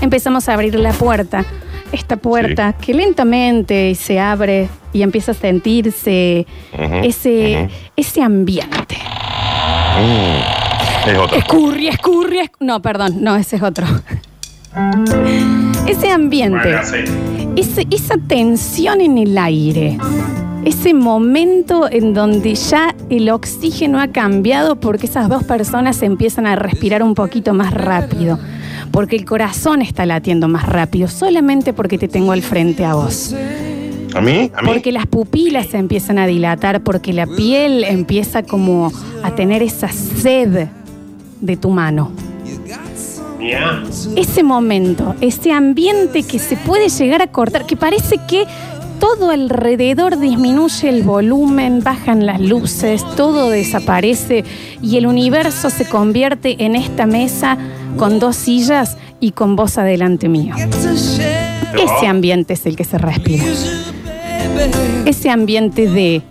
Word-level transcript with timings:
empezamos 0.00 0.48
a 0.48 0.54
abrir 0.54 0.74
la 0.78 0.92
puerta. 0.92 1.44
Esta 1.92 2.16
puerta 2.18 2.74
que 2.74 2.92
lentamente 2.92 3.94
se 3.94 4.20
abre 4.20 4.68
y 4.92 5.00
empieza 5.02 5.32
a 5.32 5.34
sentirse 5.34 6.46
ese, 7.02 7.68
ese 7.96 8.22
ambiente. 8.22 8.96
Mm. 9.96 11.08
Es 11.08 11.18
otro. 11.18 11.38
Escurri, 11.38 11.88
escurri, 11.88 12.38
esc- 12.40 12.56
No, 12.60 12.82
perdón, 12.82 13.22
no, 13.22 13.36
ese 13.36 13.56
es 13.56 13.62
otro. 13.62 13.86
Ese 15.86 16.10
ambiente, 16.10 16.58
Bueno, 16.58 16.80
sí. 16.84 16.96
ese- 17.56 17.86
esa 17.90 18.16
tensión 18.18 19.00
en 19.00 19.16
el 19.16 19.38
aire, 19.38 19.96
ese 20.64 20.92
momento 20.92 21.88
en 21.90 22.12
donde 22.12 22.54
ya 22.54 22.94
el 23.08 23.30
oxígeno 23.30 23.98
ha 24.00 24.08
cambiado 24.08 24.76
porque 24.76 25.06
esas 25.06 25.28
dos 25.30 25.44
personas 25.44 26.02
empiezan 26.02 26.46
a 26.46 26.56
respirar 26.56 27.02
un 27.02 27.14
poquito 27.14 27.54
más 27.54 27.72
rápido, 27.72 28.38
porque 28.98 29.14
el 29.14 29.24
corazón 29.24 29.80
está 29.80 30.06
latiendo 30.06 30.48
más 30.48 30.66
rápido, 30.66 31.06
solamente 31.06 31.72
porque 31.72 31.98
te 31.98 32.08
tengo 32.08 32.32
al 32.32 32.42
frente 32.42 32.84
a 32.84 32.94
vos. 32.94 33.32
¿A 34.12 34.20
mí? 34.20 34.50
¿A 34.52 34.62
mí? 34.62 34.66
Porque 34.66 34.90
las 34.90 35.06
pupilas 35.06 35.68
se 35.68 35.76
empiezan 35.76 36.18
a 36.18 36.26
dilatar, 36.26 36.82
porque 36.82 37.12
la 37.12 37.28
piel 37.28 37.84
empieza 37.84 38.42
como 38.42 38.90
a 39.22 39.36
tener 39.36 39.62
esa 39.62 39.86
sed 39.86 40.66
de 41.40 41.56
tu 41.56 41.70
mano. 41.70 42.10
Mía. 43.38 43.84
Ese 44.16 44.42
momento, 44.42 45.14
ese 45.20 45.52
ambiente 45.52 46.24
que 46.24 46.40
se 46.40 46.56
puede 46.56 46.88
llegar 46.88 47.22
a 47.22 47.28
cortar, 47.28 47.66
que 47.66 47.76
parece 47.76 48.18
que 48.26 48.46
todo 49.00 49.30
alrededor 49.30 50.18
disminuye 50.18 50.88
el 50.88 51.02
volumen, 51.02 51.82
bajan 51.82 52.26
las 52.26 52.40
luces, 52.40 53.04
todo 53.16 53.50
desaparece 53.50 54.44
y 54.82 54.96
el 54.96 55.06
universo 55.06 55.70
se 55.70 55.88
convierte 55.88 56.56
en 56.64 56.74
esta 56.76 57.06
mesa 57.06 57.56
con 57.96 58.18
dos 58.18 58.36
sillas 58.36 58.96
y 59.20 59.32
con 59.32 59.56
vos 59.56 59.78
adelante 59.78 60.28
mío. 60.28 60.54
Ese 60.56 62.06
ambiente 62.06 62.54
es 62.54 62.66
el 62.66 62.76
que 62.76 62.84
se 62.84 62.98
respira. 62.98 63.44
Ese 65.04 65.30
ambiente 65.30 65.88
de, 65.88 66.22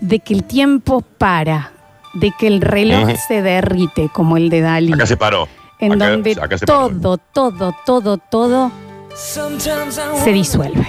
de 0.00 0.18
que 0.20 0.34
el 0.34 0.44
tiempo 0.44 1.02
para, 1.18 1.72
de 2.14 2.32
que 2.38 2.46
el 2.46 2.60
reloj 2.60 3.10
se 3.28 3.42
derrite 3.42 4.08
como 4.12 4.36
el 4.36 4.48
de 4.48 4.60
Dalí 4.60 4.92
Acá 4.92 5.06
se 5.06 5.16
paró. 5.16 5.48
en 5.80 5.92
Acá- 5.92 6.10
donde 6.10 6.32
acá 6.40 6.58
se 6.58 6.66
paró. 6.66 6.88
todo, 6.90 7.18
todo, 7.18 7.74
todo, 7.84 8.18
todo 8.18 8.72
se 9.14 10.32
disuelve. 10.32 10.86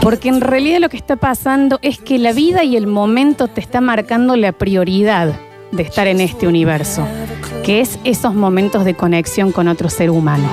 Porque 0.00 0.28
en 0.28 0.40
realidad 0.40 0.78
lo 0.80 0.88
que 0.88 0.96
está 0.96 1.16
pasando 1.16 1.78
es 1.82 1.98
que 1.98 2.18
la 2.18 2.32
vida 2.32 2.64
y 2.64 2.76
el 2.76 2.86
momento 2.86 3.48
te 3.48 3.60
está 3.60 3.80
marcando 3.80 4.36
la 4.36 4.52
prioridad 4.52 5.34
de 5.72 5.82
estar 5.82 6.06
en 6.06 6.20
este 6.20 6.46
universo, 6.46 7.06
que 7.64 7.80
es 7.80 7.98
esos 8.04 8.34
momentos 8.34 8.84
de 8.84 8.94
conexión 8.94 9.50
con 9.50 9.66
otro 9.68 9.90
ser 9.90 10.10
humano. 10.10 10.48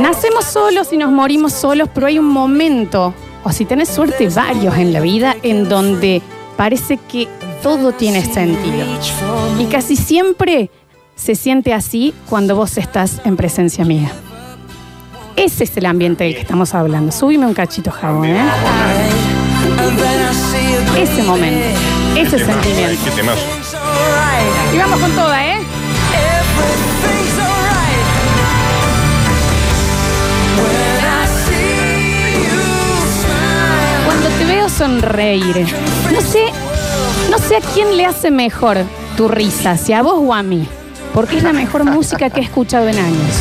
Nacemos 0.00 0.44
solos 0.44 0.92
y 0.92 0.96
nos 0.96 1.10
morimos 1.10 1.52
solos, 1.52 1.88
pero 1.94 2.08
hay 2.08 2.18
un 2.18 2.28
momento, 2.28 3.14
o 3.44 3.52
si 3.52 3.64
tenés 3.64 3.88
suerte, 3.88 4.28
varios 4.28 4.76
en 4.76 4.92
la 4.92 5.00
vida, 5.00 5.36
en 5.42 5.68
donde 5.68 6.22
parece 6.56 6.96
que 6.96 7.28
todo 7.62 7.92
tiene 7.92 8.24
sentido. 8.24 8.84
Y 9.58 9.66
casi 9.66 9.96
siempre 9.96 10.70
se 11.14 11.34
siente 11.34 11.72
así 11.72 12.12
cuando 12.28 12.56
vos 12.56 12.76
estás 12.78 13.20
en 13.24 13.36
presencia 13.36 13.84
mía. 13.84 14.10
Ese 15.36 15.64
es 15.64 15.76
el 15.76 15.86
ambiente 15.86 16.24
del 16.24 16.34
que 16.34 16.40
estamos 16.40 16.74
hablando. 16.74 17.12
Subime 17.12 17.46
un 17.46 17.54
cachito 17.54 17.90
jabón, 17.90 18.26
¿eh? 18.26 18.40
Ese 20.98 21.22
momento, 21.22 21.78
ese 22.16 22.36
Qué 22.36 22.36
temazo, 22.36 22.62
sentimiento. 22.62 23.04
Qué 23.04 23.10
temazo. 23.10 23.40
Y 24.74 24.78
vamos 24.78 25.00
con 25.00 25.12
toda, 25.12 25.46
¿eh? 25.46 25.58
Cuando 34.04 34.28
te 34.28 34.44
veo 34.44 34.68
sonreír, 34.68 35.66
no 36.12 36.20
sé, 36.20 36.46
no 37.30 37.38
sé 37.38 37.56
a 37.56 37.60
quién 37.60 37.96
le 37.96 38.04
hace 38.04 38.30
mejor 38.30 38.78
tu 39.16 39.28
risa, 39.28 39.76
si 39.76 39.92
a 39.92 40.02
vos 40.02 40.16
o 40.18 40.34
a 40.34 40.42
mí, 40.42 40.68
porque 41.14 41.38
es 41.38 41.42
la 41.42 41.52
mejor 41.52 41.84
música 41.84 42.30
que 42.30 42.40
he 42.40 42.44
escuchado 42.44 42.88
en 42.88 42.98
años. 42.98 43.34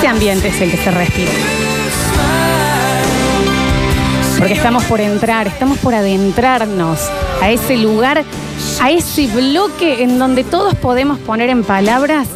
Ese 0.00 0.08
ambiente 0.08 0.48
es 0.48 0.58
el 0.62 0.70
que 0.70 0.78
se 0.78 0.90
respira. 0.90 1.30
Porque 4.38 4.54
estamos 4.54 4.82
por 4.84 4.98
entrar, 4.98 5.46
estamos 5.46 5.76
por 5.76 5.94
adentrarnos 5.94 7.00
a 7.42 7.50
ese 7.50 7.76
lugar, 7.76 8.24
a 8.80 8.90
ese 8.90 9.26
bloque 9.26 10.02
en 10.02 10.18
donde 10.18 10.42
todos 10.42 10.74
podemos 10.76 11.18
poner 11.18 11.50
en 11.50 11.64
palabras 11.64 12.28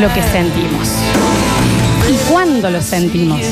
lo 0.00 0.08
que 0.14 0.22
sentimos. 0.22 0.88
¿Y 2.10 2.32
cuándo 2.32 2.70
lo 2.70 2.80
sentimos? 2.80 3.42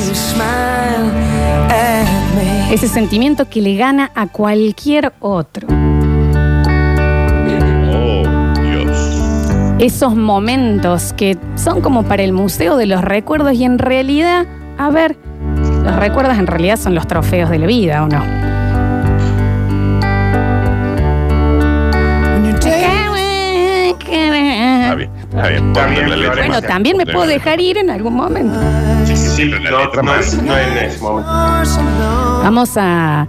Ese 2.71 2.87
sentimiento 2.87 3.47
que 3.47 3.61
le 3.61 3.75
gana 3.75 4.11
a 4.15 4.25
cualquier 4.25 5.13
otro. 5.19 5.67
Esos 9.79 10.15
momentos 10.15 11.13
que 11.13 11.37
son 11.55 11.81
como 11.81 12.03
para 12.03 12.23
el 12.23 12.31
Museo 12.31 12.77
de 12.77 12.85
los 12.85 13.01
Recuerdos 13.01 13.53
y 13.53 13.65
en 13.65 13.77
realidad, 13.77 14.45
a 14.77 14.89
ver, 14.89 15.17
los 15.83 15.95
recuerdos 15.97 16.37
en 16.37 16.47
realidad 16.47 16.77
son 16.77 16.95
los 16.95 17.05
trofeos 17.07 17.49
de 17.49 17.59
la 17.59 17.67
vida, 17.67 18.03
¿o 18.03 18.07
no? 18.07 18.23
Está 24.05 24.95
bien. 24.95 25.11
Está 25.31 25.47
bien. 25.47 25.67
Está 25.67 25.81
Ponle 25.83 25.95
bien, 25.95 26.09
la 26.09 26.15
letra 26.15 26.31
Flores. 26.33 26.37
Bueno, 26.47 26.53
más. 26.61 26.67
también 26.67 26.97
me 26.97 27.05
puedo 27.05 27.25
dejar 27.27 27.59
ir 27.59 27.77
en 27.77 27.89
algún 27.89 28.13
momento. 28.15 28.59
Sí, 29.05 29.15
sí, 29.17 29.27
sí, 29.29 29.49
pero 29.51 29.63
la 29.63 29.71
No, 29.71 29.79
letra 29.85 30.03
más. 30.03 30.33
no 30.41 30.57
en 30.57 30.77
ese 30.77 30.99
momento. 31.01 31.29
Vamos 32.43 32.71
a, 32.77 33.27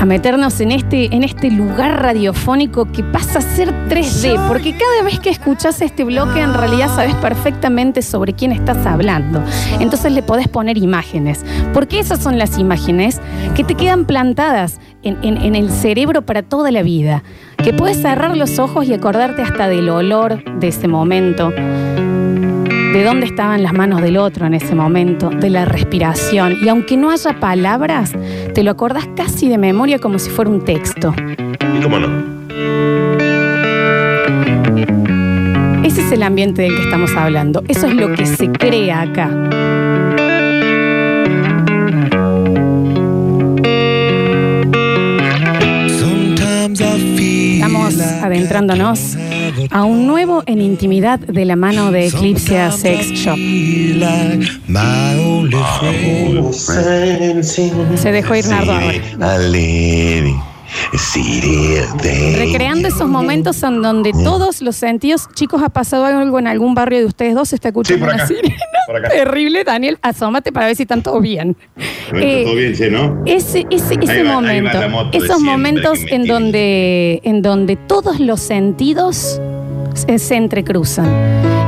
a 0.00 0.04
meternos 0.06 0.60
en 0.60 0.70
este, 0.72 1.14
en 1.14 1.24
este 1.24 1.50
lugar 1.50 2.02
radiofónico 2.02 2.84
que 2.92 3.02
pasa 3.02 3.38
a 3.38 3.42
ser 3.42 3.72
3D, 3.88 4.48
porque 4.48 4.76
cada 4.76 5.02
vez 5.02 5.18
que 5.20 5.30
escuchas 5.30 5.80
este 5.80 6.04
bloque 6.04 6.40
en 6.40 6.52
realidad 6.52 6.88
sabes 6.94 7.14
perfectamente 7.16 8.02
sobre 8.02 8.34
quién 8.34 8.52
estás 8.52 8.84
hablando. 8.86 9.42
Entonces 9.80 10.12
le 10.12 10.22
podés 10.22 10.48
poner 10.48 10.76
imágenes, 10.76 11.44
porque 11.72 12.00
esas 12.00 12.20
son 12.22 12.38
las 12.38 12.58
imágenes 12.58 13.20
que 13.54 13.64
te 13.64 13.74
quedan 13.76 14.04
plantadas 14.04 14.78
en, 15.02 15.16
en- 15.22 15.38
en 15.38 15.54
el 15.54 15.70
cerebro 15.70 16.22
para 16.22 16.42
toda 16.42 16.70
la 16.70 16.82
vida, 16.82 17.22
que 17.62 17.72
puedes 17.72 18.02
cerrar 18.02 18.36
los 18.36 18.58
ojos 18.58 18.86
y 18.86 18.92
acordarte 18.92 19.42
hasta 19.42 19.68
del 19.68 19.88
olor 19.88 20.42
de 20.58 20.68
ese 20.68 20.86
momento 20.88 21.50
de 22.94 23.02
dónde 23.02 23.26
estaban 23.26 23.64
las 23.64 23.72
manos 23.72 24.00
del 24.02 24.16
otro 24.16 24.46
en 24.46 24.54
ese 24.54 24.76
momento, 24.76 25.28
de 25.28 25.50
la 25.50 25.64
respiración. 25.64 26.56
Y 26.62 26.68
aunque 26.68 26.96
no 26.96 27.10
haya 27.10 27.40
palabras, 27.40 28.12
te 28.54 28.62
lo 28.62 28.70
acordás 28.70 29.08
casi 29.16 29.48
de 29.48 29.58
memoria 29.58 29.98
como 29.98 30.20
si 30.20 30.30
fuera 30.30 30.48
un 30.48 30.64
texto. 30.64 31.12
¿Y 31.76 31.82
cómo 31.82 31.98
no? 31.98 32.06
Ese 35.84 36.02
es 36.02 36.12
el 36.12 36.22
ambiente 36.22 36.62
del 36.62 36.76
que 36.76 36.82
estamos 36.82 37.10
hablando. 37.16 37.64
Eso 37.66 37.88
es 37.88 37.94
lo 37.96 38.12
que 38.14 38.26
se 38.26 38.48
crea 38.52 39.02
acá. 39.02 39.28
Estamos 47.56 48.00
adentrándonos 48.00 49.16
a 49.74 49.82
un 49.82 50.06
nuevo 50.06 50.44
en 50.46 50.60
intimidad 50.60 51.18
de 51.18 51.44
la 51.44 51.56
mano 51.56 51.90
de 51.90 52.06
Eclipse 52.06 52.70
Sex 52.70 53.10
Shop. 53.10 53.36
Se 57.96 58.12
dejó 58.12 58.36
ir 58.36 58.46
Nardo 58.46 58.72
ahora. 58.72 58.92
Recreando 62.38 62.86
esos 62.88 63.08
momentos 63.08 63.60
en 63.64 63.82
donde 63.82 64.12
todos 64.12 64.62
los 64.62 64.76
sentidos, 64.76 65.28
chicos, 65.34 65.60
ha 65.62 65.68
pasado 65.70 66.04
algo 66.06 66.38
en 66.38 66.46
algún 66.46 66.74
barrio 66.74 67.00
de 67.00 67.06
ustedes 67.06 67.34
dos, 67.34 67.48
se 67.48 67.56
está 67.56 67.68
escuchando 67.68 68.04
Sí, 68.04 68.10
por 68.10 68.14
una 68.14 68.26
sirena 68.28 68.56
Por 68.86 68.96
acá. 68.96 69.08
terrible. 69.08 69.64
Daniel, 69.64 69.98
asómate 70.02 70.52
para 70.52 70.66
ver 70.66 70.76
si 70.76 70.82
están 70.82 71.02
todos 71.02 71.20
bien. 71.22 71.56
Eh, 72.14 72.42
Todo 72.44 72.54
bien, 72.54 72.76
sí, 72.76 72.84
¿no? 72.90 73.22
Ese, 73.26 73.66
ese, 73.70 73.94
ese 74.00 74.12
Ahí 74.12 74.22
va- 74.22 74.30
ahí 74.38 74.60
momento, 74.62 74.78
esos 75.12 75.40
momentos 75.40 75.98
en 76.10 76.26
donde, 76.26 77.20
en 77.24 77.40
donde 77.42 77.76
todos 77.76 78.20
los 78.20 78.40
sentidos 78.40 79.40
se, 79.94 80.18
se 80.18 80.36
entrecruzan. 80.36 81.06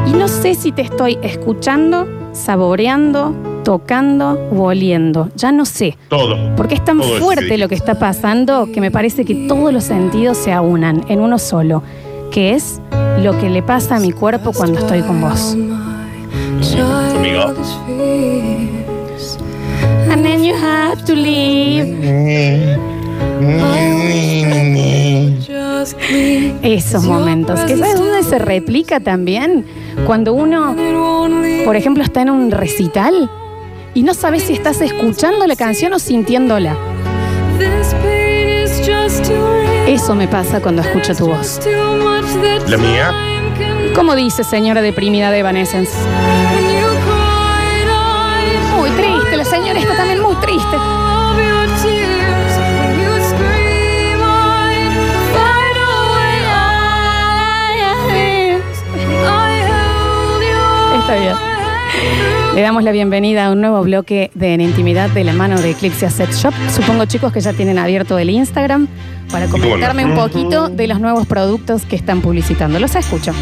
Y 0.06 0.12
no 0.12 0.28
sé 0.28 0.54
si 0.54 0.70
te 0.72 0.82
estoy 0.82 1.18
escuchando, 1.22 2.06
saboreando, 2.32 3.34
tocando 3.64 4.38
o 4.52 4.62
oliendo. 4.64 5.30
Ya 5.36 5.50
no 5.50 5.64
sé. 5.64 5.96
Todo. 6.08 6.54
Porque 6.56 6.76
es 6.76 6.84
tan 6.84 7.00
Todo 7.00 7.18
fuerte 7.18 7.48
sí. 7.54 7.56
lo 7.56 7.68
que 7.68 7.74
está 7.74 7.98
pasando 7.98 8.68
que 8.72 8.80
me 8.80 8.90
parece 8.90 9.24
que 9.24 9.46
todos 9.48 9.72
los 9.72 9.84
sentidos 9.84 10.36
se 10.36 10.52
aunan 10.52 11.04
en 11.08 11.20
uno 11.20 11.38
solo, 11.38 11.82
que 12.30 12.54
es 12.54 12.80
lo 13.22 13.36
que 13.38 13.50
le 13.50 13.62
pasa 13.62 13.96
a 13.96 14.00
mi 14.00 14.12
cuerpo 14.12 14.52
cuando 14.52 14.78
estoy 14.78 15.02
con 15.02 15.20
vos. 15.20 15.56
Conmigo. 17.12 17.54
And 20.08 20.22
then 20.24 20.44
you 20.44 20.54
have 20.54 21.04
to 21.04 21.14
leave. 21.14 22.76
Esos 26.62 27.04
momentos. 27.04 27.60
¿Que 27.60 27.76
sabes 27.76 27.98
dónde 27.98 28.22
se 28.22 28.38
replica 28.38 29.00
también? 29.00 29.64
Cuando 30.06 30.32
uno, 30.32 30.74
por 31.64 31.76
ejemplo, 31.76 32.02
está 32.02 32.22
en 32.22 32.30
un 32.30 32.50
recital 32.50 33.30
y 33.94 34.02
no 34.02 34.14
sabes 34.14 34.44
si 34.44 34.52
estás 34.52 34.80
escuchando 34.80 35.46
la 35.46 35.56
canción 35.56 35.92
o 35.92 35.98
sintiéndola. 35.98 36.76
Eso 39.86 40.14
me 40.14 40.28
pasa 40.28 40.60
cuando 40.60 40.82
escucho 40.82 41.14
tu 41.14 41.26
voz. 41.26 41.60
La 42.68 42.76
mía. 42.76 43.12
¿Cómo 43.94 44.14
dice 44.14 44.44
señora 44.44 44.82
deprimida 44.82 45.30
de 45.30 45.38
Evanescence? 45.38 45.92
Muy 48.76 48.90
triste, 48.90 49.36
la 49.36 49.44
señora 49.44 49.78
está 49.78 49.96
también 49.96 50.20
muy 50.20 50.34
triste. 50.36 50.76
Le 62.56 62.62
damos 62.62 62.82
la 62.84 62.90
bienvenida 62.90 63.44
a 63.44 63.52
un 63.52 63.60
nuevo 63.60 63.82
bloque 63.82 64.30
de 64.32 64.54
En 64.54 64.62
Intimidad 64.62 65.10
de 65.10 65.24
la 65.24 65.34
mano 65.34 65.60
de 65.60 65.72
Eclipse 65.72 66.08
Sex 66.08 66.42
Shop. 66.42 66.54
Supongo, 66.74 67.04
chicos, 67.04 67.30
que 67.30 67.42
ya 67.42 67.52
tienen 67.52 67.78
abierto 67.78 68.18
el 68.18 68.30
Instagram 68.30 68.88
para 69.30 69.46
comentarme 69.46 70.06
un 70.06 70.14
poquito 70.14 70.70
de 70.70 70.86
los 70.86 70.98
nuevos 70.98 71.26
productos 71.26 71.84
que 71.84 71.96
están 71.96 72.22
publicitando. 72.22 72.78
Los 72.78 72.94
escucho. 72.94 73.34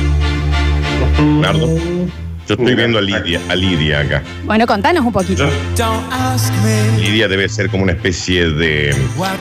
Nardo. 1.23 1.69
Yo 2.49 2.57
estoy 2.57 2.75
viendo 2.75 2.99
a 2.99 3.03
Lidia, 3.03 3.41
a 3.49 3.55
Lidia 3.55 4.01
acá. 4.01 4.23
Bueno, 4.47 4.67
contanos 4.67 5.05
un 5.07 5.13
poquito. 5.13 5.49
Lidia 6.99 7.29
debe 7.29 7.49
ser 7.49 7.71
como 7.71 7.85
una 7.85 7.93
especie 7.93 8.51
de, 8.51 8.97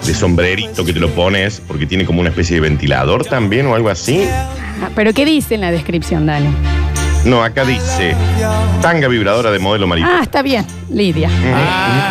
de 0.05 0.13
sombrerito 0.13 0.85
que 0.85 0.93
te 0.93 0.99
lo 0.99 1.09
pones 1.09 1.59
porque 1.67 1.87
tiene 1.87 2.05
como 2.05 2.21
una 2.21 2.29
especie 2.29 2.57
de 2.57 2.61
ventilador 2.61 3.25
también 3.25 3.65
o 3.65 3.73
algo 3.73 3.89
así. 3.89 4.23
Ah, 4.29 4.91
¿Pero 4.93 5.13
qué 5.13 5.25
dice 5.25 5.55
en 5.55 5.61
la 5.61 5.71
descripción, 5.71 6.27
Dani? 6.27 6.49
No, 7.25 7.41
acá 7.41 7.63
dice 7.63 8.15
tanga 8.81 9.07
vibradora 9.07 9.49
de 9.49 9.59
modelo 9.59 9.87
mariposa. 9.87 10.17
Ah, 10.19 10.23
está 10.23 10.41
bien, 10.41 10.65
Lidia. 10.89 11.29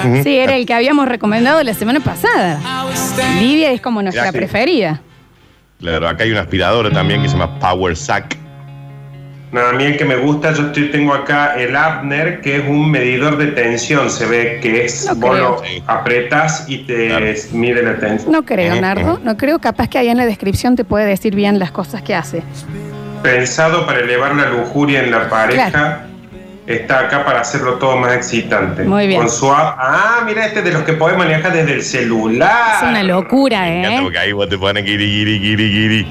Ujú. 0.06 0.22
Sí, 0.22 0.36
era 0.38 0.56
el 0.56 0.64
que 0.64 0.72
habíamos 0.72 1.06
recomendado 1.06 1.62
la 1.62 1.74
semana 1.74 2.00
pasada. 2.00 2.58
Lidia 3.38 3.72
es 3.72 3.80
como 3.82 4.00
nuestra 4.02 4.26
sí. 4.30 4.32
preferida. 4.38 5.02
Claro, 5.80 6.08
acá 6.08 6.24
hay 6.24 6.30
una 6.30 6.40
aspiradora 6.40 6.90
también 6.90 7.20
que 7.22 7.28
se 7.28 7.36
llama 7.36 7.58
Power 7.58 7.94
Sack. 7.96 8.38
No, 9.50 9.60
a 9.60 9.72
mí 9.74 9.84
el 9.84 9.98
que 9.98 10.06
me 10.06 10.16
gusta, 10.16 10.54
yo 10.54 10.68
estoy- 10.68 10.90
tengo 10.90 11.12
acá 11.12 11.56
el 11.56 11.76
Abner, 11.76 12.40
que 12.40 12.56
es 12.56 12.62
un 12.66 12.90
medidor 12.90 13.36
de 13.36 13.48
tensión. 13.48 14.08
Se 14.08 14.24
ve 14.24 14.60
que 14.62 14.86
es, 14.86 15.04
No 15.08 15.14
vos 15.16 15.38
lo 15.38 15.62
apretas 15.86 16.64
y 16.68 16.78
te 16.86 17.08
Claro. 17.08 17.26
mide 17.52 17.82
la 17.82 17.98
tensión. 17.98 18.32
No 18.32 18.44
creo, 18.46 18.80
Nardo. 18.80 19.20
No 19.22 19.36
creo. 19.36 19.58
Capaz 19.58 19.88
que 19.88 19.98
ahí 19.98 20.08
en 20.08 20.16
la 20.16 20.24
descripción 20.24 20.74
te 20.74 20.84
puede 20.86 21.04
decir 21.04 21.34
bien 21.34 21.58
las 21.58 21.70
cosas 21.70 22.00
que 22.00 22.14
hace. 22.14 22.42
Pensado 23.22 23.86
para 23.86 24.00
elevar 24.00 24.34
la 24.34 24.48
lujuria 24.50 25.02
en 25.02 25.10
la 25.10 25.28
pareja. 25.28 26.06
Está 26.66 27.00
acá 27.00 27.24
para 27.24 27.40
hacerlo 27.40 27.74
todo 27.74 27.96
más 27.96 28.14
excitante. 28.14 28.84
Muy 28.84 29.06
bien. 29.08 29.20
Con 29.20 29.30
su 29.30 29.50
app. 29.52 29.76
Ah, 29.80 30.22
mira, 30.24 30.46
este 30.46 30.62
de 30.62 30.70
los 30.72 30.82
que 30.82 30.92
podés 30.92 31.18
manejar 31.18 31.52
desde 31.52 31.72
el 31.74 31.82
celular. 31.82 32.76
Es 32.84 32.88
una 32.88 33.02
locura, 33.02 33.62
Me 33.62 33.80
encanta 33.80 33.98
¿eh? 33.98 34.02
porque 34.02 34.18
ahí 34.18 34.32
vos 34.32 34.48
te 34.48 34.56
pones 34.58 34.84
guiri, 34.84 35.04
guiri, 35.04 35.38
guiri, 35.40 35.70
guiri. 35.70 36.06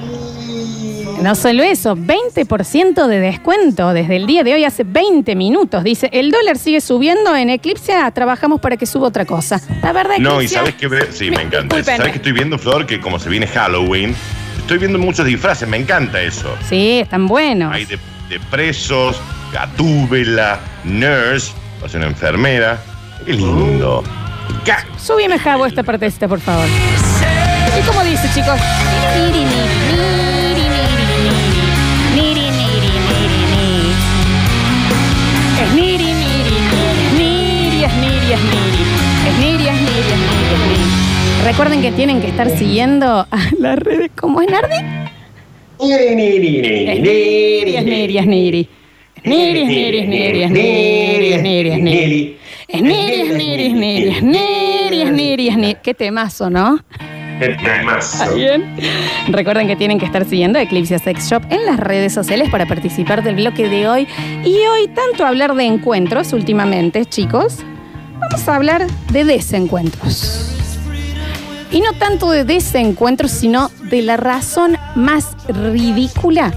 No 1.21 1.35
solo 1.35 1.61
eso, 1.61 1.95
20% 1.95 3.05
de 3.07 3.19
descuento 3.19 3.93
desde 3.93 4.15
el 4.15 4.25
día 4.25 4.43
de 4.43 4.55
hoy, 4.55 4.65
hace 4.65 4.83
20 4.83 5.35
minutos. 5.35 5.83
Dice, 5.83 6.09
el 6.11 6.31
dólar 6.31 6.57
sigue 6.57 6.81
subiendo 6.81 7.35
en 7.35 7.51
Eclipse, 7.51 7.93
ah, 7.93 8.09
trabajamos 8.09 8.59
para 8.59 8.75
que 8.75 8.87
suba 8.87 9.07
otra 9.07 9.23
cosa. 9.25 9.61
La 9.83 9.93
verdad, 9.93 10.17
No, 10.17 10.41
y 10.41 10.47
sabes 10.47 10.73
que 10.73 10.89
sí, 11.11 11.29
me 11.29 11.43
encanta. 11.43 11.75
Disculpen. 11.75 11.97
¿Sabes 11.97 12.11
que 12.11 12.17
estoy 12.17 12.31
viendo, 12.31 12.57
Flor? 12.57 12.87
Que 12.87 12.99
como 12.99 13.19
se 13.19 13.29
viene 13.29 13.45
Halloween, 13.45 14.15
estoy 14.61 14.77
viendo 14.77 14.97
muchos 14.99 15.25
disfraces, 15.25 15.67
me 15.67 15.77
encanta 15.77 16.21
eso. 16.21 16.55
Sí, 16.67 16.99
están 17.01 17.27
buenos. 17.27 17.73
Hay 17.73 17.85
de, 17.85 17.97
de 18.29 18.39
presos, 18.49 19.19
gatúbela, 19.53 20.59
nurse, 20.83 21.51
o 21.83 21.89
sea, 21.89 21.99
una 21.99 22.07
enfermera. 22.07 22.79
Qué 23.25 23.33
lindo. 23.33 24.03
Ca- 24.65 24.85
Súbime, 24.97 25.37
Jabo, 25.39 25.65
esta 25.65 25.83
partecita, 25.83 26.27
por 26.27 26.39
favor. 26.39 26.65
¿Y 26.67 27.81
cómo 27.87 28.03
dice, 28.03 28.27
chicos? 28.33 28.59
Recuerden 41.43 41.81
que 41.81 41.91
tienen 41.91 42.21
que 42.21 42.27
estar 42.27 42.49
siguiendo 42.49 43.07
a 43.07 43.27
las 43.57 43.77
redes. 43.79 44.11
¿Cómo 44.19 44.41
es, 44.41 44.49
Nardi? 44.49 44.75
Es 45.79 46.15
niri, 46.15 46.59
es 46.59 47.01
niri, 47.85 48.17
es 48.17 48.27
niri. 48.27 48.69
Es 49.15 49.25
niri, 49.25 49.61
es 49.61 49.67
niri, 49.67 49.97
es 49.99 50.07
niri, 50.07 50.41
es 50.43 50.51
niri, 55.11 55.47
es 55.47 55.57
niri. 55.57 55.75
Qué 55.83 55.93
temazo, 55.93 56.49
¿no? 56.49 56.79
Qué 57.39 57.57
temazo. 57.63 58.35
Bien. 58.35 58.75
Recuerden 59.29 59.67
que 59.67 59.75
tienen 59.75 59.99
que 59.99 60.05
estar 60.05 60.25
siguiendo 60.25 60.59
Eclipse 60.59 60.99
Sex 60.99 61.29
Shop 61.29 61.43
en 61.49 61.65
las 61.65 61.79
redes 61.79 62.13
sociales 62.13 62.49
para 62.49 62.67
participar 62.67 63.23
del 63.23 63.35
bloque 63.35 63.67
de 63.67 63.87
hoy. 63.87 64.07
Y 64.45 64.57
hoy, 64.67 64.87
tanto 64.93 65.25
hablar 65.25 65.55
de 65.55 65.65
encuentros 65.65 66.33
últimamente, 66.33 67.05
chicos, 67.05 67.57
vamos 68.19 68.47
a 68.47 68.55
hablar 68.55 68.85
de 69.11 69.25
desencuentros. 69.25 70.60
Y 71.71 71.79
no 71.79 71.93
tanto 71.93 72.29
de 72.31 72.43
desencuentros, 72.43 73.31
sino 73.31 73.69
de 73.89 74.01
la 74.01 74.17
razón 74.17 74.77
más 74.95 75.29
ridícula 75.47 76.53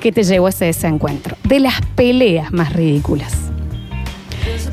que 0.00 0.12
te 0.12 0.22
llevó 0.22 0.46
a 0.46 0.50
ese 0.50 0.66
desencuentro. 0.66 1.36
De 1.44 1.60
las 1.60 1.80
peleas 1.94 2.52
más 2.52 2.74
ridículas. 2.74 3.32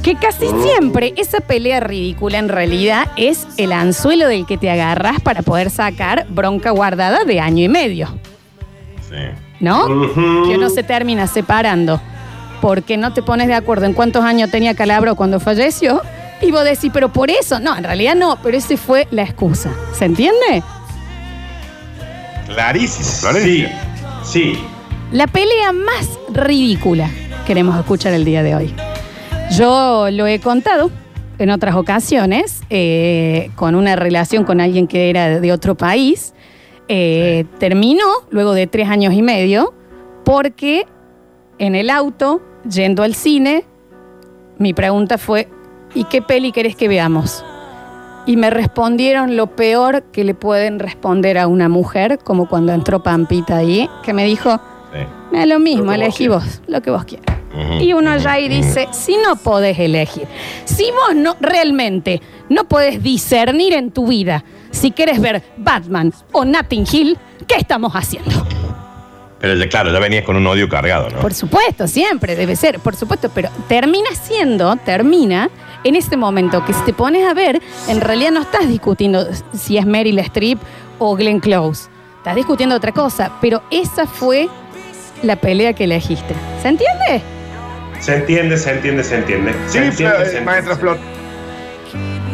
Que 0.03 0.15
casi 0.15 0.47
siempre 0.63 1.13
esa 1.15 1.39
pelea 1.39 1.79
ridícula 1.79 2.39
en 2.39 2.49
realidad 2.49 3.07
es 3.15 3.47
el 3.57 3.71
anzuelo 3.71 4.27
del 4.27 4.45
que 4.45 4.57
te 4.57 4.69
agarras 4.69 5.21
para 5.21 5.43
poder 5.43 5.69
sacar 5.69 6.25
bronca 6.29 6.71
guardada 6.71 7.23
de 7.23 7.39
año 7.39 7.63
y 7.63 7.69
medio, 7.69 8.07
Sí. 9.07 9.15
¿no? 9.59 9.87
Que 10.47 10.55
uno 10.57 10.69
se 10.69 10.83
termina 10.83 11.27
separando 11.27 12.01
porque 12.61 12.97
no 12.97 13.13
te 13.13 13.21
pones 13.21 13.47
de 13.47 13.53
acuerdo 13.53 13.85
en 13.85 13.93
cuántos 13.93 14.23
años 14.23 14.49
tenía 14.51 14.73
Calabro 14.75 15.15
cuando 15.15 15.39
falleció. 15.39 16.01
Y 16.41 16.51
vos 16.51 16.63
decís, 16.63 16.91
pero 16.93 17.11
por 17.11 17.29
eso. 17.29 17.59
No, 17.59 17.77
en 17.77 17.83
realidad 17.83 18.15
no, 18.15 18.37
pero 18.41 18.57
esa 18.57 18.75
fue 18.77 19.07
la 19.11 19.23
excusa. 19.23 19.71
¿Se 19.93 20.05
entiende? 20.05 20.63
Clarísimo, 22.47 23.31
Sí, 23.39 23.65
sí. 24.23 24.59
La 25.11 25.27
pelea 25.27 25.71
más 25.71 26.09
ridícula 26.29 27.09
queremos 27.45 27.77
escuchar 27.77 28.13
el 28.13 28.25
día 28.25 28.43
de 28.43 28.55
hoy. 28.55 28.73
Yo 29.57 30.07
lo 30.11 30.25
he 30.27 30.39
contado 30.39 30.89
en 31.37 31.49
otras 31.49 31.75
ocasiones 31.75 32.61
eh, 32.69 33.51
con 33.55 33.75
una 33.75 33.95
relación 33.95 34.45
con 34.45 34.61
alguien 34.61 34.87
que 34.87 35.09
era 35.09 35.39
de 35.39 35.51
otro 35.51 35.75
país. 35.75 36.33
Eh, 36.87 37.45
Terminó 37.59 38.05
luego 38.29 38.53
de 38.53 38.67
tres 38.67 38.87
años 38.89 39.13
y 39.13 39.21
medio 39.21 39.73
porque 40.23 40.85
en 41.57 41.75
el 41.75 41.89
auto, 41.89 42.41
yendo 42.69 43.03
al 43.03 43.15
cine, 43.15 43.65
mi 44.57 44.73
pregunta 44.73 45.17
fue, 45.17 45.47
¿y 45.93 46.03
qué 46.05 46.21
peli 46.21 46.51
querés 46.51 46.75
que 46.75 46.87
veamos? 46.87 47.43
Y 48.25 48.37
me 48.37 48.49
respondieron 48.49 49.35
lo 49.35 49.47
peor 49.47 50.03
que 50.11 50.23
le 50.23 50.33
pueden 50.35 50.79
responder 50.79 51.37
a 51.37 51.47
una 51.47 51.69
mujer, 51.69 52.19
como 52.23 52.47
cuando 52.47 52.71
entró 52.71 53.01
Pampita 53.01 53.57
ahí, 53.57 53.89
que 54.03 54.13
me 54.13 54.25
dijo, 54.25 54.59
Sí. 54.93 54.99
me 55.31 55.39
da 55.39 55.45
lo 55.45 55.59
mismo, 55.59 55.85
Lo 55.85 55.91
vos 55.91 55.95
elegí 55.95 56.27
vos, 56.27 56.61
lo 56.67 56.81
que 56.81 56.91
vos 56.91 57.05
quieras. 57.05 57.37
Y 57.81 57.91
uno 57.91 58.11
allá 58.11 58.39
y 58.39 58.47
dice, 58.47 58.87
si 58.91 59.17
no 59.17 59.35
podés 59.35 59.77
elegir, 59.77 60.25
si 60.63 60.85
vos 60.91 61.15
no 61.15 61.35
realmente 61.41 62.21
no 62.47 62.63
podés 62.63 63.03
discernir 63.03 63.73
en 63.73 63.91
tu 63.91 64.07
vida 64.07 64.45
si 64.69 64.91
quieres 64.91 65.19
ver 65.19 65.43
Batman 65.57 66.13
o 66.31 66.45
Notting 66.45 66.85
Hill, 66.89 67.17
¿qué 67.47 67.55
estamos 67.55 67.91
haciendo? 67.93 68.31
Pero 69.41 69.55
ya, 69.55 69.67
claro, 69.67 69.91
ya 69.91 69.99
venías 69.99 70.23
con 70.23 70.35
un 70.37 70.47
odio 70.47 70.69
cargado, 70.69 71.09
¿no? 71.09 71.19
Por 71.19 71.33
supuesto, 71.33 71.87
siempre 71.87 72.35
debe 72.35 72.55
ser, 72.55 72.79
por 72.79 72.95
supuesto, 72.95 73.29
pero 73.33 73.49
termina 73.67 74.11
siendo, 74.13 74.75
termina 74.77 75.49
en 75.83 75.95
este 75.95 76.17
momento 76.17 76.63
que 76.65 76.73
si 76.73 76.81
te 76.83 76.93
pones 76.93 77.27
a 77.27 77.33
ver, 77.33 77.61
en 77.87 78.01
realidad 78.01 78.31
no 78.31 78.41
estás 78.41 78.67
discutiendo 78.67 79.25
si 79.53 79.77
es 79.77 79.85
Meryl 79.85 80.19
Streep 80.19 80.59
o 80.99 81.15
Glenn 81.15 81.39
Close. 81.39 81.89
Estás 82.17 82.35
discutiendo 82.35 82.75
otra 82.75 82.91
cosa, 82.91 83.31
pero 83.41 83.63
esa 83.71 84.05
fue 84.05 84.47
la 85.23 85.35
pelea 85.35 85.73
que 85.73 85.85
elegiste. 85.85 86.35
¿Se 86.61 86.67
entiende? 86.69 87.21
Se 87.99 88.15
entiende, 88.15 88.57
se 88.57 88.71
entiende, 88.71 89.03
se 89.03 89.15
entiende. 89.17 89.53
Se 89.67 89.71
Sí, 89.71 89.77
entiende, 89.79 90.15
se 90.17 90.23
entiende. 90.23 90.41
maestra 90.41 90.75
Flor. 90.75 90.97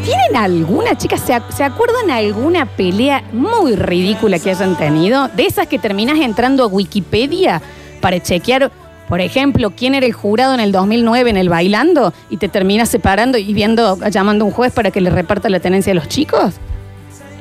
¿Tienen 0.03 0.35
alguna, 0.37 0.97
chicas, 0.97 1.19
se, 1.21 1.33
ac- 1.33 1.51
se 1.51 1.63
acuerdan 1.65 2.09
alguna 2.11 2.65
pelea 2.65 3.23
muy 3.33 3.75
ridícula 3.75 4.39
que 4.39 4.51
hayan 4.51 4.77
tenido? 4.77 5.27
De 5.29 5.45
esas 5.45 5.67
que 5.67 5.79
terminas 5.79 6.17
entrando 6.19 6.63
a 6.63 6.67
Wikipedia 6.67 7.61
para 7.99 8.21
chequear, 8.21 8.71
por 9.07 9.21
ejemplo, 9.21 9.71
quién 9.75 9.95
era 9.95 10.05
el 10.05 10.13
jurado 10.13 10.53
en 10.53 10.59
el 10.59 10.71
2009 10.71 11.29
en 11.29 11.37
el 11.37 11.49
bailando 11.49 12.13
y 12.29 12.37
te 12.37 12.49
terminas 12.49 12.89
separando 12.89 13.37
y 13.37 13.53
viendo, 13.53 13.97
llamando 14.09 14.43
a 14.45 14.47
un 14.47 14.53
juez 14.53 14.73
para 14.73 14.91
que 14.91 14.99
le 15.01 15.09
reparta 15.09 15.49
la 15.49 15.59
tenencia 15.59 15.91
a 15.91 15.95
los 15.95 16.07
chicos. 16.07 16.55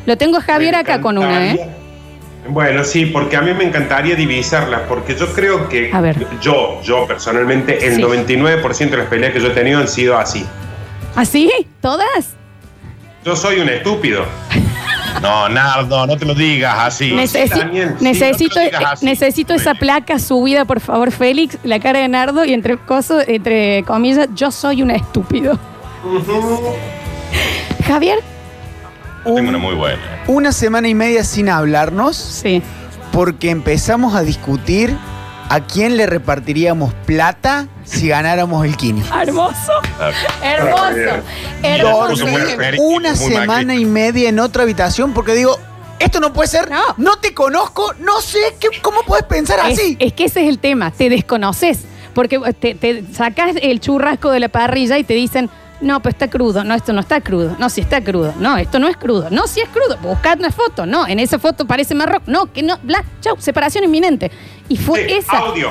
Lo 0.07 0.17
tengo 0.17 0.37
a 0.37 0.41
Javier 0.41 0.77
acá 0.77 1.01
con 1.01 1.19
una, 1.19 1.53
¿eh? 1.53 1.69
Bueno, 2.49 2.85
sí, 2.85 3.07
porque 3.07 3.37
a 3.37 3.43
mí 3.43 3.53
me 3.55 3.65
encantaría 3.65 4.15
divisarlas, 4.15 4.83
porque 4.89 5.17
yo 5.17 5.27
creo 5.33 5.69
que 5.69 5.91
A 5.93 6.01
ver. 6.01 6.25
yo, 6.41 6.81
yo 6.85 7.05
personalmente, 7.07 7.85
el 7.85 7.97
Sí. 7.97 8.03
99% 8.03 8.91
de 8.91 8.97
las 8.99 9.07
peleas 9.09 9.33
que 9.33 9.41
yo 9.41 9.49
he 9.49 9.55
tenido 9.55 9.81
han 9.81 9.89
sido 9.89 10.17
así. 10.17 10.47
¿Así? 11.17 11.51
¿Todas? 11.81 12.37
Yo 13.25 13.35
soy 13.35 13.59
un 13.59 13.69
estúpido. 13.69 14.25
No, 15.23 15.49
Nardo, 15.49 16.07
no 16.07 16.17
te 16.17 16.25
lo 16.25 16.35
digas 16.35 16.75
así. 16.79 17.11
Necesi- 17.13 17.49
Daniel, 17.49 17.95
sí, 17.99 18.05
necesito 18.05 18.59
no 18.59 18.65
digas 18.67 18.81
eh, 18.83 18.87
así. 18.93 19.05
necesito 19.07 19.55
esa 19.55 19.75
placa 19.75 20.19
subida, 20.19 20.65
por 20.65 20.81
favor, 20.81 21.11
Félix, 21.11 21.59
la 21.65 21.79
cara 21.81 22.01
de 22.01 22.09
Nardo 22.09 22.45
y 22.45 22.53
entre 22.53 22.77
coso, 22.79 23.21
entre 23.27 23.83
comillas, 23.85 24.29
yo 24.35 24.51
soy 24.51 24.83
un 24.83 24.91
estúpido. 24.91 25.59
Javier, 27.87 28.19
Tengo 29.25 29.39
una 29.49 29.59
muy 29.59 29.75
buena. 29.75 30.01
Una 30.27 30.53
semana 30.53 30.89
y 30.89 30.95
media 30.95 31.25
sin 31.25 31.49
hablarnos 31.49 32.17
sí. 32.17 32.63
porque 33.13 33.51
empezamos 33.51 34.15
a 34.15 34.23
discutir 34.23 34.97
a 35.49 35.61
quién 35.61 35.97
le 35.97 36.07
repartiríamos 36.07 36.93
plata 37.07 37.67
si 37.87 38.09
ganáramos 38.09 38.65
el 38.67 38.77
Kini. 38.77 39.03
Hermoso, 39.23 39.73
hermoso, 40.43 41.23
hermoso. 41.63 42.27
Dormí 42.27 42.79
una 42.79 43.17
semana 43.17 43.75
y 43.75 43.85
media 43.87 44.29
en 44.29 44.39
otra 44.41 44.65
habitación 44.65 45.15
porque 45.15 45.33
digo, 45.35 45.59
esto 45.99 46.21
no 46.21 46.33
puede 46.33 46.49
ser, 46.49 46.69
No. 46.99 47.17
te 47.17 47.33
conozco, 47.33 47.95
no 48.01 48.21
sé 48.21 48.39
qué, 48.61 48.69
cómo 48.83 49.01
puedes 49.07 49.25
pensar 49.25 49.59
Es, 49.71 49.79
así. 49.79 49.97
es 49.99 50.13
que 50.13 50.25
ese 50.27 50.43
es 50.43 50.49
el 50.51 50.59
tema, 50.59 50.91
te 50.91 51.09
desconoces. 51.09 51.81
Porque 52.15 52.39
te, 52.59 52.75
te 52.75 53.05
sacas 53.13 53.57
el 53.61 53.79
churrasco 53.81 54.31
de 54.31 54.41
la 54.41 54.49
parrilla 54.49 54.97
y 54.99 55.05
te 55.05 55.13
dicen, 55.15 55.51
no, 55.83 56.01
pues 56.01 56.15
está 56.15 56.29
crudo, 56.29 56.65
no, 56.65 56.75
esto 56.75 56.95
no 56.95 57.01
está 57.01 57.21
crudo, 57.21 57.55
no, 57.59 57.69
si 57.69 57.83
está 57.83 58.03
crudo, 58.03 58.33
no, 58.41 58.57
esto 58.57 58.79
no 58.79 58.89
es 58.89 58.97
crudo, 58.97 59.29
no, 59.31 59.47
si 59.47 59.61
es 59.61 59.69
crudo, 59.69 59.99
buscad 59.99 60.39
una 60.39 60.51
foto, 60.51 60.87
no, 60.87 61.07
en 61.07 61.19
esa 61.21 61.39
foto 61.39 61.67
parece 61.67 61.95
marrón, 61.95 62.23
no, 62.27 62.51
que 62.51 62.63
no, 62.63 62.79
bla, 62.83 63.05
chau, 63.21 63.37
separación 63.39 63.85
inminente. 63.85 64.31
Y 64.71 64.79
fue 64.79 65.05
Sí, 65.07 65.13
esa. 65.15 65.37
Audio. 65.39 65.71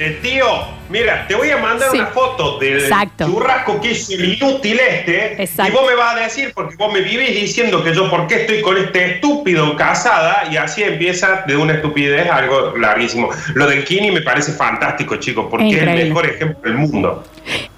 De 0.00 0.12
tío, 0.22 0.46
mira, 0.88 1.26
te 1.28 1.34
voy 1.34 1.50
a 1.50 1.58
mandar 1.58 1.90
Sí. 1.90 1.98
una 1.98 2.06
foto 2.06 2.58
del 2.58 2.78
Exacto. 2.78 3.26
churrasco 3.26 3.78
que 3.82 3.90
el 3.90 4.34
inútil 4.34 4.80
este. 4.80 5.42
Exacto. 5.42 5.70
Y 5.70 5.74
vos 5.76 5.86
me 5.86 5.94
vas 5.94 6.16
a 6.16 6.20
decir, 6.20 6.52
porque 6.54 6.74
vos 6.76 6.90
me 6.90 7.02
vivís 7.02 7.34
diciendo 7.38 7.84
que 7.84 7.92
yo 7.94 8.08
por 8.08 8.26
qué 8.26 8.36
estoy 8.36 8.62
con 8.62 8.78
este 8.78 9.16
estúpido 9.16 9.76
casada. 9.76 10.48
Y 10.50 10.56
así 10.56 10.82
empieza 10.82 11.44
de 11.46 11.54
una 11.54 11.74
estupidez 11.74 12.30
algo 12.30 12.78
larguísimo. 12.78 13.28
Lo 13.52 13.66
del 13.66 13.84
Kini 13.84 14.10
me 14.10 14.22
parece 14.22 14.52
fantástico, 14.52 15.16
chicos, 15.16 15.48
porque 15.50 15.68
es 15.68 15.82
el 15.82 16.08
mejor 16.08 16.24
ejemplo 16.24 16.62
del 16.62 16.78
mundo. 16.78 17.22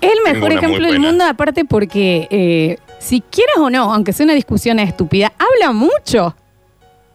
Es 0.00 0.12
el 0.12 0.32
mejor 0.32 0.52
ejemplo 0.52 0.86
del 0.86 1.00
mundo, 1.00 1.24
aparte 1.24 1.64
porque 1.64 2.28
eh, 2.30 2.76
si 3.00 3.20
quieras 3.20 3.56
o 3.58 3.68
no, 3.68 3.92
aunque 3.92 4.12
sea 4.12 4.22
una 4.22 4.34
discusión 4.34 4.78
estúpida, 4.78 5.32
habla 5.36 5.72
mucho 5.72 6.36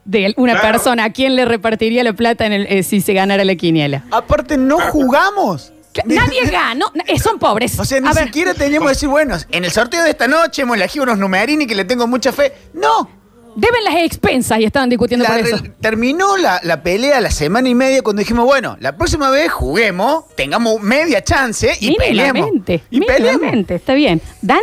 de 0.08 0.34
una 0.38 0.54
Claro. 0.54 0.70
persona 0.72 1.04
a 1.04 1.10
quien 1.12 1.36
le 1.36 1.46
repartiría 1.46 2.04
la 2.04 2.14
plata 2.14 2.46
en 2.48 2.54
el, 2.54 2.66
eh, 2.68 2.82
si 2.82 3.02
se 3.02 3.14
ganara 3.14 3.46
la 3.46 3.54
quiniela. 3.56 4.06
Aparte, 4.10 4.58
no 4.58 4.80
jugamos. 4.80 5.72
Nadie 6.06 6.46
gana, 6.52 6.76
no, 6.76 6.86
eh, 7.08 7.20
son 7.20 7.40
pobres. 7.40 7.78
O 7.80 7.86
sea, 7.86 8.00
ni 8.00 8.08
A 8.08 8.14
ver, 8.14 8.26
siquiera 8.26 8.54
teníamos 8.54 8.88
que 8.88 8.94
decir, 8.94 9.10
bueno, 9.10 9.36
en 9.52 9.66
el 9.66 9.72
sorteo 9.72 10.04
de 10.04 10.12
esta 10.12 10.28
noche 10.28 10.62
hemos 10.62 10.78
elegido 10.78 11.04
unos 11.04 11.18
numerini 11.18 11.66
que 11.68 11.76
le 11.76 11.86
tengo 11.86 12.08
mucha 12.08 12.32
fe. 12.32 12.54
No. 12.74 13.10
deben 13.56 13.84
las 13.84 13.96
expensas 13.96 14.60
y 14.60 14.66
estaban 14.66 14.88
discutiendo 14.90 15.24
La 15.24 15.32
por 15.32 15.40
eso. 15.40 15.58
terminó 15.82 16.38
la, 16.38 16.60
la 16.64 16.84
pelea 16.84 17.20
la 17.20 17.32
semana 17.32 17.68
y 17.68 17.74
media 17.74 18.04
cuando 18.04 18.20
dijimos, 18.20 18.46
bueno, 18.46 18.78
la 18.80 18.96
próxima 18.96 19.32
vez 19.32 19.52
juguemos, 19.52 20.26
tengamos 20.36 20.80
media 20.82 21.24
chance 21.24 21.72
y 21.80 21.96
peleemos. 21.96 22.52
Y 22.92 23.02
peleemos. 23.02 23.68
está 23.72 23.96
bien. 23.96 24.22
¿Dani? 24.44 24.62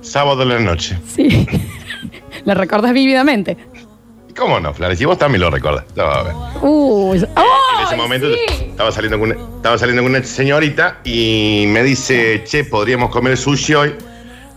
Sábado 0.00 0.38
de 0.38 0.46
la 0.46 0.58
noche. 0.58 0.98
Sí. 1.14 1.46
la 2.44 2.54
recordás 2.54 2.92
vívidamente. 2.92 3.56
¿Y 4.32 4.34
¿Cómo 4.34 4.60
no, 4.60 4.72
Flores? 4.72 4.98
Si 4.98 5.04
vos 5.04 5.18
también 5.18 5.40
lo 5.42 5.50
recordás. 5.50 5.84
No, 5.94 6.04
a 6.04 6.22
ver. 6.22 6.32
Uy, 6.62 7.18
en 7.18 7.28
¡ay, 7.36 7.84
ese 7.84 7.96
momento 7.96 8.28
sí! 8.32 8.64
estaba, 8.70 8.90
saliendo 8.92 9.18
con 9.18 9.30
una, 9.30 9.56
estaba 9.56 9.78
saliendo 9.78 10.02
con 10.02 10.12
una 10.12 10.24
señorita 10.24 11.00
y 11.04 11.64
me 11.68 11.82
dice, 11.82 12.42
che, 12.44 12.64
podríamos 12.64 13.10
comer 13.10 13.36
sushi 13.36 13.74
hoy. 13.74 13.94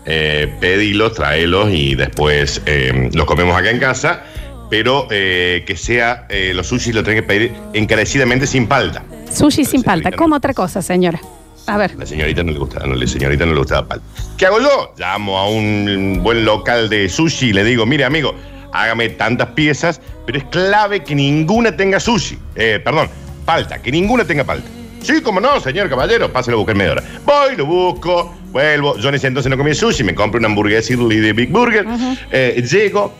Eh, 0.08 0.54
pedilos, 0.60 1.14
tráelos 1.14 1.68
y 1.72 1.96
después 1.96 2.62
eh, 2.66 3.10
los 3.12 3.26
comemos 3.26 3.56
acá 3.56 3.70
en 3.70 3.78
casa. 3.78 4.22
Pero 4.70 5.06
eh, 5.10 5.64
que 5.66 5.76
sea, 5.76 6.26
eh, 6.28 6.52
los 6.54 6.66
sushi 6.68 6.92
los 6.92 7.04
tenés 7.04 7.22
que 7.22 7.26
pedir 7.26 7.52
encarecidamente 7.72 8.46
sin 8.46 8.66
palta. 8.66 9.04
Sushi 9.30 9.64
sin 9.64 9.82
palta. 9.82 10.04
señorita 10.04 10.16
¿Cómo 10.16 10.30
no. 10.30 10.36
otra 10.36 10.54
cosa, 10.54 10.82
señora? 10.82 11.20
A 11.66 11.76
ver. 11.76 11.94
La 11.96 12.06
señorita 12.06 12.42
no 12.42 12.52
le 12.52 12.58
gustaba, 12.58 12.86
no, 12.86 12.94
la 12.94 13.06
señorita 13.06 13.44
no 13.44 13.52
le 13.52 13.58
gustaba 13.58 13.86
palta. 13.86 14.04
¿Qué 14.36 14.46
hago 14.46 14.60
yo? 14.60 14.94
Llamo 14.96 15.38
a 15.38 15.48
un 15.48 16.20
buen 16.22 16.44
local 16.44 16.88
de 16.88 17.08
sushi 17.08 17.48
y 17.48 17.52
le 17.52 17.64
digo, 17.64 17.86
mire 17.86 18.04
amigo, 18.04 18.34
hágame 18.82 19.08
tantas 19.10 19.48
piezas, 19.50 20.00
pero 20.24 20.38
es 20.38 20.44
clave 20.44 21.02
que 21.02 21.14
ninguna 21.14 21.76
tenga 21.76 22.00
sushi. 22.00 22.38
Eh, 22.54 22.80
perdón, 22.82 23.08
palta, 23.44 23.80
que 23.80 23.90
ninguna 23.90 24.24
tenga 24.24 24.44
palta. 24.44 24.68
Sí, 25.02 25.20
como 25.22 25.40
no, 25.40 25.60
señor 25.60 25.88
caballero, 25.88 26.32
páselo 26.32 26.56
a 26.56 26.58
buscar 26.58 26.74
media 26.74 26.92
hora. 26.92 27.04
Voy, 27.24 27.56
lo 27.56 27.66
busco, 27.66 28.34
vuelvo. 28.50 28.96
Yo 28.98 29.08
en 29.08 29.14
ese 29.14 29.28
entonces 29.28 29.48
no 29.50 29.56
comía 29.56 29.74
sushi, 29.74 30.02
me 30.02 30.14
compro 30.14 30.38
una 30.38 30.48
hamburguesa 30.48 30.92
Italy 30.92 31.20
de 31.20 31.32
Big 31.32 31.50
Burger. 31.50 31.86
Eh, 32.32 32.62
llego 32.68 33.12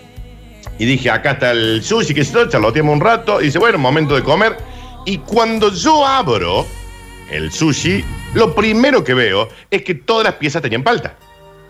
y 0.79 0.85
dije, 0.85 1.11
acá 1.11 1.33
está 1.33 1.53
el 1.53 1.83
sushi, 1.83 2.13
que 2.13 2.25
se 2.25 2.35
lo 2.35 2.49
charloteamos 2.49 2.93
un 2.93 3.01
rato. 3.01 3.41
Y 3.41 3.47
dice, 3.47 3.59
bueno, 3.59 3.79
momento 3.79 4.17
de 4.17 4.23
comer. 4.23 4.57
Y 5.05 5.19
cuando 5.19 5.73
yo 5.73 6.05
abro 6.05 6.67
el 7.31 7.53
sushi, 7.53 8.05
lo 8.35 8.55
primero 8.55 9.05
que 9.05 9.15
veo 9.15 9.49
es 9.71 9.83
que 9.83 9.95
todas 9.95 10.25
las 10.25 10.35
piezas 10.35 10.63
tenían 10.63 10.83
palta. 10.83 11.15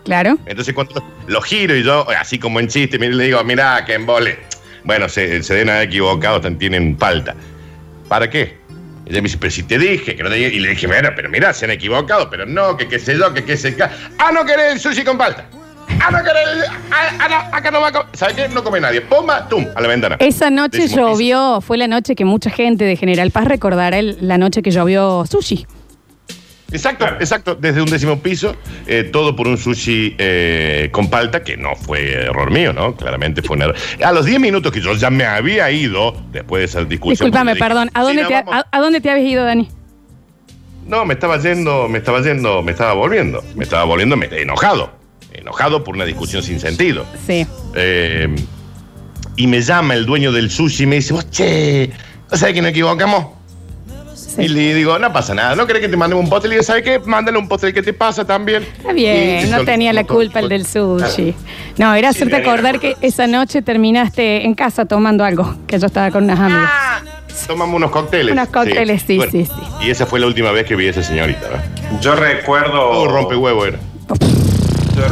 Claro. 0.07 0.37
Entonces 0.45 0.73
cuando 0.73 1.03
lo 1.27 1.41
giro 1.41 1.75
y 1.75 1.83
yo, 1.83 2.07
así 2.17 2.39
como 2.39 2.61
en 2.61 2.69
chiste, 2.69 2.97
le 2.97 3.25
digo, 3.25 3.43
mirá, 3.43 3.83
que 3.83 3.93
embole. 3.93 4.39
Bueno, 4.85 5.09
se, 5.09 5.43
se 5.43 5.53
deben 5.53 5.69
haber 5.69 5.89
equivocado, 5.89 6.39
tienen 6.57 6.95
palta. 6.95 7.35
¿Para 8.07 8.29
qué? 8.29 8.55
Ella 9.05 9.17
me 9.17 9.23
dice, 9.23 9.37
pero 9.37 9.51
si 9.51 9.63
te 9.63 9.77
dije 9.77 10.15
que 10.15 10.23
no 10.23 10.29
tenía... 10.29 10.47
Y 10.47 10.59
le 10.61 10.69
dije, 10.69 10.87
mira, 10.87 11.13
pero 11.13 11.29
mira, 11.29 11.51
se 11.53 11.65
han 11.65 11.71
equivocado, 11.71 12.29
pero 12.29 12.45
no, 12.45 12.77
que 12.77 12.87
qué 12.87 12.99
sé 12.99 13.17
yo, 13.17 13.33
que 13.33 13.43
qué 13.43 13.57
sé 13.57 13.75
qué. 13.75 13.83
Ah, 13.83 14.31
no 14.33 14.45
querés 14.45 14.71
el 14.75 14.79
sushi 14.79 15.03
con 15.03 15.17
palta. 15.17 15.45
Ah, 16.01 16.09
no 16.09 16.19
querés... 16.23 16.69
Ah, 16.89 17.17
ah, 17.19 17.27
no, 17.29 17.57
acá 17.57 17.69
no 17.69 17.81
va 17.81 17.89
a 17.89 17.91
comer. 17.91 18.07
¿Sabes 18.13 18.35
qué? 18.35 18.47
No 18.47 18.63
come 18.63 18.79
nadie. 18.79 19.01
Pomba, 19.01 19.47
tum, 19.49 19.65
a 19.75 19.81
la 19.81 19.87
ventana. 19.89 20.15
Esa 20.19 20.49
noche 20.49 20.87
llovió, 20.87 21.59
fue 21.59 21.77
la 21.77 21.87
noche 21.87 22.15
que 22.15 22.23
mucha 22.23 22.49
gente 22.49 22.85
de 22.85 22.95
General 22.95 23.29
Paz 23.31 23.45
recordará 23.45 23.99
el- 23.99 24.17
la 24.21 24.37
noche 24.37 24.61
que 24.61 24.71
llovió 24.71 25.25
sushi. 25.29 25.67
Exacto, 26.71 27.05
exacto. 27.19 27.55
Desde 27.55 27.81
un 27.81 27.89
décimo 27.89 28.19
piso, 28.19 28.55
eh, 28.87 29.03
todo 29.05 29.35
por 29.35 29.47
un 29.47 29.57
sushi 29.57 30.15
eh, 30.17 30.89
con 30.91 31.09
palta, 31.09 31.41
que 31.43 31.55
no 31.55 31.75
fue 31.75 32.11
error 32.25 32.51
mío, 32.51 32.73
¿no? 32.73 32.95
Claramente 32.95 33.41
fue 33.41 33.55
un 33.55 33.61
error. 33.63 33.75
A 34.03 34.11
los 34.11 34.25
10 34.25 34.39
minutos 34.41 34.71
que 34.71 34.81
yo 34.81 34.93
ya 34.93 35.09
me 35.09 35.23
había 35.25 35.71
ido, 35.71 36.13
después 36.31 36.59
de 36.61 36.65
esa 36.65 36.83
discusión. 36.83 37.31
Dije, 37.31 37.55
perdón. 37.55 37.89
¿A 37.93 38.01
"Sí, 38.01 38.07
dónde, 38.07 38.21
no, 38.23 38.27
te, 38.27 38.33
vamos". 38.33 38.53
a, 38.53 38.67
a 38.77 38.79
dónde 38.81 38.99
te 39.01 39.09
habías 39.09 39.27
ido, 39.31 39.45
Dani? 39.45 39.69
No, 40.85 41.05
me 41.05 41.13
estaba 41.13 41.37
yendo, 41.37 41.87
me 41.89 41.97
estaba 41.99 42.21
yendo, 42.21 42.61
me 42.63 42.71
estaba 42.71 42.93
volviendo. 42.93 43.43
Me 43.55 43.63
estaba 43.63 43.83
volviendo 43.85 44.15
me- 44.17 44.27
enojado. 44.31 44.91
Enojado 45.33 45.83
por 45.83 45.95
una 45.95 46.05
discusión 46.05 46.43
sin 46.43 46.59
sentido. 46.59 47.05
Sí. 47.25 47.45
Eh, 47.75 48.27
y 49.37 49.47
me 49.47 49.61
llama 49.61 49.93
el 49.93 50.05
dueño 50.05 50.31
del 50.31 50.49
sushi 50.49 50.83
y 50.83 50.85
me 50.87 50.95
dice, 50.97 51.13
vos, 51.13 51.29
che, 51.29 51.91
¿no 52.31 52.37
sabes 52.37 52.55
que 52.55 52.61
nos 52.61 52.71
equivocamos? 52.71 53.36
Sí. 54.37 54.43
Y 54.43 54.47
le 54.47 54.73
digo, 54.73 54.97
no 54.97 55.11
pasa 55.11 55.33
nada, 55.33 55.55
¿no 55.55 55.67
querés 55.67 55.81
que 55.81 55.89
te 55.89 55.97
mandemos 55.97 56.23
un 56.23 56.29
postre? 56.29 56.47
Y 56.47 56.49
le 56.51 56.55
digo, 56.55 56.63
¿sabes 56.63 56.83
qué? 56.83 56.99
Mándale 56.99 57.37
un 57.37 57.47
postre 57.49 57.73
que 57.73 57.81
te 57.81 57.91
pasa 57.93 58.25
también. 58.25 58.63
Está 58.63 58.93
bien, 58.93 59.47
Y 59.47 59.49
no 59.49 59.65
tenía 59.65 59.91
la 59.91 60.05
culpa 60.05 60.39
el 60.39 60.49
del 60.49 60.65
sushi. 60.65 61.35
No, 61.77 61.93
era 61.93 62.13
Sí, 62.13 62.17
hacerte 62.19 62.41
la 62.41 62.49
acordar 62.49 62.79
que 62.79 62.95
esa 63.01 63.27
noche 63.27 63.61
terminaste 63.61 64.45
en 64.45 64.53
casa 64.53 64.85
tomando 64.85 65.23
algo, 65.25 65.55
que 65.67 65.77
yo 65.77 65.87
estaba 65.87 66.11
con 66.11 66.23
unas 66.23 66.39
amigas. 66.39 66.71
Tomamos 67.45 67.75
unos 67.75 67.91
cócteles. 67.91 68.31
Unos 68.31 68.47
cócteles, 68.49 69.03
sí, 69.05 69.19
sí, 69.31 69.45
sí. 69.45 69.51
Y 69.81 69.89
esa 69.91 70.05
fue 70.05 70.19
la 70.19 70.27
última 70.27 70.51
vez 70.51 70.65
que 70.65 70.75
vi 70.75 70.87
a 70.87 70.91
esa 70.91 71.03
señorita, 71.03 71.47
¿no? 71.51 71.99
Yo 71.99 72.15
recuerdo. 72.15 72.71
Todo 72.71 73.07
rompehuevo 73.07 73.65
era. 73.65 73.77
Yo, 74.95 75.03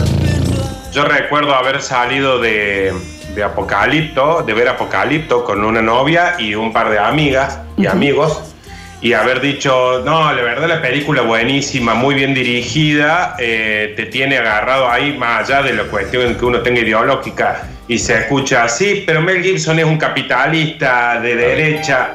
yo 0.92 1.06
recuerdo 1.06 1.54
haber 1.54 1.82
salido 1.82 2.40
de, 2.40 2.94
de 3.36 3.44
Apocalipto, 3.44 4.44
de 4.44 4.54
ver 4.54 4.70
Apocalipto 4.70 5.44
con 5.44 5.64
una 5.64 5.82
novia 5.82 6.36
y 6.40 6.56
un 6.56 6.72
par 6.74 6.90
de 6.90 6.98
amigas 6.98 7.60
y 7.78 7.86
amigos, 7.86 8.55
y 9.02 9.14
haber 9.14 9.42
dicho, 9.42 10.02
no, 10.06 10.32
la 10.34 10.42
verdad 10.42 10.68
la 10.68 10.82
película 10.82 11.22
buenísima, 11.22 11.94
muy 11.94 12.16
bien 12.16 12.34
dirigida, 12.34 13.36
eh, 13.40 13.94
te 13.96 14.06
tiene 14.08 14.38
agarrado 14.38 14.90
ahí 14.90 15.18
más 15.18 15.50
allá 15.50 15.62
de 15.62 15.74
la 15.74 15.84
cuestión 15.84 16.36
que 16.36 16.46
uno 16.46 16.62
tenga 16.62 16.80
ideológica 16.82 17.64
y 17.88 18.00
se 18.00 18.18
escucha 18.20 18.64
así, 18.64 19.04
pero 19.06 19.22
Mel 19.22 19.44
Gibson 19.44 19.78
es 19.80 19.86
un 19.86 19.98
capitalista 19.98 21.20
de 21.20 21.36
derecha. 21.36 22.14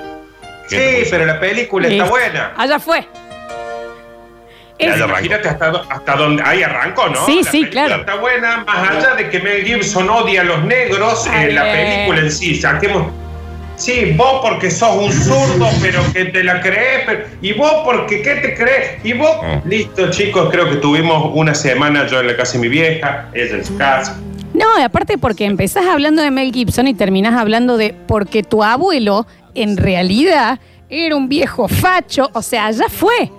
Sí, 0.67 1.05
pero 1.11 1.27
la 1.27 1.39
película 1.39 1.89
está 1.89 2.05
buena. 2.05 2.53
Allá 2.57 2.79
fue. 2.79 3.07
Imagínate 4.79 5.49
hasta, 5.49 5.85
hasta 5.91 6.17
donde 6.17 6.43
ahí 6.43 6.63
arrancó, 6.63 7.09
¿no? 7.09 7.27
Sí, 7.27 7.43
La 7.45 7.51
sí, 7.51 7.61
película 7.61 7.85
claro. 7.87 8.01
Está 8.01 8.15
buena, 8.17 8.65
más 8.67 8.89
allá 8.89 9.15
de 9.15 9.29
que 9.29 9.39
Mel 9.41 9.65
Gibson 9.65 10.09
odia 10.09 10.41
a 10.41 10.45
los 10.45 10.65
negros, 10.65 11.27
eh, 11.27 11.53
la 11.53 11.65
bien. 11.65 11.77
película 11.77 12.21
en 12.21 12.33
sí, 12.33 12.55
saquemos. 12.57 13.13
Sí, 13.81 14.13
vos 14.15 14.41
porque 14.43 14.71
sos 14.71 14.95
un 14.95 15.11
zurdo, 15.11 15.67
pero 15.81 16.03
que 16.13 16.27
te 16.27 16.45
la 16.45 16.61
crees, 16.61 17.01
pero- 17.07 17.25
y 17.41 17.55
vos 17.55 17.73
porque 17.83 18.21
qué 18.21 18.35
te 18.35 18.55
crees, 18.55 19.03
y 19.03 19.15
vos. 19.15 19.31
Ah. 19.43 19.63
Listo, 19.65 20.11
chicos, 20.11 20.51
creo 20.51 20.69
que 20.69 20.77
tuvimos 20.77 21.31
una 21.35 21.55
semana 21.55 22.07
yo 22.07 22.21
en 22.21 22.27
la 22.27 22.37
casa 22.37 22.53
de 22.55 22.59
mi 22.59 22.69
vieja, 22.69 23.31
ella 23.33 23.57
en 23.57 23.65
su 23.65 23.75
casa. 23.79 24.19
No, 24.53 24.67
y 24.79 24.83
aparte 24.83 25.17
porque 25.17 25.47
empezás 25.47 25.87
hablando 25.87 26.21
de 26.21 26.31
Mel 26.31 26.53
Gibson 26.53 26.89
y 26.89 26.95
terminás 26.95 27.41
hablando 27.41 27.79
de 27.79 27.95
porque 28.07 28.43
tu 28.43 28.63
abuelo 28.63 29.27
en 29.55 29.79
realidad 29.79 30.61
era 30.91 31.17
un 31.17 31.31
viejo 31.31 31.67
facho, 31.67 32.29
o 32.35 32.43
sea, 32.43 32.71
ya 32.73 32.89
fue. 32.91 33.31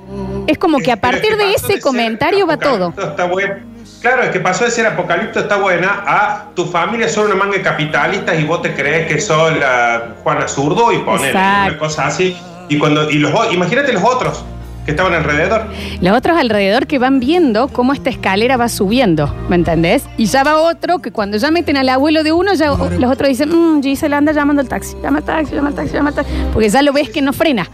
Es 0.47 0.57
como 0.57 0.79
que 0.79 0.91
a 0.91 0.99
partir 0.99 1.37
de 1.37 1.53
ese 1.53 1.79
comentario 1.79 2.47
va 2.47 2.57
todo. 2.57 2.87
Apocalipto 2.87 3.11
Está 3.11 3.25
bueno. 3.25 3.55
Claro, 4.01 4.23
es 4.23 4.29
que 4.31 4.39
pasó 4.39 4.65
de 4.65 4.71
ser 4.71 4.87
apocalipto 4.87 5.39
está 5.41 5.57
buena 5.57 6.03
a 6.07 6.45
tu 6.55 6.65
familia 6.65 7.07
son 7.07 7.27
una 7.27 7.35
manga 7.35 7.57
de 7.57 7.61
capitalistas 7.61 8.39
y 8.39 8.43
vos 8.45 8.61
te 8.63 8.73
crees 8.73 9.07
que 9.07 9.21
sos 9.21 9.55
la 9.59 10.15
Juana 10.23 10.47
Zurdo 10.47 10.91
y 10.91 10.95
Exacto. 10.95 11.29
una 11.69 11.77
cosa 11.77 12.07
así. 12.07 12.35
Y 12.67 12.79
cuando 12.79 13.11
y 13.11 13.19
los 13.19 13.31
imagínate 13.53 13.93
los 13.93 14.03
otros 14.03 14.43
que 14.85 14.91
estaban 14.91 15.13
alrededor. 15.13 15.67
Los 16.01 16.17
otros 16.17 16.35
alrededor 16.39 16.87
que 16.87 16.97
van 16.97 17.19
viendo 17.19 17.67
cómo 17.67 17.93
esta 17.93 18.09
escalera 18.09 18.57
va 18.57 18.69
subiendo, 18.69 19.35
¿me 19.49 19.55
entendés? 19.55 20.05
Y 20.17 20.25
ya 20.25 20.43
va 20.43 20.57
otro 20.57 20.97
que 20.99 21.11
cuando 21.11 21.37
ya 21.37 21.51
meten 21.51 21.77
al 21.77 21.87
abuelo 21.89 22.23
de 22.23 22.31
uno, 22.31 22.55
ya 22.55 22.69
los 22.69 23.11
otros 23.11 23.29
dicen, 23.29 23.49
mmm, 23.49 23.83
Gisela 23.83 24.17
anda 24.17 24.31
llamando 24.31 24.63
al 24.63 24.67
taxi, 24.67 24.95
llama 25.03 25.19
al 25.19 25.23
taxi, 25.25 25.53
llama 25.53 25.67
al 25.69 25.75
taxi, 25.75 25.93
llama 25.93 26.09
al 26.09 26.15
taxi, 26.15 26.31
porque 26.51 26.69
ya 26.69 26.81
lo 26.81 26.91
ves 26.93 27.09
que 27.11 27.21
no 27.21 27.33
frena. 27.33 27.67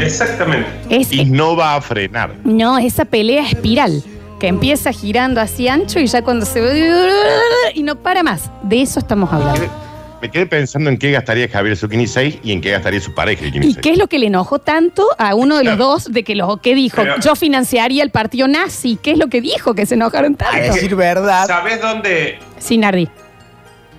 Exactamente. 0.00 0.68
Es, 0.88 1.12
Y 1.12 1.26
no 1.26 1.56
va 1.56 1.74
a 1.74 1.80
frenar. 1.82 2.30
no, 2.44 2.78
esa 2.78 3.04
pelea 3.04 3.42
espiral 3.46 4.02
que 4.38 4.48
empieza 4.48 4.92
girando 4.92 5.40
así 5.40 5.68
ancho 5.68 5.98
y 6.00 6.06
ya 6.06 6.22
cuando 6.22 6.44
se 6.46 6.60
ve 6.60 7.10
y 7.74 7.82
no 7.82 7.96
para 7.96 8.22
más. 8.22 8.50
De 8.62 8.82
eso 8.82 8.98
estamos 8.98 9.32
hablando. 9.32 9.66
Me 10.20 10.30
quedé 10.30 10.46
pensando 10.46 10.88
en 10.88 10.96
qué 10.98 11.10
gastaría 11.10 11.46
Javier 11.46 11.76
Zucchini 11.76 12.06
6 12.06 12.38
y 12.42 12.52
en 12.52 12.60
qué 12.62 12.70
gastaría 12.70 13.00
su 13.00 13.14
pareja 13.14 13.44
el 13.44 13.54
¿Y 13.56 13.62
6. 13.74 13.78
qué 13.82 13.90
es 13.92 13.98
lo 13.98 14.06
que 14.06 14.18
le 14.18 14.26
enojó 14.28 14.58
tanto 14.58 15.06
a 15.18 15.34
uno 15.34 15.58
de 15.58 15.64
los 15.64 15.76
dos 15.76 16.04
de 16.10 16.24
que 16.24 16.34
lo 16.34 16.56
que 16.56 16.74
dijo? 16.74 16.96
Pero- 17.02 17.20
Yo 17.20 17.36
financiaría 17.36 18.02
el 18.02 18.10
partido 18.10 18.48
nazi. 18.48 18.98
¿Qué 19.00 19.12
es 19.12 19.18
lo 19.18 19.28
que 19.28 19.40
dijo 19.42 19.74
que 19.74 19.84
se 19.84 19.94
enojaron 19.94 20.34
A 20.34 20.36
tanto? 20.38 20.74
decir 20.74 20.96
verdad. 20.96 21.46
¿Sabes 21.46 21.80
dónde, 21.82 22.38
Sí, 22.58 22.78
Nardi. 22.78 23.08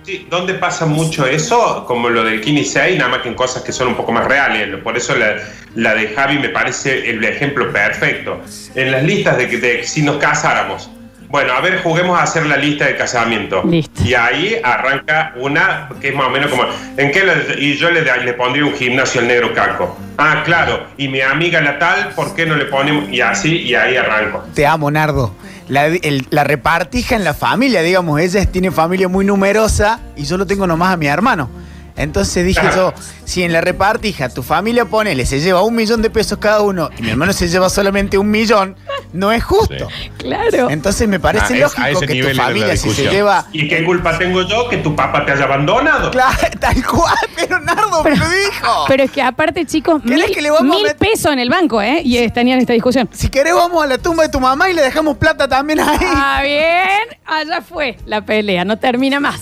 Sí, 0.08 0.26
dónde 0.30 0.54
pasa 0.54 0.86
mucho 0.86 1.26
eso? 1.26 1.84
Como 1.86 2.08
lo 2.08 2.24
del 2.24 2.40
Kini 2.40 2.64
6, 2.64 2.96
nada 2.98 3.10
más 3.10 3.20
que 3.20 3.28
en 3.28 3.34
cosas 3.34 3.62
que 3.62 3.72
son 3.72 3.88
un 3.88 3.94
poco 3.94 4.10
más 4.10 4.24
reales. 4.26 4.74
Por 4.82 4.96
eso 4.96 5.14
la, 5.14 5.36
la 5.74 5.94
de 5.94 6.08
Javi 6.08 6.38
me 6.38 6.48
parece 6.48 7.10
el 7.10 7.22
ejemplo 7.22 7.70
perfecto. 7.70 8.40
En 8.74 8.90
las 8.90 9.02
listas 9.02 9.36
de, 9.36 9.48
que- 9.48 9.58
de 9.58 9.84
si 9.84 10.00
nos 10.02 10.16
casáramos. 10.16 10.90
Bueno, 11.28 11.52
a 11.52 11.60
ver, 11.60 11.82
juguemos 11.82 12.18
a 12.18 12.22
hacer 12.22 12.46
la 12.46 12.56
lista 12.56 12.86
de 12.86 12.96
casamiento. 12.96 13.62
Listo. 13.68 14.02
Y 14.02 14.14
ahí 14.14 14.56
arranca 14.64 15.34
una 15.36 15.90
que 16.00 16.08
es 16.08 16.14
más 16.14 16.28
o 16.28 16.30
menos 16.30 16.50
como. 16.50 16.64
¿En 16.96 17.10
qué? 17.12 17.22
le- 17.22 17.60
y 17.62 17.76
yo 17.76 17.90
le, 17.90 18.00
le 18.00 18.32
pondría 18.32 18.64
un 18.64 18.72
gimnasio 18.72 19.20
al 19.20 19.28
negro 19.28 19.52
caco. 19.52 19.94
Ah, 20.16 20.40
claro. 20.46 20.86
Y 20.96 21.08
mi 21.08 21.20
amiga 21.20 21.60
la 21.60 21.78
tal, 21.78 22.08
¿por 22.16 22.34
qué 22.34 22.46
no 22.46 22.56
le 22.56 22.64
ponemos? 22.64 23.10
Y 23.12 23.20
así, 23.20 23.58
y 23.58 23.74
ahí 23.74 23.94
arranco. 23.96 24.42
Te 24.54 24.66
amo, 24.66 24.90
Nardo. 24.90 25.34
La, 25.68 25.86
el- 25.86 26.26
la 26.30 26.44
repartija 26.44 27.14
en 27.16 27.24
la 27.24 27.34
familia, 27.34 27.82
digamos, 27.82 28.20
ella 28.20 28.44
tiene 28.46 28.70
familia 28.70 29.08
muy 29.08 29.24
numerosa 29.24 30.00
y 30.16 30.24
yo 30.24 30.38
tengo 30.46 30.66
nomás 30.66 30.94
a 30.94 30.96
mi 30.96 31.06
hermano. 31.06 31.50
Entonces 31.98 32.44
dije 32.46 32.62
yo, 32.74 32.94
si 33.24 33.42
en 33.42 33.52
la 33.52 33.60
repartija 33.60 34.28
tu 34.28 34.42
familia 34.42 34.84
ponele, 34.84 35.26
se 35.26 35.40
lleva 35.40 35.62
un 35.62 35.74
millón 35.74 36.00
de 36.00 36.10
pesos 36.10 36.38
cada 36.38 36.62
uno 36.62 36.88
y 36.98 37.02
mi 37.02 37.10
hermano 37.10 37.32
se 37.32 37.48
lleva 37.48 37.68
solamente 37.68 38.16
un 38.16 38.30
millón, 38.30 38.76
no 39.12 39.32
es 39.32 39.42
justo. 39.44 39.88
Claro. 40.16 40.70
Entonces 40.70 41.08
me 41.08 41.18
parece 41.20 41.62
Ah, 41.62 41.66
es- 41.66 41.78
a 41.78 41.90
lógico 41.90 42.12
que 42.12 42.22
tu 42.22 42.36
familia, 42.36 42.76
si 42.76 42.90
se 42.90 43.08
lleva. 43.08 43.46
¿Y 43.52 43.68
qué 43.68 43.84
culpa 43.84 44.16
tengo 44.16 44.42
yo 44.42 44.68
que 44.68 44.78
tu 44.78 44.94
papá 44.96 45.24
te 45.26 45.32
haya 45.32 45.44
abandonado? 45.44 46.10
Claro, 46.10 46.36
tal 46.60 46.84
cual, 46.86 47.14
pero 47.36 47.60
Nardo 47.60 48.02
me 48.04 48.16
lo 48.16 48.28
dijo. 48.28 48.84
Pero 48.88 49.02
es 49.02 49.10
que 49.10 49.20
aparte, 49.22 49.66
chicos, 49.66 50.00
¿Querés 50.02 50.26
mil, 50.26 50.34
que 50.34 50.42
le 50.42 50.50
vamos 50.50 50.76
a 50.76 50.82
mil 50.82 50.94
pesos 50.96 51.32
en 51.32 51.38
el 51.40 51.50
banco, 51.50 51.82
¿eh? 51.82 52.00
Y 52.04 52.16
eh, 52.18 52.30
tenían 52.30 52.58
esta 52.60 52.72
discusión. 52.72 53.08
Si 53.12 53.28
querés, 53.28 53.54
vamos 53.54 53.82
a 53.82 53.86
la 53.86 53.98
tumba 53.98 54.22
de 54.22 54.28
tu 54.28 54.40
mamá 54.40 54.70
y 54.70 54.74
le 54.74 54.82
dejamos 54.82 55.16
plata 55.16 55.48
también 55.48 55.80
ahí. 55.80 55.98
Ah, 56.00 56.40
bien. 56.42 57.18
Allá 57.26 57.60
fue 57.60 57.96
la 58.06 58.20
pelea, 58.24 58.64
no 58.64 58.78
termina 58.78 59.18
más. 59.20 59.40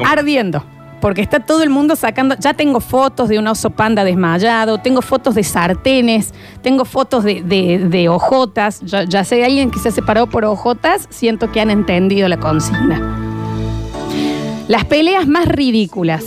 Ardiendo. 0.05 0.65
Porque 1.01 1.23
está 1.23 1.39
todo 1.41 1.63
el 1.63 1.71
mundo 1.71 1.95
sacando. 1.95 2.35
Ya 2.41 2.55
tengo 2.55 2.81
fotos 2.81 3.29
de 3.29 3.39
un 3.39 3.47
oso 3.47 3.71
panda 3.71 4.03
desmayado, 4.03 4.79
tengo 4.79 5.01
fotos 5.01 5.37
de 5.37 5.45
sartenes, 5.45 6.35
tengo 6.63 6.85
fotos 6.85 7.23
de, 7.23 7.41
de, 7.43 7.87
de 7.89 8.09
ojotas. 8.09 8.81
Ya, 8.81 9.05
ya 9.05 9.23
sé 9.23 9.45
alguien 9.45 9.71
que 9.71 9.79
se 9.79 9.91
ha 9.91 9.93
separado 9.93 10.29
por 10.29 10.45
ojotas, 10.45 11.07
siento 11.11 11.53
que 11.53 11.61
han 11.61 11.71
entendido 11.71 12.27
la 12.29 12.39
consigna. 12.39 13.22
Las 14.69 14.85
peleas 14.85 15.27
más 15.27 15.47
ridículas. 15.47 16.25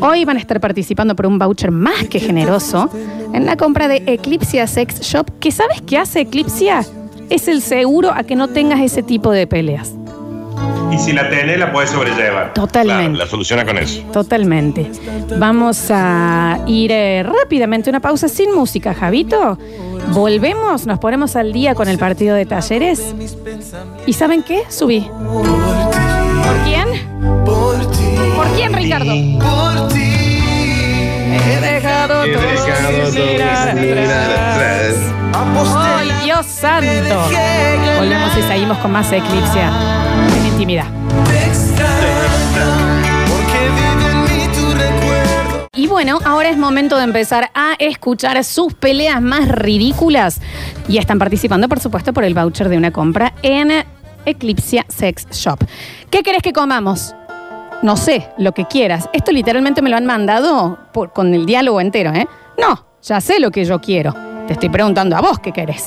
Hoy 0.00 0.24
van 0.24 0.36
a 0.36 0.40
estar 0.40 0.60
participando 0.60 1.14
por 1.14 1.26
un 1.26 1.38
voucher 1.38 1.70
más 1.70 2.04
que 2.08 2.20
generoso 2.20 2.90
en 3.32 3.46
la 3.46 3.56
compra 3.56 3.88
de 3.88 4.02
Eclipsia 4.06 4.66
Sex 4.66 5.00
Shop. 5.00 5.30
¿Qué 5.40 5.50
sabes 5.50 5.82
qué 5.82 5.98
hace 5.98 6.20
Eclipsia? 6.20 6.84
Es 7.30 7.48
el 7.48 7.62
seguro 7.62 8.12
a 8.12 8.24
que 8.24 8.36
no 8.36 8.48
tengas 8.48 8.80
ese 8.80 9.02
tipo 9.02 9.30
de 9.30 9.46
peleas. 9.46 9.92
Y 10.92 10.98
si 10.98 11.12
la 11.12 11.28
tenés, 11.28 11.58
la 11.58 11.72
puedes 11.72 11.90
sobrellevar. 11.90 12.54
Totalmente. 12.54 13.18
la 13.18 13.26
soluciona 13.26 13.64
con 13.64 13.78
eso. 13.78 14.00
Totalmente. 14.12 14.90
Vamos 15.38 15.86
a 15.90 16.60
ir 16.66 16.92
eh, 16.92 17.22
rápidamente 17.24 17.90
una 17.90 18.00
pausa 18.00 18.28
sin 18.28 18.54
música, 18.54 18.94
Javito. 18.94 19.58
Volvemos, 20.12 20.86
nos 20.86 20.98
ponemos 20.98 21.34
al 21.34 21.52
día 21.52 21.74
con 21.74 21.88
el 21.88 21.98
partido 21.98 22.36
de 22.36 22.46
talleres. 22.46 23.14
¿Y 24.06 24.12
saben 24.12 24.42
qué? 24.42 24.62
Subí. 24.68 25.00
¿Por 25.00 26.56
quién? 26.64 26.86
¿Por 28.44 28.56
quién, 28.56 28.72
Ricardo? 28.72 29.12
He 31.46 31.60
dejado 31.60 32.24
todo 32.26 33.10
sin 33.10 33.40
mirar 33.40 33.68
atrás. 33.70 34.94
¡Ay, 35.76 36.12
Dios 36.24 36.46
santo! 36.46 37.28
Volvemos 37.96 38.36
y 38.36 38.42
seguimos 38.42 38.78
con 38.78 38.92
más 38.92 39.10
Eclipsia 39.10 39.72
en 40.36 40.46
intimidad. 40.46 40.86
Y 45.74 45.86
bueno, 45.86 46.18
ahora 46.24 46.50
es 46.50 46.56
momento 46.56 46.96
de 46.98 47.04
empezar 47.04 47.50
a 47.54 47.74
escuchar 47.78 48.42
sus 48.44 48.74
peleas 48.74 49.20
más 49.22 49.48
ridículas. 49.48 50.40
Y 50.88 50.98
están 50.98 51.18
participando, 51.18 51.68
por 51.68 51.80
supuesto, 51.80 52.12
por 52.12 52.24
el 52.24 52.34
voucher 52.34 52.68
de 52.68 52.76
una 52.76 52.92
compra 52.92 53.32
en 53.42 53.84
Eclipsia 54.26 54.84
Sex 54.88 55.26
Shop. 55.30 55.58
¿Qué 56.10 56.22
querés 56.22 56.42
que 56.42 56.52
comamos? 56.52 57.14
No 57.84 57.98
sé, 57.98 58.30
lo 58.38 58.52
que 58.52 58.64
quieras. 58.64 59.10
Esto 59.12 59.30
literalmente 59.30 59.82
me 59.82 59.90
lo 59.90 59.98
han 59.98 60.06
mandado 60.06 60.78
con 61.12 61.34
el 61.34 61.44
diálogo 61.44 61.82
entero, 61.82 62.14
¿eh? 62.14 62.26
No, 62.58 62.86
ya 63.02 63.20
sé 63.20 63.38
lo 63.38 63.50
que 63.50 63.66
yo 63.66 63.78
quiero. 63.78 64.14
Te 64.46 64.54
estoy 64.54 64.70
preguntando 64.70 65.14
a 65.18 65.20
vos 65.20 65.38
qué 65.38 65.52
querés. 65.52 65.84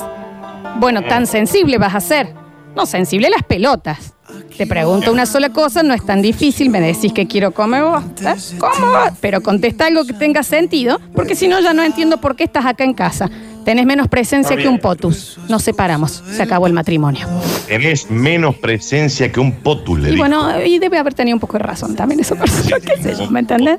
Bueno, 0.76 1.02
tan 1.02 1.26
sensible 1.26 1.76
vas 1.76 1.96
a 1.96 2.00
ser. 2.00 2.32
No, 2.76 2.86
sensible 2.86 3.28
las 3.28 3.42
pelotas. 3.42 4.14
Te 4.56 4.64
pregunto 4.64 5.10
una 5.10 5.26
sola 5.26 5.48
cosa, 5.48 5.82
no 5.82 5.92
es 5.92 6.06
tan 6.06 6.22
difícil, 6.22 6.70
me 6.70 6.80
decís 6.80 7.12
que 7.12 7.26
quiero 7.26 7.50
comer 7.50 7.82
vos. 7.82 8.04
¿eh? 8.22 8.36
¿Cómo? 8.58 8.92
Pero 9.20 9.40
contesta 9.40 9.86
algo 9.86 10.04
que 10.04 10.12
tenga 10.12 10.44
sentido, 10.44 11.00
porque 11.16 11.34
si 11.34 11.48
no 11.48 11.58
ya 11.58 11.72
no 11.72 11.82
entiendo 11.82 12.18
por 12.18 12.36
qué 12.36 12.44
estás 12.44 12.64
acá 12.64 12.84
en 12.84 12.94
casa. 12.94 13.28
Tenés 13.68 13.84
menos 13.84 14.08
presencia 14.08 14.56
que 14.56 14.66
un 14.66 14.78
potus. 14.78 15.38
Nos 15.46 15.62
separamos, 15.62 16.24
se 16.26 16.42
acabó 16.42 16.66
el 16.66 16.72
matrimonio. 16.72 17.26
Tenés 17.66 18.10
menos 18.10 18.56
presencia 18.56 19.30
que 19.30 19.40
un 19.40 19.52
potus, 19.52 19.98
le 19.98 20.08
Y 20.08 20.12
dijo. 20.12 20.22
bueno, 20.22 20.64
y 20.64 20.78
debe 20.78 20.96
haber 20.96 21.12
tenido 21.12 21.36
un 21.36 21.40
poco 21.40 21.58
de 21.58 21.64
razón 21.64 21.94
también 21.94 22.18
esa 22.18 22.34
persona, 22.34 22.78
qué 22.80 23.02
sé 23.02 23.14
yo, 23.14 23.30
¿me 23.30 23.40
entendés? 23.40 23.78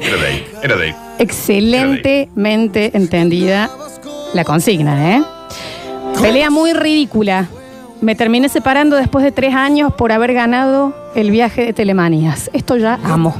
Era 0.00 0.16
de 0.16 0.26
ahí, 0.26 0.46
era 0.62 0.76
de 0.76 0.84
ahí. 0.86 0.94
Excelentemente 1.18 2.96
entendida 2.96 3.70
la 4.32 4.44
consigna, 4.44 5.14
¿eh? 5.14 5.22
Pelea 6.22 6.48
muy 6.48 6.72
ridícula. 6.72 7.48
Me 8.00 8.14
terminé 8.14 8.48
separando 8.48 8.96
después 8.96 9.22
de 9.22 9.30
tres 9.30 9.54
años 9.54 9.92
por 9.92 10.10
haber 10.10 10.32
ganado 10.32 10.94
el 11.14 11.30
viaje 11.30 11.66
de 11.66 11.74
Telemanías. 11.74 12.48
Esto 12.54 12.78
ya 12.78 12.98
amo. 13.04 13.34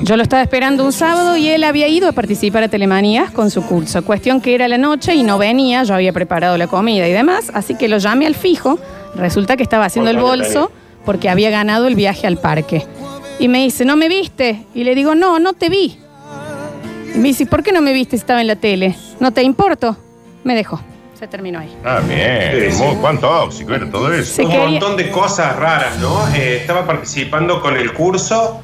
Yo 0.00 0.16
lo 0.16 0.22
estaba 0.22 0.42
esperando 0.42 0.84
un 0.84 0.92
sábado 0.92 1.36
y 1.36 1.48
él 1.48 1.64
había 1.64 1.88
ido 1.88 2.08
a 2.08 2.12
participar 2.12 2.62
a 2.64 2.68
Telemanías 2.68 3.30
con 3.30 3.50
su 3.50 3.64
curso. 3.64 4.04
Cuestión 4.04 4.40
que 4.40 4.54
era 4.54 4.68
la 4.68 4.76
noche 4.76 5.14
y 5.14 5.22
no 5.22 5.38
venía, 5.38 5.82
yo 5.84 5.94
había 5.94 6.12
preparado 6.12 6.58
la 6.58 6.66
comida 6.66 7.08
y 7.08 7.12
demás, 7.12 7.50
así 7.54 7.74
que 7.76 7.88
lo 7.88 7.98
llamé 7.98 8.26
al 8.26 8.34
fijo. 8.34 8.78
Resulta 9.14 9.56
que 9.56 9.62
estaba 9.62 9.84
haciendo 9.86 10.10
el 10.10 10.18
bolso 10.18 10.70
porque 11.04 11.28
había 11.28 11.50
ganado 11.50 11.86
el 11.86 11.94
viaje 11.94 12.26
al 12.26 12.38
parque. 12.38 12.84
Y 13.38 13.48
me 13.48 13.62
dice, 13.62 13.84
¿no 13.84 13.96
me 13.96 14.08
viste? 14.08 14.64
Y 14.74 14.84
le 14.84 14.94
digo, 14.94 15.14
no, 15.14 15.38
no 15.38 15.52
te 15.54 15.68
vi. 15.68 15.98
Y 17.14 17.18
me 17.18 17.28
dice, 17.28 17.46
¿por 17.46 17.62
qué 17.62 17.72
no 17.72 17.80
me 17.80 17.92
viste 17.92 18.16
si 18.16 18.20
estaba 18.20 18.40
en 18.40 18.48
la 18.48 18.56
tele? 18.56 18.96
¿No 19.20 19.30
te 19.32 19.42
importo? 19.42 19.96
Me 20.42 20.54
dejó. 20.54 20.80
Se 21.18 21.28
terminó 21.28 21.60
ahí. 21.60 21.72
Ah, 21.84 22.00
bien. 22.06 22.70
Sí, 22.72 22.76
sí. 22.78 22.82
Muy- 22.82 22.96
¿Cuán 22.96 23.20
tóxico 23.20 23.72
era 23.72 23.88
todo 23.88 24.12
eso? 24.12 24.34
Se 24.34 24.44
un 24.44 24.50
quería- 24.50 24.66
montón 24.68 24.96
de 24.96 25.10
cosas 25.10 25.54
raras, 25.56 25.98
¿no? 25.98 26.26
Eh, 26.34 26.58
estaba 26.60 26.84
participando 26.86 27.60
con 27.62 27.76
el 27.76 27.92
curso, 27.92 28.60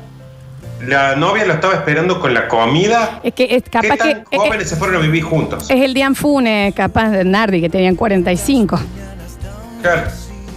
la 0.87 1.17
novia 1.17 1.45
lo 1.45 1.55
estaba 1.55 1.75
esperando 1.75 2.21
con 2.21 2.33
la 2.35 2.49
comida. 2.49 3.21
Es 3.23 3.35
que 3.35 3.45
es 3.45 3.63
¿Qué 3.65 3.71
capaz 3.71 3.97
que 3.99 4.11
es, 4.11 4.39
jóvenes 4.39 4.69
se 4.69 4.77
fueron 4.77 4.97
a 4.97 5.01
vivir 5.01 5.23
juntos? 5.23 5.71
es 5.71 5.81
el 5.81 5.95
Dian 5.95 6.15
Fune, 6.15 6.73
capaz 6.75 7.11
de 7.11 7.25
Nardi, 7.25 7.61
que 7.61 7.69
tenían 7.69 7.97
45. 7.97 8.81
Claro. 9.83 10.03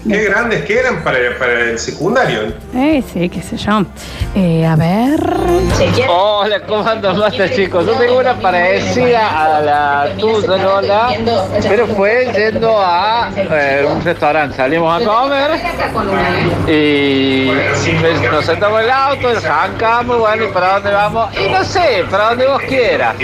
Qué 0.08 0.26
grandes 0.26 0.66
que 0.66 0.80
eran 0.80 1.02
para, 1.02 1.18
para 1.40 1.62
el 1.62 1.80
secundario. 1.80 2.54
Eh, 2.76 3.02
sí, 3.12 3.30
qué 3.30 3.42
sé 3.42 3.56
yo. 3.56 3.86
Eh, 4.36 4.66
a 4.66 4.76
ver. 4.76 5.20
Hola, 6.10 6.60
¿cómo 6.68 6.86
andan, 6.88 7.18
basta 7.18 7.50
chicos? 7.50 7.86
Yo 7.86 7.94
tengo 7.94 8.20
una 8.20 8.34
parecida 8.36 9.46
a 9.46 9.62
la 9.62 10.10
tuya, 10.20 10.58
Lola, 10.58 11.10
pero 11.62 11.88
fue 11.88 12.30
yendo 12.36 12.78
a 12.80 13.30
eh, 13.36 13.88
un 13.90 14.04
restaurante. 14.04 14.58
Salimos 14.58 15.02
a 15.02 15.06
comer 15.06 15.52
y 16.68 17.48
pues, 18.00 18.22
nos 18.32 18.46
sentamos 18.46 18.80
en 18.80 18.86
el 18.86 18.92
auto, 18.92 19.30
arrancamos, 19.30 20.20
bueno, 20.20 20.44
¿y 20.44 20.48
para 20.48 20.74
dónde 20.74 20.92
vamos? 20.92 21.30
Y 21.38 21.50
no 21.50 21.64
sé, 21.64 22.04
para 22.10 22.30
donde 22.30 22.48
vos 22.48 22.62
quieras. 22.64 23.16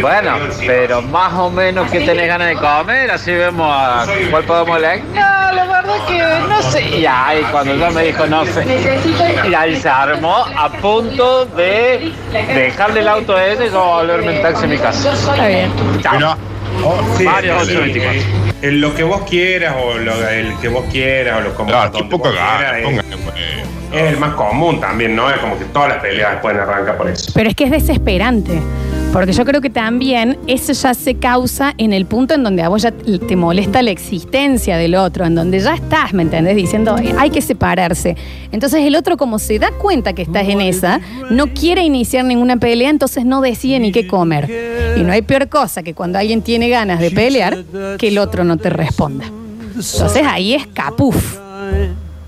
Bueno, 0.00 0.38
pero 0.66 1.02
más 1.02 1.34
o 1.34 1.50
menos 1.50 1.90
que 1.90 2.00
tenés 2.00 2.28
ganas 2.28 2.48
de 2.48 2.54
comer, 2.54 3.10
así 3.10 3.32
vemos 3.32 3.66
a 3.70 4.06
cuál 4.30 4.44
podemos 4.44 4.80
leer. 4.80 5.02
No, 5.12 5.65
verdad 5.66 6.06
que 6.06 6.48
no 6.48 6.62
sé. 6.62 6.82
Y 6.98 7.06
ahí 7.06 7.42
cuando 7.50 7.74
ya 7.76 7.90
me 7.90 8.04
dijo 8.04 8.26
no 8.26 8.44
sé. 8.46 8.64
Y 9.50 9.54
ahí 9.54 9.76
se 9.76 9.88
armó 9.88 10.36
a 10.56 10.68
punto 10.72 11.46
de 11.46 12.12
dejarle 12.32 13.00
el 13.00 13.08
auto 13.08 13.36
a 13.36 13.44
ella 13.46 13.64
y 13.66 13.70
yo 13.70 13.84
volverme 13.84 14.36
en 14.36 14.42
taxi 14.42 14.64
a 14.64 14.68
mi 14.68 14.78
casa. 14.78 15.12
Está 15.12 15.46
bien. 15.46 15.70
Chao. 16.02 16.36
Oh, 16.84 16.98
Sí, 17.16 17.24
Mario 17.24 17.52
el- 17.54 17.58
824. 17.60 18.22
el- 18.62 18.80
lo 18.80 18.94
que 18.94 19.02
vos 19.02 19.22
quieras 19.28 19.74
o 19.82 19.94
lo, 19.94 20.28
el 20.28 20.58
que 20.58 20.68
vos 20.68 20.84
quieras 20.92 21.38
o 21.38 21.40
lo 21.40 21.54
como 21.54 21.72
donde 21.72 22.02
vos 22.02 22.22
gana, 22.34 22.58
quieras, 22.58 22.76
es- 23.08 23.16
pues. 23.24 23.36
es 23.92 24.12
el 24.12 24.16
más 24.18 24.34
común 24.34 24.78
también, 24.80 25.16
¿no? 25.16 25.30
Es 25.30 25.38
como 25.38 25.58
que 25.58 25.64
todas 25.66 25.88
las 25.88 25.98
peleas 25.98 26.36
pueden 26.42 26.60
arrancar 26.60 26.96
por 26.98 27.08
eso. 27.08 27.30
Pero 27.34 27.48
es 27.48 27.54
que 27.56 27.64
es 27.64 27.70
desesperante. 27.70 28.60
Porque 29.16 29.32
yo 29.32 29.46
creo 29.46 29.62
que 29.62 29.70
también 29.70 30.36
eso 30.46 30.74
ya 30.74 30.92
se 30.92 31.14
causa 31.14 31.72
en 31.78 31.94
el 31.94 32.04
punto 32.04 32.34
en 32.34 32.42
donde 32.42 32.62
a 32.62 32.68
vos 32.68 32.82
ya 32.82 32.92
te 32.92 33.34
molesta 33.34 33.80
la 33.80 33.90
existencia 33.90 34.76
del 34.76 34.94
otro, 34.94 35.24
en 35.24 35.34
donde 35.34 35.58
ya 35.58 35.72
estás, 35.72 36.12
¿me 36.12 36.22
entendés? 36.22 36.54
Diciendo, 36.54 36.98
"Eh, 36.98 37.14
hay 37.16 37.30
que 37.30 37.40
separarse. 37.40 38.14
Entonces 38.52 38.84
el 38.84 38.94
otro, 38.94 39.16
como 39.16 39.38
se 39.38 39.58
da 39.58 39.70
cuenta 39.70 40.12
que 40.12 40.20
estás 40.20 40.46
en 40.46 40.60
esa, 40.60 41.00
no 41.30 41.46
quiere 41.46 41.82
iniciar 41.82 42.26
ninguna 42.26 42.58
pelea, 42.58 42.90
entonces 42.90 43.24
no 43.24 43.40
decide 43.40 43.78
ni 43.78 43.90
qué 43.90 44.06
comer. 44.06 44.50
Y 44.98 45.00
no 45.00 45.14
hay 45.14 45.22
peor 45.22 45.48
cosa 45.48 45.82
que 45.82 45.94
cuando 45.94 46.18
alguien 46.18 46.42
tiene 46.42 46.68
ganas 46.68 47.00
de 47.00 47.10
pelear, 47.10 47.64
que 47.96 48.08
el 48.08 48.18
otro 48.18 48.44
no 48.44 48.58
te 48.58 48.68
responda. 48.68 49.24
Entonces 49.74 50.24
ahí 50.26 50.52
es 50.52 50.66
capuf. 50.66 51.45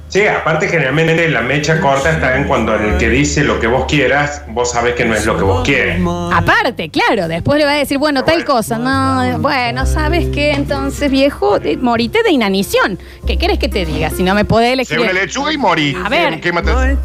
Sí, 0.08 0.26
aparte 0.26 0.68
generalmente 0.68 1.28
la 1.28 1.42
mecha 1.42 1.80
corta 1.80 2.12
está 2.12 2.36
en 2.36 2.44
cuando 2.44 2.74
el 2.74 2.96
que 2.96 3.10
dice 3.10 3.44
lo 3.44 3.60
que 3.60 3.66
vos 3.66 3.84
quieras, 3.86 4.42
vos 4.48 4.70
sabés 4.70 4.94
que 4.94 5.04
no 5.04 5.14
es 5.14 5.26
lo 5.26 5.36
que 5.36 5.42
vos 5.42 5.62
quieres. 5.64 6.00
Aparte, 6.32 6.88
claro, 6.88 7.28
después 7.28 7.58
le 7.58 7.66
va 7.66 7.72
a 7.72 7.76
decir, 7.76 7.98
bueno, 7.98 8.24
tal 8.24 8.44
cosa. 8.44 8.78
No, 8.78 9.38
bueno, 9.38 9.84
¿sabes 9.84 10.26
qué? 10.32 10.52
Entonces, 10.52 11.10
viejo, 11.10 11.58
eh, 11.62 11.76
morite 11.76 12.22
de 12.22 12.30
inanición. 12.30 12.98
¿Qué 13.26 13.36
quieres 13.36 13.58
que 13.58 13.68
te 13.68 13.84
diga? 13.84 14.08
Si 14.10 14.22
no 14.22 14.34
me 14.34 14.46
podés 14.46 14.72
elegir. 14.72 14.96
Se 14.96 15.02
una 15.02 15.12
lechuga 15.12 15.52
y 15.52 15.58
morí. 15.58 15.96
A 16.02 16.08
ver. 16.08 16.40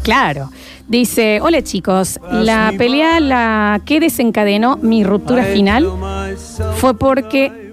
Claro. 0.02 0.50
Dice, 0.86 1.40
hola 1.40 1.62
chicos, 1.62 2.20
la 2.30 2.72
pelea 2.76 3.18
la 3.18 3.80
que 3.86 4.00
desencadenó 4.00 4.76
mi 4.76 5.02
ruptura 5.02 5.42
final 5.44 5.90
fue 6.76 6.96
porque 6.98 7.72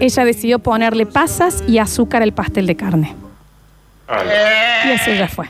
ella 0.00 0.24
decidió 0.24 0.58
ponerle 0.58 1.04
pasas 1.04 1.62
y 1.68 1.78
azúcar 1.78 2.22
al 2.22 2.32
pastel 2.32 2.66
de 2.66 2.76
carne. 2.76 3.19
Ah, 4.10 4.22
Y 4.86 4.90
eso 4.90 5.12
ya 5.12 5.28
fue. 5.28 5.46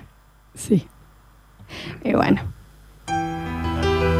Sí. 0.55 0.87
Y 2.05 2.13
bueno. 2.13 2.43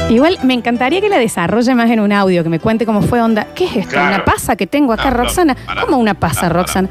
Igual 0.09 0.39
me 0.43 0.55
encantaría 0.55 1.01
que 1.01 1.09
la 1.09 1.19
desarrolle 1.19 1.75
más 1.75 1.89
en 1.91 2.01
un 2.01 2.13
audio, 2.13 2.43
que 2.43 2.49
me 2.49 2.59
cuente 2.59 2.85
cómo 2.87 3.03
fue 3.03 3.21
onda. 3.21 3.47
¿Qué 3.55 3.67
es 3.67 3.77
esto? 3.77 3.91
Claro. 3.93 4.17
¿Una 4.17 4.25
pasa 4.25 4.57
que 4.57 4.67
tengo 4.67 4.93
acá, 4.93 5.05
No, 5.05 5.11
no, 5.11 5.17
Roxana? 5.25 5.55
pará. 5.67 5.83
¿Cómo 5.83 5.99
una 5.99 6.15
pasa, 6.15 6.43
pará. 6.43 6.55
Roxana? 6.55 6.89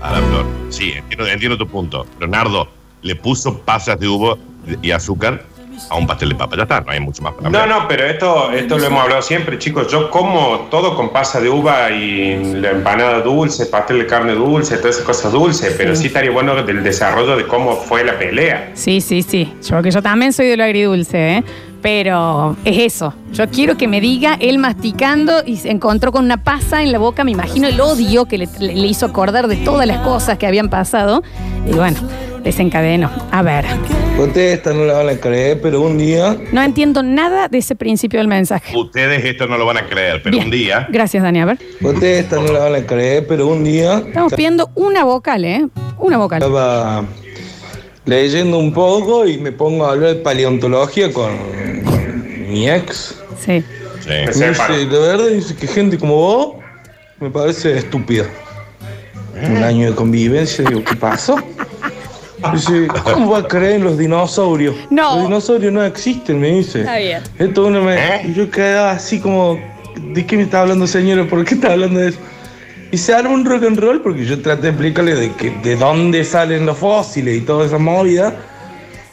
Flor. 0.00 0.46
Sí, 0.70 0.92
entiendo, 0.92 1.26
entiendo 1.26 1.58
tu 1.58 1.68
punto. 1.68 2.06
Leonardo 2.18 2.68
le 3.02 3.14
puso 3.16 3.58
pasas 3.60 3.98
de 3.98 4.08
uva 4.08 4.36
y 4.82 4.90
azúcar 4.90 5.42
a 5.90 5.94
un 5.96 6.06
pastel 6.06 6.30
de 6.30 6.34
papa. 6.34 6.56
Ya 6.56 6.62
está, 6.62 6.80
no 6.80 6.90
hay 6.92 7.00
mucho 7.00 7.22
más 7.22 7.34
para 7.34 7.50
No, 7.50 7.58
hablar. 7.60 7.82
no, 7.82 7.88
pero 7.88 8.04
esto, 8.06 8.50
esto 8.52 8.78
lo 8.78 8.86
hemos 8.86 9.02
hablado 9.02 9.22
siempre, 9.22 9.58
chicos. 9.58 9.88
Yo 9.90 10.10
como 10.10 10.66
todo 10.70 10.94
con 10.96 11.10
pasa 11.10 11.40
de 11.40 11.48
uva 11.48 11.90
y 11.90 12.54
la 12.60 12.70
empanada 12.70 13.20
dulce, 13.20 13.66
pastel 13.66 13.98
de 13.98 14.06
carne 14.06 14.32
dulce, 14.34 14.76
todas 14.78 14.96
esas 14.96 15.06
cosas 15.06 15.32
dulces, 15.32 15.74
pero 15.76 15.94
sí 15.96 16.06
estaría 16.08 16.30
bueno 16.30 16.54
del 16.62 16.82
desarrollo 16.82 17.36
de 17.36 17.46
cómo 17.46 17.76
fue 17.76 18.04
la 18.04 18.18
pelea. 18.18 18.70
Sí, 18.74 19.00
sí, 19.00 19.22
sí. 19.22 19.52
Yo 19.62 19.82
que 19.82 19.90
yo 19.90 20.02
también 20.02 20.32
soy 20.32 20.46
de 20.46 20.56
lo 20.56 20.64
agridulce, 20.64 21.36
¿eh? 21.38 21.44
Pero 21.82 22.56
es 22.64 22.94
eso. 22.94 23.14
Yo 23.32 23.48
quiero 23.48 23.76
que 23.76 23.86
me 23.86 24.00
diga 24.00 24.36
él 24.40 24.58
masticando 24.58 25.42
y 25.46 25.56
se 25.58 25.70
encontró 25.70 26.10
con 26.10 26.24
una 26.24 26.42
pasa 26.42 26.82
en 26.82 26.90
la 26.90 26.98
boca. 26.98 27.22
Me 27.22 27.30
imagino 27.30 27.68
el 27.68 27.80
odio 27.80 28.24
que 28.24 28.38
le, 28.38 28.48
le- 28.58 28.74
le 28.74 28.86
hizo 28.88 29.06
acordar 29.06 29.46
de 29.46 29.56
todas 29.56 29.86
las 29.86 29.98
cosas 29.98 30.36
que 30.38 30.46
habían 30.48 30.68
pasado. 30.68 31.22
Y 31.64 31.72
bueno, 31.74 31.98
desencadenó. 32.46 33.10
A 33.32 33.42
ver. 33.42 33.64
Contesta, 34.16 34.72
no 34.72 34.84
la 34.84 34.94
van 34.94 35.08
a 35.08 35.16
creer, 35.16 35.60
pero 35.60 35.80
un 35.82 35.98
día 35.98 36.38
No 36.52 36.62
entiendo 36.62 37.02
nada 37.02 37.48
de 37.48 37.58
ese 37.58 37.74
principio 37.74 38.20
del 38.20 38.28
mensaje. 38.28 38.74
Ustedes 38.76 39.24
esto 39.24 39.46
no 39.48 39.58
lo 39.58 39.66
van 39.66 39.78
a 39.78 39.86
creer, 39.86 40.22
pero 40.22 40.30
Bien. 40.36 40.44
un 40.44 40.50
día. 40.52 40.86
Gracias, 40.90 41.22
Dani. 41.24 41.40
A 41.40 41.44
ver. 41.44 41.58
Contesta, 41.82 42.36
no 42.36 42.52
la 42.52 42.60
van 42.60 42.74
a 42.76 42.86
creer, 42.86 43.26
pero 43.26 43.48
un 43.48 43.64
día 43.64 43.98
Estamos 44.06 44.32
pidiendo 44.32 44.70
una 44.76 45.02
vocal, 45.04 45.44
¿eh? 45.44 45.66
Una 45.98 46.18
vocal. 46.18 46.40
estaba 46.40 47.04
leyendo 48.04 48.58
un 48.58 48.72
poco 48.72 49.26
y 49.26 49.38
me 49.38 49.50
pongo 49.50 49.84
a 49.84 49.90
hablar 49.90 50.10
de 50.10 50.16
paleontología 50.16 51.12
con, 51.12 51.36
con 51.84 52.48
mi 52.48 52.70
ex. 52.70 53.16
Sí. 53.44 53.62
Sí. 54.00 54.08
Me 54.08 54.26
dice, 54.28 54.72
de 54.72 54.98
verdad, 54.98 55.26
dice 55.26 55.56
que 55.56 55.66
gente 55.66 55.98
como 55.98 56.14
vos 56.14 56.54
me 57.18 57.28
parece 57.28 57.76
estúpida. 57.76 58.24
Un 59.34 59.62
año 59.62 59.90
de 59.90 59.94
convivencia, 59.96 60.64
digo, 60.64 60.82
¿qué 60.84 60.94
pasó? 60.96 61.36
Dice, 62.52 62.88
¿cómo 63.04 63.30
va 63.32 63.38
a 63.38 63.48
creer 63.48 63.76
en 63.76 63.84
los 63.84 63.98
dinosaurios? 63.98 64.74
No. 64.90 65.14
Los 65.16 65.24
dinosaurios 65.24 65.72
no 65.72 65.84
existen, 65.84 66.40
me 66.40 66.48
dice. 66.52 66.80
Está 66.80 66.96
bien. 66.98 67.22
Esto 67.38 67.66
uno 67.66 67.82
me. 67.82 67.94
¿Eh? 67.94 68.22
y 68.28 68.34
Yo 68.34 68.50
quedaba 68.50 68.92
así 68.92 69.20
como. 69.20 69.58
¿De 69.96 70.26
qué 70.26 70.36
me 70.36 70.42
está 70.42 70.60
hablando, 70.60 70.86
señora? 70.86 71.24
¿Por 71.24 71.44
qué 71.44 71.54
está 71.54 71.72
hablando 71.72 72.00
de 72.00 72.08
eso? 72.10 72.18
Y 72.92 72.98
se 72.98 73.14
arma 73.14 73.30
un 73.30 73.44
rock 73.44 73.64
and 73.64 73.78
roll 73.80 74.00
porque 74.02 74.24
yo 74.26 74.40
traté 74.42 74.62
de 74.62 74.68
explicarle 74.68 75.14
de, 75.14 75.32
que, 75.32 75.50
de 75.50 75.74
dónde 75.76 76.22
salen 76.24 76.66
los 76.66 76.76
fósiles 76.78 77.36
y 77.36 77.40
toda 77.40 77.66
esa 77.66 77.78
movida. 77.78 78.34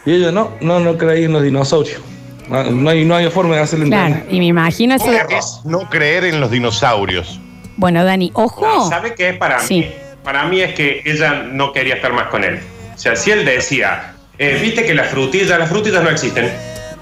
Y 0.05 0.11
ella 0.13 0.31
no, 0.31 0.51
no, 0.61 0.79
no 0.81 0.97
creía 0.97 1.25
en 1.25 1.33
los 1.33 1.41
dinosaurios. 1.43 2.01
No, 2.49 2.63
no 2.63 2.89
hay, 2.89 3.05
no 3.05 3.15
hay 3.15 3.29
forma 3.29 3.55
de 3.55 3.61
hacerlo 3.61 3.85
Claro. 3.87 4.07
entender. 4.15 4.33
Y 4.35 4.39
me 4.39 4.45
imagino 4.47 4.95
eso. 4.95 5.05
¿Qué 5.27 5.37
es 5.37 5.61
no 5.63 5.89
creer 5.89 6.25
en 6.25 6.41
los 6.41 6.51
dinosaurios? 6.51 7.39
Bueno, 7.77 8.03
Dani, 8.03 8.29
ojo. 8.35 8.61
No, 8.65 8.89
¿Sabe 8.89 9.15
qué 9.15 9.29
es 9.29 9.37
para 9.37 9.59
Sí. 9.59 9.75
mí? 9.79 9.87
Para 10.23 10.45
mí 10.45 10.59
es 10.61 10.73
que 10.73 11.01
ella 11.05 11.43
no 11.51 11.71
quería 11.73 11.95
estar 11.95 12.13
más 12.13 12.27
con 12.27 12.43
él. 12.43 12.59
O 13.03 13.05
sea, 13.05 13.17
si 13.17 13.31
él 13.31 13.43
decía, 13.43 14.13
eh, 14.37 14.57
viste 14.61 14.85
que 14.85 14.93
las 14.93 15.09
frutillas, 15.09 15.59
las 15.59 15.67
frutillas 15.67 16.01
no 16.01 16.09
existen. 16.09 16.49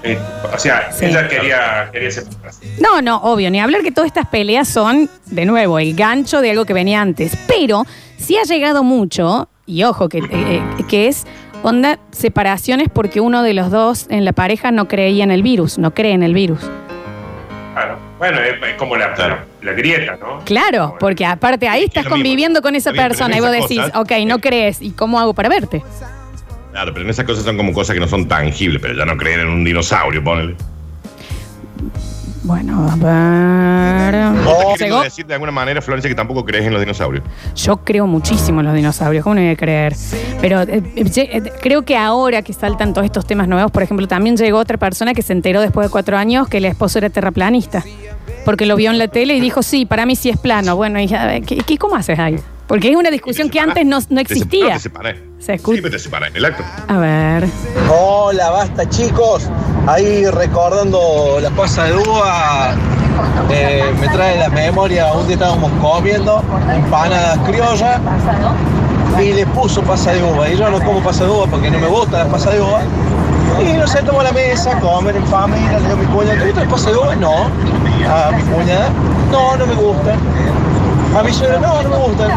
Eh, 0.02 0.18
o 0.52 0.58
sea, 0.58 0.90
Sí. 0.90 1.04
ella 1.04 1.28
quería, 1.28 1.90
quería 1.92 2.10
separarse. 2.10 2.66
No, 2.80 3.00
no, 3.00 3.18
obvio, 3.18 3.48
ni 3.52 3.60
hablar 3.60 3.82
que 3.82 3.92
todas 3.92 4.08
estas 4.08 4.26
peleas 4.26 4.66
son, 4.66 5.08
de 5.26 5.44
nuevo, 5.44 5.78
el 5.78 5.94
gancho 5.94 6.40
de 6.40 6.50
algo 6.50 6.64
que 6.64 6.72
venía 6.72 7.00
antes. 7.00 7.38
Pero 7.46 7.86
sí 8.18 8.36
ha 8.36 8.42
llegado 8.42 8.82
mucho, 8.82 9.48
y 9.64 9.84
ojo, 9.84 10.08
que, 10.08 10.18
eh, 10.18 10.24
eh, 10.32 10.62
que 10.88 11.06
es 11.06 11.22
onda 11.62 12.00
separaciones 12.10 12.88
porque 12.92 13.20
uno 13.20 13.44
de 13.44 13.54
los 13.54 13.70
dos 13.70 14.06
en 14.08 14.24
la 14.24 14.32
pareja 14.32 14.72
no 14.72 14.88
creía 14.88 15.22
en 15.22 15.30
el 15.30 15.44
virus, 15.44 15.78
no 15.78 15.94
cree 15.94 16.14
en 16.14 16.24
el 16.24 16.34
virus. 16.34 16.62
Claro. 17.74 17.96
Bueno, 18.22 18.38
es, 18.40 18.52
es 18.70 18.74
como 18.78 18.94
la, 18.96 19.14
Claro. 19.14 19.38
la, 19.62 19.72
la 19.72 19.76
grieta, 19.76 20.16
¿no? 20.20 20.38
Claro, 20.44 20.94
porque 21.00 21.26
aparte 21.26 21.66
ahí 21.66 21.82
estás 21.82 22.04
mismo. 22.04 22.14
conviviendo 22.18 22.62
con 22.62 22.76
esa 22.76 22.92
persona 22.92 23.36
y 23.36 23.40
vos 23.40 23.50
decís, 23.50 23.80
cosas- 23.80 23.96
ok, 23.96 24.12
no 24.28 24.38
crees, 24.38 24.80
¿y 24.80 24.92
cómo 24.92 25.18
hago 25.18 25.34
para 25.34 25.48
verte? 25.48 25.82
Claro, 26.70 26.92
pero 26.92 27.04
en 27.04 27.10
esas 27.10 27.24
cosas 27.26 27.42
son 27.42 27.56
como 27.56 27.72
cosas 27.72 27.94
que 27.94 28.00
no 28.00 28.06
son 28.06 28.28
tangibles, 28.28 28.80
pero 28.80 28.94
ya 28.94 29.04
no 29.04 29.16
creer 29.16 29.40
en 29.40 29.48
un 29.48 29.64
dinosaurio, 29.64 30.22
ponele. 30.22 30.54
Bueno, 32.44 32.88
a 32.90 32.96
ver. 32.96 34.14
¿Vos 34.44 34.52
estás 34.52 34.64
queriendo 34.72 34.84
Llegó. 34.96 35.02
decir 35.02 35.26
de 35.26 35.34
alguna 35.34 35.52
manera, 35.52 35.80
Florencia, 35.82 36.08
que 36.08 36.14
tampoco 36.14 36.44
crees 36.44 36.64
en 36.66 36.72
los 36.72 36.80
dinosaurios? 36.80 37.24
Yo 37.56 37.76
creo 37.78 38.06
muchísimo 38.06 38.60
en 38.60 38.66
los 38.66 38.74
dinosaurios, 38.74 39.22
¿cómo 39.24 39.34
no 39.36 39.40
voy 39.40 39.50
a 39.50 39.56
creer? 39.56 39.94
Pero 40.40 40.60
eh, 40.62 40.82
eh, 40.96 41.04
eh, 41.16 41.52
creo 41.60 41.82
que 41.82 41.96
ahora 41.96 42.42
que 42.42 42.52
saltan 42.52 42.94
todos 42.94 43.04
estos 43.04 43.26
temas 43.26 43.46
nuevos, 43.48 43.70
por 43.70 43.82
ejemplo, 43.84 44.06
también 44.08 44.36
llegó 44.36 44.58
otra 44.58 44.76
persona 44.76 45.12
que 45.14 45.22
se 45.22 45.32
enteró 45.32 45.60
después 45.60 45.86
de 45.86 45.90
cuatro 45.92 46.16
años 46.16 46.48
que 46.48 46.58
el 46.58 46.64
esposo 46.64 46.98
era 46.98 47.10
terraplanista. 47.10 47.84
Porque 48.44 48.66
lo 48.66 48.76
vio 48.76 48.90
en 48.90 48.98
la 48.98 49.08
tele 49.08 49.34
y 49.34 49.40
dijo, 49.40 49.62
sí, 49.62 49.86
para 49.86 50.04
mí 50.06 50.16
sí 50.16 50.28
es 50.30 50.36
plano. 50.36 50.74
Bueno, 50.76 51.00
y, 51.00 51.12
a 51.14 51.26
ver, 51.26 51.42
¿qué, 51.42 51.56
qué- 51.58 51.78
cómo 51.78 51.96
haces 51.96 52.18
ahí? 52.18 52.36
Porque 52.66 52.90
es 52.90 52.96
una 52.96 53.10
discusión 53.10 53.50
que 53.50 53.60
antes 53.60 53.84
no, 53.84 53.98
no 54.08 54.20
existía. 54.20 54.74
te 54.74 54.80
separás. 54.80 55.16
Se 55.38 55.54
escucha. 55.54 55.76
Sí, 55.76 55.82
pero 55.82 55.92
te 55.92 55.98
separás 55.98 56.30
en 56.30 56.36
el 56.36 56.44
acto. 56.46 56.62
A 56.88 56.98
ver. 56.98 57.44
Hola, 57.90 58.50
basta 58.50 58.88
chicos. 58.88 59.48
Ahí 59.86 60.24
recordando 60.26 61.38
la 61.40 61.50
pasa 61.50 61.84
de 61.84 61.94
uva, 61.96 62.74
eh, 63.50 63.82
me 64.00 64.08
trae 64.08 64.38
la 64.38 64.48
memoria, 64.48 65.12
un 65.12 65.26
día 65.26 65.34
estábamos 65.34 65.70
comiendo 65.80 66.42
empanadas 66.74 67.38
criollas 67.40 68.00
y 69.20 69.32
le 69.32 69.44
puso 69.46 69.82
pasa 69.82 70.12
de 70.12 70.22
uva. 70.22 70.48
Y 70.48 70.56
yo 70.56 70.70
no 70.70 70.80
como 70.82 71.02
pasa 71.02 71.24
de 71.24 71.30
uva 71.30 71.46
porque 71.48 71.70
no 71.70 71.78
me 71.78 71.88
gusta 71.88 72.24
la 72.24 72.30
pasa 72.30 72.50
de 72.50 72.60
uva. 72.60 72.80
Y 73.60 73.72
nos 73.74 73.90
sentamos 73.90 74.20
a 74.20 74.24
la 74.24 74.32
mesa, 74.32 74.78
comer 74.80 75.16
en 75.16 75.26
familia, 75.26 75.78
le 75.78 75.80
digo 75.80 75.92
a 75.92 75.96
mi 75.96 76.06
cuñada, 76.06 76.38
¿te 76.38 76.44
gusta 76.46 76.64
la 76.64 76.70
pasa 76.70 76.90
de 76.90 76.96
uva? 76.96 77.14
No. 77.16 77.44
A 77.44 78.32
mi 78.32 78.42
cuñada, 78.42 78.88
no, 79.30 79.56
no 79.56 79.66
me 79.66 79.74
gusta. 79.74 80.14
A 81.18 81.22
mi 81.22 81.32
suegra, 81.32 81.58
no, 81.60 81.82
no 81.82 81.88
me 81.88 81.96
gusta. 81.96 82.28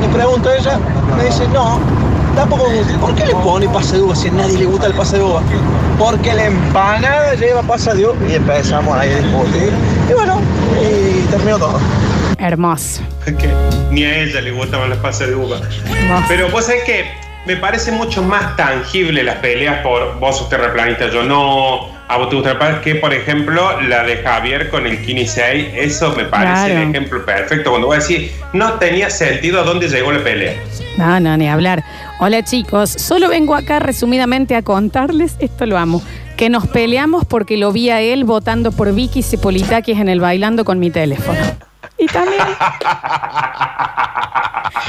Le 0.00 0.08
pregunto 0.08 0.48
a 0.48 0.56
ella, 0.56 0.78
me 1.16 1.24
dice, 1.24 1.46
no, 1.48 1.78
tampoco 2.34 2.68
me 2.68 2.78
gusta. 2.78 2.98
¿Por 2.98 3.14
qué 3.14 3.26
le 3.26 3.34
pone 3.34 3.68
pasa 3.68 3.96
de 3.96 4.02
uva 4.02 4.16
si 4.16 4.28
a 4.28 4.32
nadie 4.32 4.58
le 4.58 4.64
gusta 4.66 4.86
el 4.86 4.94
pasa 4.94 5.16
de 5.18 5.22
uva? 5.22 5.42
Porque 5.98 6.32
la 6.32 6.46
empanada 6.46 7.34
lleva 7.34 7.62
pasa 7.62 7.94
de 7.94 8.06
uva. 8.06 8.14
Y 8.28 8.34
empezamos 8.34 8.96
ahí 8.96 9.10
a 9.12 9.18
discutir. 9.18 9.72
Y 10.10 10.12
bueno, 10.14 10.40
y 10.80 11.26
terminó 11.30 11.58
todo. 11.58 11.78
Hermoso. 12.38 13.02
que 13.24 13.54
ni 13.90 14.04
a 14.04 14.18
ella 14.20 14.40
le 14.40 14.50
gustaban 14.50 14.90
las 14.90 14.98
pasas 14.98 15.28
de 15.28 15.34
uva. 15.34 15.58
hermoso. 15.58 16.24
Pero 16.28 16.50
vos 16.50 16.64
sabés 16.64 16.82
que 16.84 17.21
me 17.44 17.56
parece 17.56 17.90
mucho 17.90 18.22
más 18.22 18.56
tangible 18.56 19.22
las 19.22 19.36
peleas 19.36 19.82
por 19.82 20.18
vos 20.20 20.38
sos 20.38 20.48
terraplanista, 20.48 21.10
yo 21.10 21.24
no, 21.24 21.88
a 22.08 22.16
vos 22.16 22.28
te 22.28 22.36
gusta 22.36 22.52
el 22.52 22.80
que 22.80 22.94
por 22.96 23.12
ejemplo 23.12 23.80
la 23.82 24.04
de 24.04 24.18
Javier 24.18 24.68
con 24.70 24.86
el 24.86 25.04
Kini 25.04 25.26
6, 25.26 25.68
eso 25.74 26.14
me 26.14 26.24
parece 26.24 26.52
Claro. 26.66 26.74
el 26.82 26.90
ejemplo 26.90 27.24
perfecto. 27.24 27.70
Cuando 27.70 27.88
voy 27.88 27.96
a 27.96 28.00
decir, 28.00 28.30
no 28.52 28.74
tenía 28.74 29.10
sentido 29.10 29.60
a 29.60 29.64
dónde 29.64 29.88
llegó 29.88 30.12
la 30.12 30.22
pelea. 30.22 30.54
No, 30.98 31.18
no, 31.18 31.36
ni 31.36 31.48
hablar. 31.48 31.82
Hola 32.20 32.44
chicos, 32.44 32.90
solo 32.90 33.28
vengo 33.28 33.54
acá 33.54 33.80
resumidamente 33.80 34.54
a 34.54 34.62
contarles, 34.62 35.36
esto 35.40 35.66
lo 35.66 35.78
amo, 35.78 36.02
que 36.36 36.48
nos 36.50 36.68
peleamos 36.68 37.24
porque 37.24 37.56
lo 37.56 37.72
vi 37.72 37.90
a 37.90 38.00
él 38.00 38.24
votando 38.24 38.70
por 38.70 38.94
Vicky 38.94 39.22
Cipolitakis 39.22 39.98
en 39.98 40.08
el 40.08 40.20
bailando 40.20 40.64
con 40.64 40.78
mi 40.78 40.90
teléfono. 40.90 41.40
Y 41.98 42.06
también. 42.06 42.42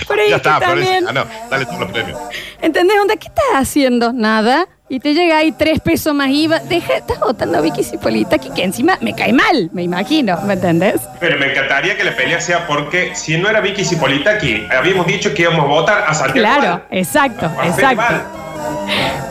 Pero 0.08 0.22
Ya 0.30 0.36
está, 0.38 0.60
también. 0.60 1.08
Ah, 1.08 1.12
no, 1.14 1.26
dale 1.50 1.66
todos 1.66 1.80
los 1.80 1.92
premios. 1.92 2.20
¿Entendés, 2.62 2.98
onda? 3.02 3.16
¿Qué 3.16 3.28
estás 3.28 3.46
haciendo? 3.56 4.14
Nada. 4.14 4.68
Y 4.90 5.00
te 5.00 5.14
llega 5.14 5.38
ahí 5.38 5.52
tres 5.52 5.80
pesos 5.80 6.14
más 6.14 6.30
IVA. 6.30 6.60
Deja, 6.60 6.94
estás 6.94 7.20
votando 7.20 7.58
a 7.58 7.62
Vicky 7.62 7.84
Cipolitakis, 7.84 8.52
que 8.52 8.64
encima 8.64 8.98
me 9.02 9.16
cae 9.16 9.34
mal, 9.34 9.70
me 9.74 9.82
imagino, 9.82 10.40
¿me 10.44 10.54
entendés? 10.54 11.02
Pero 11.20 11.40
me 11.40 11.52
encantaría 11.52 11.98
que 11.98 12.04
la 12.04 12.16
pelea 12.16 12.40
sea 12.40 12.68
porque 12.68 13.16
si 13.16 13.38
no 13.38 13.50
era 13.50 13.60
Vicky 13.60 13.84
Cipolita 13.86 14.32
aquí, 14.32 14.64
habíamos 14.70 15.08
dicho 15.08 15.34
que 15.34 15.44
íbamos 15.44 15.62
a 15.62 15.68
votar 15.68 16.04
a 16.08 16.14
Santiago. 16.14 16.60
Claro, 16.60 16.84
exacto, 16.92 17.50
A 17.60 17.68
exacto. 17.68 18.22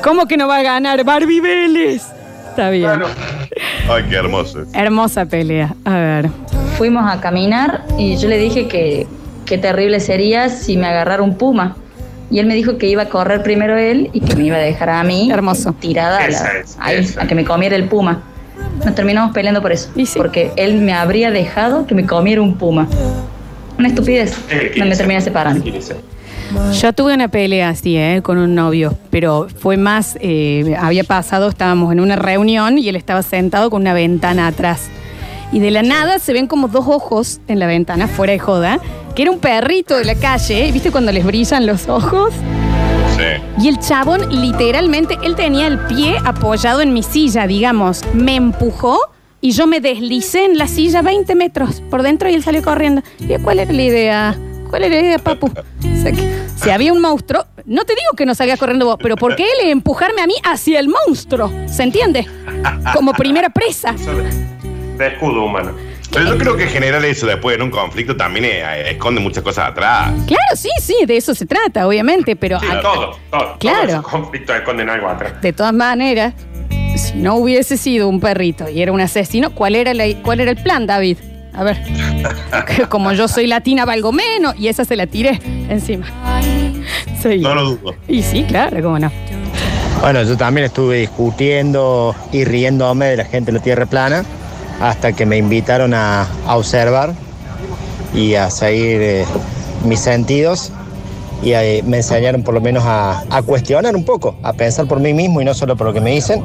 ¿Cómo 0.02 0.26
que 0.26 0.36
no 0.36 0.48
va 0.48 0.56
a 0.56 0.62
ganar 0.62 1.04
Barbie 1.04 1.40
Vélez? 1.40 2.02
Está 2.48 2.70
bien. 2.70 2.84
Claro. 2.84 3.06
Ay, 3.90 4.04
qué 4.08 4.16
hermoso. 4.16 4.64
Hermosa 4.74 5.26
pelea. 5.26 5.74
A 5.84 5.94
ver. 5.94 6.30
Fuimos 6.76 7.04
a 7.10 7.20
caminar 7.20 7.84
y 7.98 8.16
yo 8.16 8.28
le 8.28 8.38
dije 8.38 8.66
que 8.68 9.06
qué 9.46 9.58
terrible 9.58 10.00
sería 10.00 10.48
si 10.48 10.76
me 10.76 10.86
agarrara 10.86 11.22
un 11.22 11.36
puma. 11.36 11.76
Y 12.30 12.38
él 12.38 12.46
me 12.46 12.54
dijo 12.54 12.78
que 12.78 12.86
iba 12.86 13.02
a 13.02 13.08
correr 13.08 13.42
primero 13.42 13.76
él 13.76 14.08
y 14.14 14.20
que 14.20 14.34
me 14.36 14.44
iba 14.44 14.56
a 14.56 14.60
dejar 14.60 14.88
a 14.88 15.02
mí 15.04 15.30
Hermoso. 15.30 15.74
tirada 15.78 16.16
a, 16.18 16.20
la- 16.22 16.26
Esa 16.28 16.58
es, 16.58 16.76
ahí, 16.80 16.96
esa. 16.98 17.22
a 17.22 17.26
que 17.26 17.34
me 17.34 17.44
comiera 17.44 17.76
el 17.76 17.84
puma. 17.84 18.22
Nos 18.84 18.94
terminamos 18.94 19.32
peleando 19.34 19.60
por 19.60 19.70
eso. 19.72 19.90
Sí. 19.94 20.06
Porque 20.16 20.50
él 20.56 20.76
me 20.80 20.94
habría 20.94 21.30
dejado 21.30 21.86
que 21.86 21.94
me 21.94 22.06
comiera 22.06 22.40
un 22.40 22.54
puma. 22.56 22.88
Una 23.78 23.88
estupidez. 23.88 24.36
No 24.50 24.56
me 24.56 24.70
15. 24.92 24.96
terminé 24.96 25.20
separando. 25.20 25.64
El 25.64 25.72
15. 25.72 25.96
Yo 26.80 26.92
tuve 26.92 27.14
una 27.14 27.28
pelea 27.28 27.70
así, 27.70 27.96
¿eh? 27.96 28.20
Con 28.22 28.38
un 28.38 28.54
novio, 28.54 28.94
pero 29.10 29.48
fue 29.58 29.76
más, 29.78 30.18
eh, 30.20 30.74
había 30.78 31.02
pasado, 31.04 31.48
estábamos 31.48 31.92
en 31.92 32.00
una 32.00 32.16
reunión 32.16 32.78
y 32.78 32.88
él 32.88 32.96
estaba 32.96 33.22
sentado 33.22 33.70
con 33.70 33.82
una 33.82 33.94
ventana 33.94 34.46
atrás. 34.48 34.88
Y 35.52 35.60
de 35.60 35.70
la 35.70 35.82
nada 35.82 36.18
se 36.18 36.32
ven 36.32 36.46
como 36.46 36.68
dos 36.68 36.86
ojos 36.88 37.40
en 37.46 37.58
la 37.58 37.66
ventana, 37.66 38.08
fuera 38.08 38.32
de 38.32 38.38
joda, 38.38 38.80
que 39.14 39.22
era 39.22 39.30
un 39.30 39.38
perrito 39.38 39.96
de 39.96 40.04
la 40.04 40.14
calle, 40.14 40.72
¿viste 40.72 40.90
cuando 40.90 41.12
les 41.12 41.24
brillan 41.24 41.66
los 41.66 41.88
ojos? 41.88 42.32
Sí. 43.16 43.62
Y 43.62 43.68
el 43.68 43.78
chabón, 43.78 44.40
literalmente, 44.40 45.18
él 45.22 45.36
tenía 45.36 45.66
el 45.66 45.78
pie 45.80 46.16
apoyado 46.24 46.80
en 46.80 46.94
mi 46.94 47.02
silla, 47.02 47.46
digamos. 47.46 48.02
Me 48.14 48.36
empujó 48.36 48.98
y 49.42 49.50
yo 49.50 49.66
me 49.66 49.80
deslicé 49.80 50.46
en 50.46 50.56
la 50.56 50.66
silla 50.66 51.02
20 51.02 51.34
metros 51.34 51.82
por 51.90 52.02
dentro 52.02 52.30
y 52.30 52.34
él 52.34 52.42
salió 52.42 52.62
corriendo. 52.62 53.02
Y 53.18 53.36
¿cuál 53.42 53.58
era 53.58 53.72
la 53.72 53.82
idea? 53.82 54.38
¿Cuál 54.70 54.84
era 54.84 54.94
la 54.94 55.02
idea, 55.02 55.18
papu? 55.18 55.48
O 55.48 56.02
sea, 56.02 56.12
que 56.12 56.26
si 56.56 56.70
había 56.70 56.92
un 56.92 57.00
monstruo, 57.02 57.44
no 57.66 57.84
te 57.84 57.92
digo 57.92 58.12
que 58.16 58.24
no 58.24 58.34
salgas 58.34 58.58
corriendo 58.58 58.86
vos, 58.86 58.96
pero 59.02 59.16
¿por 59.16 59.36
qué 59.36 59.44
él 59.44 59.68
empujarme 59.68 60.22
a 60.22 60.26
mí 60.26 60.34
hacia 60.44 60.80
el 60.80 60.88
monstruo? 60.88 61.52
¿Se 61.66 61.82
entiende? 61.82 62.26
Como 62.94 63.12
primera 63.12 63.50
presa. 63.50 63.94
De, 65.02 65.08
de 65.08 65.14
escudo 65.14 65.44
humano. 65.44 65.72
Pero 66.12 66.26
yo 66.26 66.36
creo 66.38 66.56
que 66.56 66.66
generar 66.66 67.02
eso 67.06 67.26
después 67.26 67.56
en 67.56 67.62
un 67.62 67.70
conflicto 67.70 68.14
también 68.16 68.44
eh, 68.44 68.90
esconde 68.90 69.20
muchas 69.20 69.42
cosas 69.42 69.70
atrás. 69.70 70.12
Claro, 70.26 70.56
sí, 70.56 70.68
sí, 70.80 70.94
de 71.06 71.16
eso 71.16 71.34
se 71.34 71.46
trata, 71.46 71.86
obviamente, 71.86 72.36
pero 72.36 72.60
Sí, 72.60 72.66
a- 72.70 72.80
todo, 72.82 73.16
todo. 73.30 73.56
Claro. 73.58 73.78
Todos 73.80 73.88
esos 73.92 74.06
conflictos 74.08 74.56
esconden 74.56 74.90
algo 74.90 75.08
atrás. 75.08 75.40
De 75.40 75.52
todas 75.54 75.72
maneras, 75.72 76.34
si 76.96 77.14
no 77.16 77.36
hubiese 77.36 77.78
sido 77.78 78.08
un 78.08 78.20
perrito 78.20 78.68
y 78.68 78.82
era 78.82 78.92
un 78.92 79.00
asesino, 79.00 79.54
¿cuál 79.54 79.74
era, 79.74 79.94
la- 79.94 80.04
cuál 80.22 80.40
era 80.40 80.50
el 80.50 80.62
plan, 80.62 80.86
David? 80.86 81.16
A 81.54 81.64
ver, 81.64 81.78
que 82.66 82.82
como 82.88 83.12
yo 83.12 83.26
soy 83.26 83.46
latina 83.46 83.84
valgo 83.86 84.12
menos 84.12 84.54
y 84.58 84.68
esa 84.68 84.84
se 84.84 84.96
la 84.96 85.06
tiré 85.06 85.40
encima. 85.70 86.06
Sí. 87.22 87.38
No 87.38 87.54
lo 87.54 87.64
dudo. 87.64 87.94
Y 88.08 88.22
sí, 88.22 88.44
claro, 88.46 88.82
cómo 88.82 88.98
no. 88.98 89.10
Bueno, 90.00 90.22
yo 90.24 90.36
también 90.36 90.66
estuve 90.66 90.98
discutiendo 90.98 92.14
y 92.32 92.44
riéndome 92.44 93.06
de 93.06 93.16
la 93.18 93.24
gente 93.24 93.52
de 93.52 93.58
la 93.58 93.64
Tierra 93.64 93.86
plana 93.86 94.24
hasta 94.80 95.12
que 95.12 95.26
me 95.26 95.36
invitaron 95.36 95.94
a, 95.94 96.26
a 96.46 96.56
observar 96.56 97.14
y 98.14 98.34
a 98.34 98.50
seguir 98.50 99.00
eh, 99.00 99.24
mis 99.84 100.00
sentidos 100.00 100.72
y 101.42 101.50
me 101.84 101.96
enseñaron 101.96 102.42
por 102.44 102.54
lo 102.54 102.60
menos 102.60 102.84
a, 102.86 103.24
a 103.28 103.42
cuestionar 103.42 103.96
un 103.96 104.04
poco, 104.04 104.36
a 104.42 104.52
pensar 104.52 104.86
por 104.86 105.00
mí 105.00 105.12
mismo 105.12 105.40
y 105.40 105.44
no 105.44 105.54
solo 105.54 105.76
por 105.76 105.88
lo 105.88 105.92
que 105.92 106.00
me 106.00 106.12
dicen. 106.12 106.42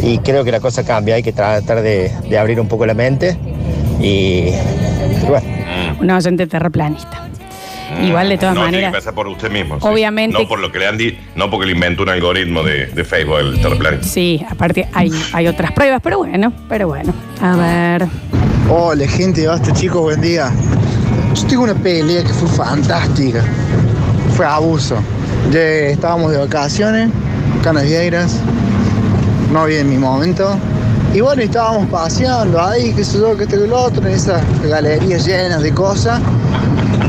Y 0.00 0.18
creo 0.18 0.44
que 0.44 0.52
la 0.52 0.60
cosa 0.60 0.84
cambia, 0.84 1.14
hay 1.14 1.22
que 1.22 1.32
tratar 1.32 1.80
de, 1.80 2.12
de 2.28 2.38
abrir 2.38 2.60
un 2.60 2.68
poco 2.68 2.84
la 2.84 2.94
mente 2.94 3.38
y, 4.00 4.50
bueno. 5.26 5.46
Un 6.00 6.10
oyente 6.10 6.46
terraplanista. 6.46 7.26
Igual, 8.02 8.28
de 8.28 8.38
todas 8.38 8.54
no, 8.54 8.60
maneras. 8.62 8.80
Tiene 8.80 8.92
que 8.92 8.98
pasar 8.98 9.14
por 9.14 9.26
usted 9.28 9.50
mismo. 9.50 9.76
sí. 9.80 9.86
Obviamente- 9.86 10.38
No 10.38 10.46
por 10.48 10.58
lo 10.60 10.70
que 10.70 10.78
le 10.78 10.86
han 10.86 10.98
dicho, 10.98 11.18
no 11.36 11.50
porque 11.50 11.66
le 11.66 11.72
inventó 11.72 12.02
un 12.02 12.10
algoritmo 12.10 12.62
de, 12.62 12.86
de 12.86 13.04
Facebook, 13.04 13.38
el 13.38 13.60
terraplanista. 13.60 14.06
Sí, 14.06 14.44
aparte 14.48 14.88
hay, 14.92 15.10
hay 15.32 15.46
otras 15.48 15.72
pruebas, 15.72 16.00
pero 16.02 16.18
bueno, 16.18 16.52
pero 16.68 16.88
bueno. 16.88 17.12
A 17.40 17.56
ver. 17.56 18.06
Hola 18.70 19.06
gente, 19.08 19.46
basta 19.46 19.72
chicos, 19.72 20.02
buen 20.02 20.20
día. 20.20 20.50
Yo 21.34 21.46
tengo 21.46 21.62
una 21.64 21.74
pelea 21.74 22.22
que 22.22 22.32
fue 22.32 22.48
fantástica. 22.48 23.42
Fue 24.36 24.44
abuso. 24.46 24.96
Ya 25.50 25.60
estábamos 25.60 26.32
de 26.32 26.38
vacaciones, 26.38 27.10
Canas 27.62 27.84
Vieiras, 27.84 28.38
no 29.52 29.60
había 29.60 29.80
en 29.80 29.88
mi 29.88 29.96
momento. 29.96 30.58
Y 31.14 31.20
bueno, 31.20 31.40
estábamos 31.42 31.88
paseando 31.88 32.60
ahí, 32.62 32.92
qué 32.92 33.02
sé 33.02 33.18
yo, 33.18 33.34
qué 33.36 33.44
esto, 33.44 33.58
qué 33.58 33.66
lo 33.66 33.78
otro, 33.78 34.06
en 34.06 34.12
esas 34.14 34.42
galerías 34.62 35.26
llenas 35.26 35.62
de 35.62 35.72
cosas. 35.72 36.20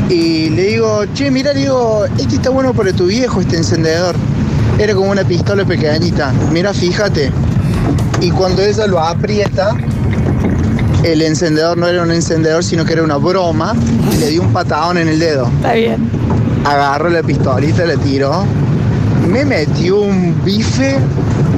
Y 0.09 0.49
le 0.49 0.63
digo, 0.63 1.03
che, 1.13 1.29
mira, 1.29 1.53
le 1.53 1.61
digo, 1.61 2.05
este 2.17 2.35
está 2.35 2.49
bueno 2.49 2.73
para 2.73 2.91
tu 2.93 3.05
viejo, 3.05 3.41
este 3.41 3.57
encendedor. 3.57 4.15
Era 4.79 4.95
como 4.95 5.11
una 5.11 5.23
pistola 5.23 5.63
pequeñita. 5.65 6.31
Mira, 6.51 6.73
fíjate. 6.73 7.31
Y 8.21 8.31
cuando 8.31 8.61
ella 8.63 8.87
lo 8.87 8.99
aprieta, 8.99 9.75
el 11.03 11.21
encendedor 11.21 11.77
no 11.77 11.87
era 11.87 12.01
un 12.01 12.11
encendedor, 12.11 12.63
sino 12.63 12.85
que 12.85 12.93
era 12.93 13.03
una 13.03 13.17
broma. 13.17 13.73
Y 14.13 14.17
le 14.17 14.27
dio 14.29 14.41
un 14.41 14.51
patadón 14.51 14.97
en 14.97 15.09
el 15.09 15.19
dedo. 15.19 15.47
Está 15.57 15.73
bien. 15.73 16.09
Agarró 16.65 17.09
la 17.09 17.21
pistolita, 17.21 17.85
la 17.85 17.95
tiró. 17.97 18.45
Me 19.27 19.45
metió 19.45 19.99
un 20.01 20.43
bife 20.43 20.97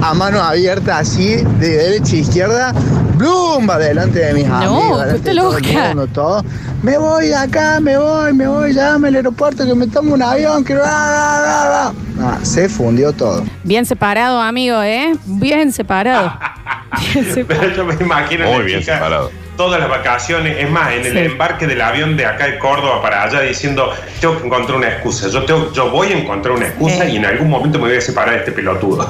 a 0.02 0.14
mano 0.14 0.42
abierta 0.42 0.98
así, 0.98 1.36
de 1.60 1.70
derecha 1.70 2.16
a 2.16 2.20
izquierda. 2.20 2.74
¡Blumba! 3.16 3.78
Delante 3.78 4.20
de 4.20 4.34
mis 4.34 4.48
No, 4.48 4.56
amigos. 4.56 5.06
todo 5.22 5.30
el 5.30 5.36
loca. 5.38 5.88
mundo, 5.90 6.08
todo. 6.08 6.44
Me 6.84 6.98
voy 6.98 7.28
de 7.28 7.36
acá, 7.36 7.80
me 7.80 7.96
voy, 7.98 8.34
me 8.34 8.48
voy, 8.48 8.74
llame 8.74 9.10
al 9.10 9.16
aeropuerto 9.16 9.64
que 9.66 9.76
me 9.76 9.86
tomo 9.86 10.16
un 10.16 10.22
avión, 10.24 10.64
que... 10.64 10.74
va, 10.74 10.82
va, 10.88 11.42
va, 11.42 11.70
va. 11.70 11.94
Ah, 12.22 12.40
se 12.42 12.68
fundió 12.68 13.14
todo. 13.14 13.44
Bien 13.64 13.86
separado, 13.86 14.42
amigo, 14.42 14.82
¿eh? 14.82 15.14
Bien 15.26 15.72
separado. 15.72 16.34
Bien 17.14 17.26
separado. 17.34 17.68
Pero 17.68 17.76
yo 17.76 17.86
me 17.86 17.94
imagino 18.04 18.52
Muy 18.52 18.64
bien 18.66 18.80
chica 18.82 18.96
separado. 18.96 19.32
todas 19.56 19.80
las 19.80 19.90
vacaciones, 19.90 20.58
es 20.60 20.70
más, 20.72 20.92
en 20.94 21.06
el 21.06 21.12
Sí. 21.14 21.20
embarque 21.20 21.68
del 21.68 21.82
avión 21.82 22.18
de 22.18 22.26
acá 22.26 22.46
de 22.48 22.58
Córdoba 22.58 23.00
para 23.02 23.24
allá 23.24 23.42
diciendo, 23.42 23.92
tengo 24.20 24.40
que 24.40 24.48
encontrar 24.48 24.78
una 24.78 24.88
excusa, 24.90 25.28
yo, 25.30 25.46
tengo, 25.46 25.72
yo 25.74 25.90
voy 25.92 26.08
a 26.12 26.18
encontrar 26.18 26.56
una 26.56 26.66
excusa 26.66 27.06
Sí. 27.06 27.12
y 27.12 27.18
en 27.18 27.26
algún 27.26 27.50
momento 27.50 27.78
me 27.78 27.90
voy 27.90 27.98
a 27.98 28.02
separar 28.02 28.32
de 28.34 28.40
este 28.40 28.52
pelotudo. 28.54 29.08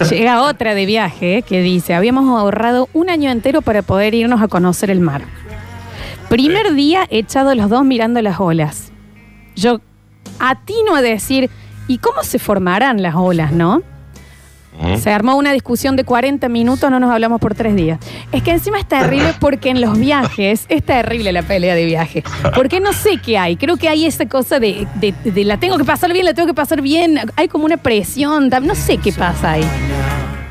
Llega 0.10 0.42
otra 0.42 0.74
de 0.74 0.84
viaje 0.84 1.42
que 1.48 1.62
dice, 1.62 1.94
habíamos 1.94 2.28
ahorrado 2.38 2.88
un 2.92 3.08
año 3.08 3.30
entero 3.30 3.62
para 3.62 3.80
poder 3.82 4.14
irnos 4.14 4.42
a 4.42 4.48
conocer 4.48 4.90
el 4.90 5.00
mar. 5.00 5.22
Primer 6.28 6.74
día 6.74 7.06
echados 7.10 7.56
los 7.56 7.70
dos 7.70 7.84
mirando 7.84 8.20
las 8.22 8.40
olas. 8.40 8.92
Yo 9.54 9.80
atino 10.38 10.96
a 10.96 11.02
decir, 11.02 11.50
¿y 11.88 11.98
cómo 11.98 12.22
se 12.22 12.38
formarán 12.38 13.00
las 13.02 13.14
olas, 13.14 13.52
no? 13.52 13.82
Se 14.98 15.10
armó 15.10 15.36
una 15.36 15.52
discusión 15.54 15.96
de 15.96 16.04
40 16.04 16.50
minutos, 16.50 16.90
no 16.90 17.00
nos 17.00 17.10
hablamos 17.10 17.40
por 17.40 17.54
tres 17.54 17.74
días. 17.76 17.98
Es 18.30 18.42
que 18.42 18.50
encima 18.50 18.78
es 18.78 18.86
terrible 18.86 19.32
porque 19.40 19.70
en 19.70 19.80
los 19.80 19.98
viajes, 19.98 20.66
es 20.68 20.82
terrible 20.84 21.32
la 21.32 21.40
pelea 21.42 21.74
de 21.74 21.86
viaje. 21.86 22.22
Porque 22.54 22.78
no 22.78 22.92
sé 22.92 23.16
qué 23.24 23.38
hay. 23.38 23.56
Creo 23.56 23.78
que 23.78 23.88
hay 23.88 24.04
esa 24.04 24.26
cosa 24.26 24.58
de, 24.60 24.86
de- 24.96 25.14
de 25.24 25.44
la 25.44 25.56
tengo 25.58 25.78
que 25.78 25.84
pasar 25.84 26.12
bien, 26.12 26.26
la 26.26 26.34
tengo 26.34 26.46
que 26.48 26.52
pasar 26.54 26.82
bien. 26.82 27.18
Hay 27.36 27.48
como 27.48 27.64
una 27.64 27.78
presión, 27.78 28.50
no 28.50 28.74
sé 28.74 28.98
qué 28.98 29.12
pasa 29.12 29.52
ahí. 29.52 29.64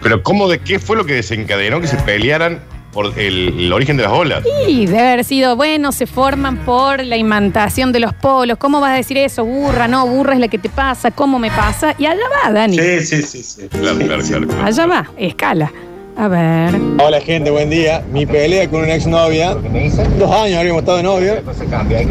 Pero 0.02 0.24
¿cómo 0.24 0.48
de 0.50 0.58
qué 0.58 0.80
fue 0.80 0.96
lo 0.98 1.06
que 1.06 1.14
desencadenó 1.14 1.80
que 1.80 1.88
se 1.88 1.98
pelearan 1.98 2.62
por 2.96 3.12
el, 3.20 3.60
el 3.60 3.74
origen 3.74 3.98
de 3.98 4.04
las 4.04 4.12
olas. 4.14 4.42
Y 4.70 4.86
debe 4.86 5.00
haber 5.10 5.24
sido, 5.26 5.58
bueno, 5.58 5.92
se 5.92 6.08
forman 6.08 6.60
por 6.66 7.04
la 7.04 7.18
imantación 7.18 7.92
de 7.92 8.00
los 8.00 8.14
polos. 8.14 8.58
¿Cómo 8.58 8.80
vas 8.80 8.94
a 8.94 8.96
decir 8.96 9.18
eso? 9.18 9.44
Burra, 9.44 9.90
no, 9.90 10.08
burra 10.08 10.34
es 10.34 10.40
la 10.40 10.48
que 10.48 10.58
te 10.58 10.70
pasa, 10.70 11.12
¿cómo 11.12 11.38
me 11.38 11.52
pasa? 11.52 11.94
Y 12.00 12.06
allá 12.06 12.22
va, 12.46 12.52
Dani. 12.54 12.80
Sí, 12.80 13.02
sí, 13.06 13.22
sí, 13.22 13.44
sí. 13.44 13.68
Claro, 13.68 13.98
claro, 13.98 14.24
claro. 14.24 14.48
claro. 14.48 14.66
Allá 14.66 14.86
va, 14.88 15.12
escala. 15.18 15.72
A 16.18 16.30
ver. 16.30 16.74
Hola 17.06 17.20
gente, 17.20 17.52
buen 17.52 17.70
día. 17.70 18.02
Mi 18.14 18.26
pelea 18.26 18.70
con 18.70 18.84
una 18.84 18.96
exnovia, 18.96 19.54
dos 19.54 20.32
años 20.32 20.58
habíamos 20.60 20.80
estado 20.84 20.96
de 21.00 21.04
novio, 21.04 21.34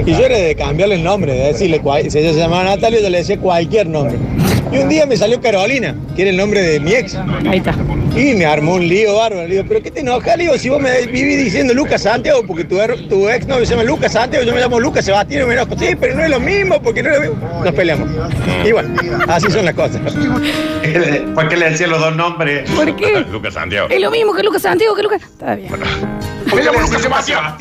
y 0.04 0.10
yo 0.12 0.18
era 0.26 0.36
de 0.36 0.54
cambiarle 0.54 0.96
el 0.96 1.02
nombre, 1.02 1.32
de 1.32 1.46
decirle, 1.52 1.80
cual- 1.80 2.10
si 2.10 2.18
ella 2.18 2.34
se 2.34 2.38
llamaba 2.40 2.64
Natalia, 2.64 3.00
yo 3.00 3.08
le 3.08 3.16
decía 3.18 3.38
cualquier 3.38 3.86
nombre. 3.86 4.18
Y 4.72 4.78
un 4.78 4.88
día 4.88 5.06
me 5.06 5.16
salió 5.16 5.40
Carolina, 5.40 5.94
que 6.16 6.22
era 6.22 6.30
el 6.30 6.36
nombre 6.36 6.60
de 6.62 6.80
mi 6.80 6.92
ex. 6.92 7.14
Ahí 7.48 7.58
está. 7.58 7.74
Y 8.16 8.34
me 8.34 8.44
armó 8.46 8.74
un 8.74 8.86
lío 8.86 9.14
bárbaro. 9.16 9.46
Le 9.46 9.54
digo, 9.56 9.64
¿pero 9.68 9.82
qué 9.82 9.90
te 9.90 10.00
enojas? 10.00 10.36
Le 10.36 10.44
digo, 10.44 10.58
si 10.58 10.68
vos 10.68 10.80
me 10.80 11.02
vivís 11.06 11.44
diciendo 11.44 11.74
Lucas 11.74 12.02
Santiago, 12.02 12.42
porque 12.46 12.64
tu, 12.64 12.76
her- 12.80 13.08
tu 13.08 13.28
ex 13.28 13.46
novio 13.46 13.64
se 13.66 13.72
llama 13.72 13.84
Lucas 13.84 14.12
Santiago, 14.12 14.44
yo 14.44 14.52
me 14.54 14.60
llamo 14.60 14.80
Lucas 14.80 15.04
Sebastián 15.04 15.42
y 15.42 15.46
me 15.46 15.54
enojo. 15.54 15.76
Sí, 15.78 15.94
pero 15.98 16.14
no 16.16 16.22
es 16.24 16.30
lo 16.30 16.40
mismo, 16.40 16.80
porque 16.82 17.02
no 17.02 17.10
es 17.10 17.16
lo 17.16 17.20
mismo. 17.32 17.60
Nos 17.64 17.74
peleamos. 17.74 18.08
Y 18.64 18.72
bueno, 18.72 18.88
así 19.28 19.50
son 19.50 19.64
las 19.64 19.74
cosas. 19.74 20.00
¿Por 21.34 21.48
qué 21.48 21.56
le 21.56 21.70
decían 21.70 21.90
los 21.90 22.00
dos 22.00 22.14
nombres? 22.16 22.70
¿Por 22.70 22.94
qué? 22.96 23.24
Lucas 23.30 23.54
Santiago. 23.54 23.88
Es 23.90 24.00
lo 24.00 24.10
mismo 24.10 24.34
que 24.34 24.42
Lucas 24.42 24.62
Santiago, 24.62 24.94
que 24.94 25.02
Lucas. 25.02 25.22
Está 25.22 25.54
bien. 25.54 25.68
¿Por 25.68 26.60
qué, 26.60 26.70
le 26.70 26.78
Lucas 26.80 27.02
Sebastián? 27.02 27.54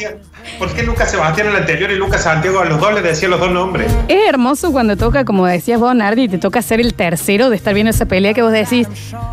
¿Por 0.59 0.71
qué 0.73 0.83
Lucas 0.83 1.09
Sebastián 1.09 1.47
en 1.47 1.53
el 1.55 1.59
anterior 1.61 1.89
y 1.91 1.95
Lucas 1.95 2.23
Santiago 2.23 2.59
a 2.59 2.65
los 2.65 2.79
dos 2.79 2.93
le 2.93 3.01
decían 3.01 3.31
los 3.31 3.39
dos 3.39 3.49
nombres? 3.51 3.91
Es 4.07 4.27
hermoso 4.29 4.71
cuando 4.71 4.97
toca, 4.97 5.23
como 5.25 5.45
decías 5.47 5.79
vos, 5.79 5.95
Nardi, 5.95 6.27
te 6.27 6.37
toca 6.37 6.61
ser 6.61 6.79
el 6.81 6.92
tercero 6.93 7.49
de 7.49 7.55
estar 7.55 7.73
viendo 7.73 7.89
esa 7.89 8.05
pelea 8.05 8.33
que 8.33 8.41
vos 8.41 8.51
decís, 8.51 8.87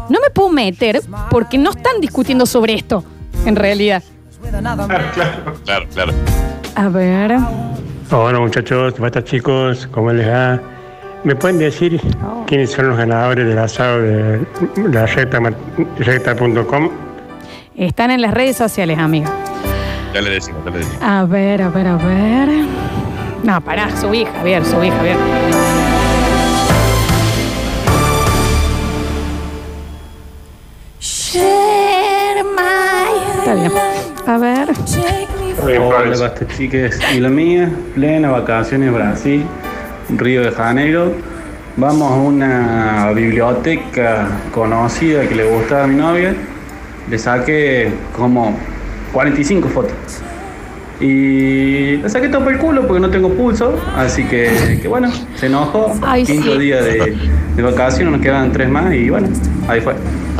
no 0.08 0.18
me 0.20 0.30
puedo 0.32 0.50
meter 0.50 1.00
porque 1.30 1.58
no 1.58 1.70
están 1.70 2.00
discutiendo 2.00 2.46
sobre 2.46 2.74
esto, 2.74 3.04
en 3.46 3.56
realidad. 3.56 4.02
Claro, 4.42 5.10
claro. 5.14 5.54
Claro, 5.64 5.86
claro. 5.94 6.12
A 6.74 6.88
ver. 6.88 7.36
Hola 8.10 8.40
muchachos, 8.40 8.98
basta 8.98 9.22
chicos, 9.22 9.86
¿cómo 9.92 10.12
les 10.12 10.26
va? 10.28 10.58
¿Me 11.22 11.36
pueden 11.36 11.58
decir 11.58 12.00
quiénes 12.46 12.70
son 12.72 12.88
los 12.88 12.96
ganadores 12.96 13.46
del 13.46 13.58
asado 13.58 14.00
de 14.00 14.40
la 14.90 15.06
recta- 15.06 15.52
recta.com? 15.98 16.90
Están 17.76 18.10
en 18.10 18.22
las 18.22 18.32
redes 18.34 18.56
sociales, 18.56 18.98
amigo. 18.98 19.30
Ya 20.14 20.20
le 20.22 20.30
decimos, 20.30 20.64
ya 20.64 20.70
le 20.70 20.78
decimos. 20.78 20.98
A 21.02 21.24
ver, 21.24 21.62
a 21.62 21.68
ver, 21.68 21.86
a 21.86 21.96
ver. 21.96 22.48
No, 23.44 23.60
pará, 23.60 23.94
subí, 24.00 24.24
Javier, 24.24 24.64
subí, 24.64 24.90
Javier. 24.90 25.16
Está 31.32 31.44
bien. 33.54 33.70
A 34.26 34.38
ver. 34.38 34.68
Hola, 35.62 36.16
basta 36.18 36.44
chicas. 36.56 36.98
Y 37.14 37.20
la 37.20 37.28
mía, 37.28 37.70
plena 37.94 38.30
vacaciones 38.30 38.92
Brasil, 38.92 39.44
Río 40.08 40.42
de 40.42 40.50
Janeiro. 40.50 41.12
Vamos 41.76 42.10
a 42.10 42.16
una 42.16 43.12
biblioteca 43.14 44.26
conocida 44.52 45.28
que 45.28 45.36
le 45.36 45.44
gustaba 45.44 45.84
a 45.84 45.86
mi 45.86 45.94
novia. 45.94 46.34
Le 47.08 47.16
saqué 47.16 47.92
como 48.16 48.58
45 49.12 49.68
fotos. 49.68 49.94
Y 51.00 51.96
le 51.96 52.08
saqué 52.08 52.28
todo 52.28 52.44
por 52.44 52.52
el 52.52 52.58
culo 52.58 52.86
porque 52.86 53.00
no 53.00 53.10
tengo 53.10 53.30
pulso. 53.30 53.74
Así 53.96 54.24
que, 54.24 54.78
que 54.82 54.88
bueno, 54.88 55.10
se 55.36 55.46
enojó. 55.46 55.92
Ay, 56.02 56.24
Quinto 56.24 56.52
sí. 56.52 56.58
día 56.58 56.82
de, 56.82 57.16
de 57.56 57.62
vacaciones, 57.62 58.12
nos 58.12 58.20
quedan 58.20 58.52
tres 58.52 58.68
más 58.68 58.92
y 58.94 59.08
bueno, 59.08 59.28
ahí 59.66 59.80
fue. 59.80 59.94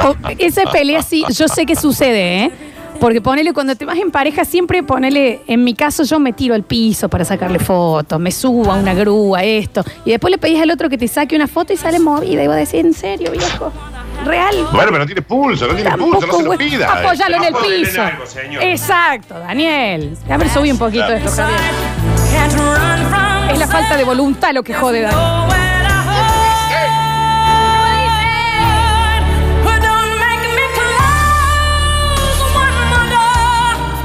Oh, 0.04 0.14
esa 0.38 0.62
pelea 0.70 1.02
sí, 1.02 1.24
yo 1.30 1.48
sé 1.48 1.64
que 1.66 1.76
sucede, 1.76 2.44
¿eh? 2.44 2.50
Porque 3.00 3.22
ponele, 3.22 3.54
cuando 3.54 3.74
te 3.76 3.86
vas 3.86 3.96
en 3.96 4.10
pareja, 4.10 4.44
siempre 4.44 4.82
ponele, 4.82 5.40
en 5.46 5.64
mi 5.64 5.72
caso 5.72 6.02
yo 6.02 6.20
me 6.20 6.34
tiro 6.34 6.54
al 6.54 6.64
piso 6.64 7.08
para 7.08 7.24
sacarle 7.24 7.58
fotos, 7.58 8.20
me 8.20 8.30
subo 8.30 8.70
a 8.70 8.76
una 8.76 8.92
grúa, 8.92 9.42
esto. 9.42 9.82
Y 10.04 10.10
después 10.10 10.30
le 10.30 10.36
pedís 10.36 10.60
al 10.60 10.70
otro 10.70 10.90
que 10.90 10.98
te 10.98 11.08
saque 11.08 11.34
una 11.34 11.46
foto 11.46 11.72
y 11.72 11.78
sale 11.78 11.98
movida. 11.98 12.44
Y 12.44 12.46
vos 12.46 12.56
decís, 12.56 12.74
¿en 12.74 12.92
serio, 12.92 13.30
viejo? 13.30 13.72
¿Real? 14.24 14.54
Bueno, 14.72 14.86
pero 14.92 14.98
no 14.98 15.06
tiene 15.06 15.22
pulso, 15.22 15.66
no 15.66 15.74
tiene 15.74 15.90
pulso, 15.96 16.26
no 16.26 16.32
se 16.34 16.42
lo 16.42 16.46
güey. 16.46 16.58
pida. 16.58 16.92
Apóyalo 16.92 17.36
en 17.36 17.44
el 17.44 17.54
en 17.54 17.62
piso. 17.84 18.02
algo, 18.02 18.26
señor. 18.26 18.62
Exacto, 18.62 19.38
Daniel. 19.38 20.16
A 20.30 20.36
ver, 20.36 20.48
subí 20.50 20.70
un 20.70 20.78
poquito 20.78 21.06
Claro. 21.06 21.24
esto, 21.24 21.30
Javier. 21.42 21.60
Es 23.52 23.58
la 23.58 23.66
falta 23.66 23.96
de 23.96 24.04
voluntad 24.04 24.52
lo 24.52 24.62
que 24.62 24.74
jode, 24.74 25.00
Daniel. 25.02 25.20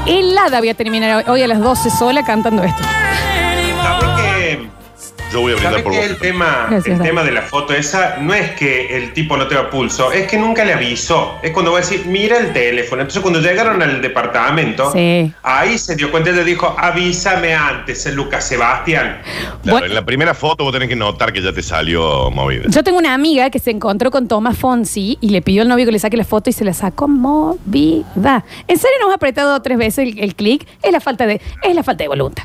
Helada 0.06 0.60
voy 0.60 0.68
a 0.68 0.74
terminar 0.74 1.28
hoy 1.28 1.42
a 1.42 1.48
las 1.48 1.58
12 1.60 1.90
sola 1.90 2.24
cantando 2.24 2.62
esto. 2.62 2.82
¿Sabes 5.36 5.36
que, 5.36 5.36
Yo 5.36 5.40
voy 5.42 5.52
a 5.52 5.54
brindar 5.56 5.72
¿sabes 5.72 5.84
por 5.84 5.92
vos. 5.94 6.04
el 6.04 6.16
tema, 6.18 6.66
Gracias, 6.70 6.86
el 6.86 6.98
Dani. 6.98 7.08
tema 7.10 7.22
de 7.24 7.32
la 7.32 7.42
foto 7.42 7.74
esa 7.74 8.16
no 8.20 8.34
es 8.34 8.52
que 8.52 8.96
el 8.96 9.12
tipo 9.12 9.36
no 9.36 9.46
tenga 9.46 9.70
pulso, 9.70 10.12
es 10.12 10.26
que 10.26 10.38
nunca 10.38 10.64
le 10.64 10.72
avisó. 10.72 11.38
Es 11.42 11.50
cuando 11.52 11.72
va 11.72 11.78
a 11.78 11.80
decir, 11.82 12.04
mira 12.06 12.38
el 12.38 12.52
teléfono. 12.52 13.02
Entonces 13.02 13.22
cuando 13.22 13.40
llegaron 13.40 13.82
al 13.82 14.00
departamento, 14.02 14.92
Sí. 14.92 15.32
ahí 15.42 15.78
se 15.78 15.96
dio 15.96 16.10
cuenta 16.10 16.30
y 16.30 16.34
le 16.34 16.44
dijo, 16.44 16.74
avísame 16.78 17.54
antes, 17.54 18.06
el 18.06 18.14
Lucas 18.14 18.46
Sebastián. 18.46 19.20
Claro, 19.24 19.58
Bueno. 19.64 19.86
en 19.86 19.94
la 19.94 20.04
primera 20.04 20.34
foto 20.34 20.64
vos 20.64 20.72
tenés 20.72 20.88
que 20.88 20.96
notar 20.96 21.32
que 21.32 21.42
ya 21.42 21.52
te 21.52 21.62
salió 21.62 22.30
movida. 22.30 22.64
Yo 22.68 22.82
tengo 22.82 22.98
una 22.98 23.14
amiga 23.14 23.50
que 23.50 23.58
se 23.58 23.70
encontró 23.70 24.10
con 24.10 24.28
Tomás 24.28 24.56
Fonsi 24.58 25.18
y 25.20 25.28
le 25.30 25.42
pidió 25.42 25.62
al 25.62 25.68
novio 25.68 25.84
que 25.86 25.92
le 25.92 25.98
saque 25.98 26.16
la 26.16 26.24
foto 26.24 26.50
y 26.50 26.52
se 26.52 26.64
la 26.64 26.72
sacó 26.74 27.08
movida. 27.08 28.44
¿En 28.68 28.78
serio 28.78 28.96
nos 29.00 29.10
ha 29.10 29.14
apretado 29.14 29.60
tres 29.62 29.78
veces 29.78 30.08
el, 30.08 30.18
el 30.18 30.34
clic? 30.34 30.66
Es 30.82 30.92
la 30.92 31.00
falta 31.00 31.26
de, 31.26 31.40
es 31.62 31.74
la 31.74 31.82
falta 31.82 32.04
de 32.04 32.08
voluntad. 32.08 32.44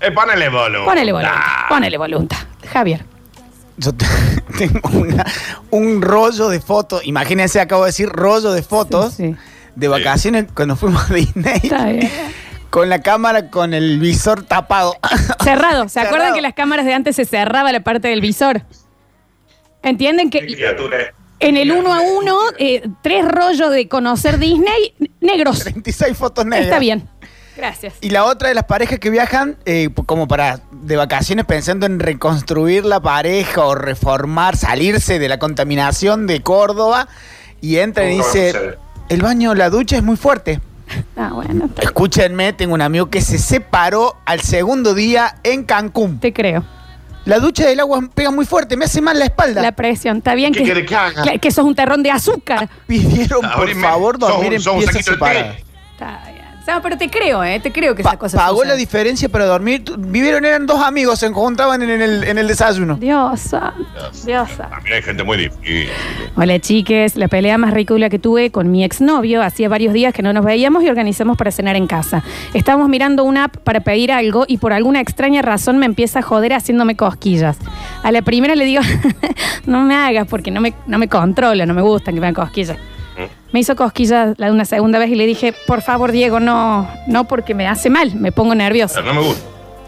Eh, 0.00 0.10
ponele 0.12 0.48
voluntad. 0.48 0.84
Ponele 0.86 1.12
voluntad. 1.12 1.40
Ponele 1.68 1.98
voluntad. 1.98 2.38
Javier. 2.72 3.04
Yo 3.76 3.92
te- 3.94 4.06
tengo 4.58 4.88
una- 4.98 5.26
un 5.70 6.00
rollo 6.02 6.48
de 6.48 6.60
fotos. 6.60 7.02
Imagínense, 7.06 7.60
acabo 7.60 7.84
de 7.84 7.88
decir 7.88 8.08
rollo 8.08 8.52
de 8.52 8.62
fotos 8.62 9.14
Sí, 9.14 9.28
sí. 9.32 9.36
de 9.76 9.88
vacaciones 9.88 10.46
cuando 10.54 10.76
fuimos 10.76 11.10
a 11.10 11.14
Disney. 11.14 11.60
Está 11.62 11.86
bien. 11.86 12.10
Con 12.70 12.88
la 12.88 13.02
cámara 13.02 13.50
con 13.50 13.74
el 13.74 13.98
visor 13.98 14.44
tapado. 14.44 14.94
Cerrado. 15.42 15.88
¿Se 15.88 15.98
acuerdan 15.98 16.18
Cerrado. 16.20 16.34
que 16.36 16.40
las 16.40 16.54
cámaras 16.54 16.86
de 16.86 16.94
antes 16.94 17.16
se 17.16 17.24
cerraba 17.24 17.72
la 17.72 17.80
parte 17.80 18.06
del 18.06 18.20
visor? 18.20 18.62
¿Entienden 19.82 20.30
Qué 20.30 20.40
que 20.46 20.54
criatura 20.54 21.00
es. 21.00 21.08
en 21.40 21.56
el 21.56 21.72
uno 21.72 21.92
a 21.92 22.00
uno, 22.00 22.38
eh, 22.58 22.82
tres 23.02 23.26
rollos 23.26 23.72
de 23.72 23.88
conocer 23.88 24.38
Disney, 24.38 24.94
negros? 25.20 25.60
36 25.60 26.16
fotos 26.16 26.44
negras. 26.46 26.66
Está 26.66 26.78
bien. 26.78 27.08
Gracias. 27.60 27.94
Y 28.00 28.08
la 28.08 28.24
otra 28.24 28.48
de 28.48 28.54
las 28.54 28.64
parejas 28.64 28.98
que 28.98 29.10
viajan 29.10 29.56
eh, 29.66 29.90
como 30.06 30.26
para 30.26 30.60
de 30.72 30.96
vacaciones 30.96 31.44
pensando 31.44 31.84
en 31.84 32.00
reconstruir 32.00 32.86
la 32.86 33.00
pareja 33.00 33.64
o 33.66 33.74
reformar, 33.74 34.56
salirse 34.56 35.18
de 35.18 35.28
la 35.28 35.38
contaminación 35.38 36.26
de 36.26 36.42
Córdoba 36.42 37.06
y 37.60 37.76
entran 37.76 38.10
y 38.10 38.16
dice, 38.16 38.78
el 39.10 39.20
baño, 39.20 39.54
la 39.54 39.68
ducha 39.68 39.96
es 39.96 40.02
muy 40.02 40.16
fuerte. 40.16 40.60
Ah, 41.16 41.32
bueno, 41.34 41.68
te, 41.68 41.84
Escúchenme, 41.84 42.54
tengo 42.54 42.72
un 42.72 42.80
amigo 42.80 43.10
que 43.10 43.20
se 43.20 43.36
separó 43.38 44.16
al 44.24 44.40
segundo 44.40 44.94
día 44.94 45.36
en 45.44 45.64
Cancún. 45.64 46.18
te 46.18 46.32
creo. 46.32 46.64
La 47.26 47.38
ducha 47.38 47.66
del 47.66 47.78
agua 47.80 48.00
pega 48.14 48.30
muy 48.30 48.46
fuerte, 48.46 48.78
me 48.78 48.86
hace 48.86 49.02
mal 49.02 49.18
la 49.18 49.26
espalda. 49.26 49.60
La 49.60 49.72
presión. 49.72 50.16
Está 50.16 50.34
bien 50.34 50.54
¿Qué 50.54 50.64
que, 50.64 50.86
que 50.86 50.96
haga? 50.96 51.22
que, 51.22 51.38
que 51.38 51.50
sos 51.50 51.66
un 51.66 51.74
terrón 51.74 52.02
de 52.02 52.10
azúcar. 52.10 52.70
Pidieron 52.86 53.42
por 53.54 53.70
favor 53.74 54.18
dormir 54.18 54.54
en 54.54 54.60
sos 54.60 54.74
un 54.74 54.80
piezas 54.80 55.04
separadas. 55.04 55.58
Está 55.92 56.22
bien. 56.26 56.39
O 56.70 56.72
sea, 56.72 56.82
pero 56.82 56.96
te 56.96 57.08
creo, 57.10 57.42
¿eh? 57.42 57.58
Te 57.58 57.72
creo 57.72 57.96
que 57.96 58.02
Pa- 58.04 58.10
esa 58.10 58.18
cosa 58.18 58.36
pagó 58.38 58.62
la 58.62 58.74
diferencia 58.76 59.28
para 59.28 59.44
dormir. 59.44 59.82
Tu- 59.84 59.96
Vivieron, 59.96 60.44
eran 60.44 60.66
dos 60.66 60.80
amigos, 60.80 61.18
se 61.18 61.26
encontraban 61.26 61.82
en 61.82 61.90
el, 62.00 62.22
en 62.22 62.38
el 62.38 62.46
desayuno. 62.46 62.94
Dios 62.94 63.40
santo, 63.40 63.84
Dios 64.24 64.48
santo. 64.50 64.70
También 64.76 64.96
hay 64.96 65.02
gente 65.02 65.24
muy 65.24 65.36
difícil. 65.36 65.88
Hola 66.36 66.60
chiques, 66.60 67.16
la 67.16 67.26
pelea 67.26 67.58
más 67.58 67.74
ridícula 67.74 68.08
que 68.08 68.20
tuve 68.20 68.50
con 68.52 68.70
mi 68.70 68.84
exnovio, 68.84 69.42
hacía 69.42 69.68
varios 69.68 69.92
días 69.92 70.14
que 70.14 70.22
no 70.22 70.32
nos 70.32 70.44
veíamos 70.44 70.84
y 70.84 70.88
organizamos 70.88 71.36
para 71.36 71.50
cenar 71.50 71.74
en 71.74 71.88
casa. 71.88 72.22
Estábamos 72.54 72.88
mirando 72.88 73.24
una 73.24 73.44
app 73.44 73.56
para 73.56 73.80
pedir 73.80 74.12
algo 74.12 74.44
y 74.46 74.58
por 74.58 74.72
alguna 74.72 75.00
extraña 75.00 75.42
razón 75.42 75.78
me 75.78 75.86
empieza 75.86 76.20
a 76.20 76.22
joder 76.22 76.52
haciéndome 76.52 76.94
cosquillas. 76.94 77.56
A 78.04 78.12
la 78.12 78.22
primera 78.22 78.54
le 78.54 78.64
digo, 78.64 78.82
no 79.66 79.82
me 79.82 79.96
hagas 79.96 80.28
porque 80.28 80.52
no 80.52 80.60
me, 80.60 80.72
no 80.86 80.98
me 80.98 81.08
controla, 81.08 81.66
no 81.66 81.74
me 81.74 81.82
gustan 81.82 82.14
que 82.14 82.20
me 82.20 82.28
hagan 82.28 82.34
cosquillas. 82.34 82.76
Me 83.52 83.60
hizo 83.60 83.74
cosquillas 83.76 84.34
la 84.38 84.46
de 84.46 84.52
una 84.52 84.64
segunda 84.64 84.98
vez 84.98 85.10
y 85.10 85.14
le 85.14 85.26
dije, 85.26 85.54
por 85.66 85.82
favor 85.82 86.12
Diego, 86.12 86.40
no, 86.40 86.88
no 87.06 87.24
porque 87.26 87.54
me 87.54 87.66
hace 87.66 87.90
mal, 87.90 88.14
me 88.14 88.32
pongo 88.32 88.54
nerviosa. 88.54 89.00
Pero 89.00 89.14
no 89.14 89.20
me 89.20 89.26
gusta. 89.26 89.42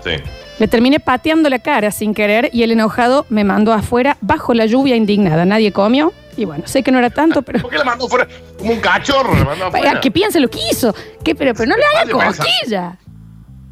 Sí. 0.04 0.10
Le 0.58 0.68
terminé 0.68 1.00
pateando 1.00 1.48
la 1.48 1.58
cara 1.58 1.90
sin 1.90 2.14
querer 2.14 2.50
y 2.52 2.62
el 2.62 2.72
enojado 2.72 3.26
me 3.30 3.44
mandó 3.44 3.72
afuera 3.72 4.16
bajo 4.20 4.54
la 4.54 4.66
lluvia 4.66 4.96
indignada. 4.96 5.44
Nadie 5.44 5.72
comió 5.72 6.12
y 6.36 6.44
bueno, 6.44 6.64
sé 6.66 6.82
que 6.82 6.90
no 6.92 6.98
era 6.98 7.10
tanto, 7.10 7.42
pero... 7.42 7.60
¿Por 7.60 7.70
qué 7.70 7.78
la 7.78 7.84
mandó 7.84 8.08
fuera? 8.08 8.26
Como 8.58 8.72
un 8.72 8.80
cachorro, 8.80 9.34
la 9.34 9.44
mandó 9.44 9.66
afuera. 9.66 10.00
que 10.00 10.10
piense 10.10 10.40
lo 10.40 10.48
que 10.48 10.58
hizo. 10.70 10.94
¿Qué? 11.22 11.34
Pero, 11.34 11.54
pero 11.54 11.68
no 11.70 11.76
le 11.76 11.82
haga 11.84 12.16
Vale, 12.16 12.36
cosquilla. 12.36 12.98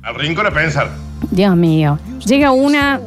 Al 0.02 0.14
rincón 0.14 0.46
a 0.46 0.50
pensar. 0.50 0.90
Dios 1.30 1.54
mío. 1.56 1.98
Llega 2.24 2.52
una 2.52 3.00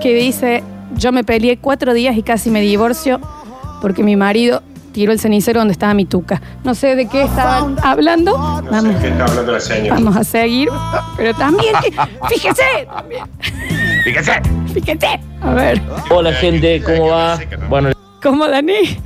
que 0.00 0.14
dice, 0.14 0.62
yo 0.94 1.12
me 1.12 1.24
peleé 1.24 1.58
cuatro 1.58 1.94
días 1.94 2.16
y 2.16 2.22
casi 2.22 2.50
me 2.50 2.60
divorcio 2.60 3.20
porque 3.80 4.02
mi 4.02 4.16
marido 4.16 4.62
tiro 4.88 5.12
el 5.12 5.20
cenicero 5.20 5.60
donde 5.60 5.72
estaba 5.72 5.94
mi 5.94 6.04
tuca. 6.04 6.40
No 6.64 6.74
sé 6.74 6.96
de 6.96 7.08
qué 7.08 7.22
estaban 7.22 7.76
hablando. 7.82 8.32
No 8.36 8.62
Vamos, 8.70 8.94
sé 8.96 9.00
qué 9.02 9.08
está 9.08 9.24
hablando 9.24 9.52
la 9.52 9.60
señora. 9.60 9.94
vamos 9.94 10.16
a 10.16 10.24
seguir. 10.24 10.68
Pero 11.16 11.34
también, 11.34 11.74
que- 11.82 11.92
fíjese, 12.28 12.62
también, 12.92 13.24
Fíjese. 14.04 14.32
fíjese. 14.74 15.20
A 15.42 15.52
ver, 15.54 15.80
Hola 16.10 16.32
gente, 16.32 16.82
¿cómo 16.82 17.08
va? 17.08 17.38
Bueno, 17.68 17.90
¿cómo 18.22 18.48
Dani? 18.48 18.98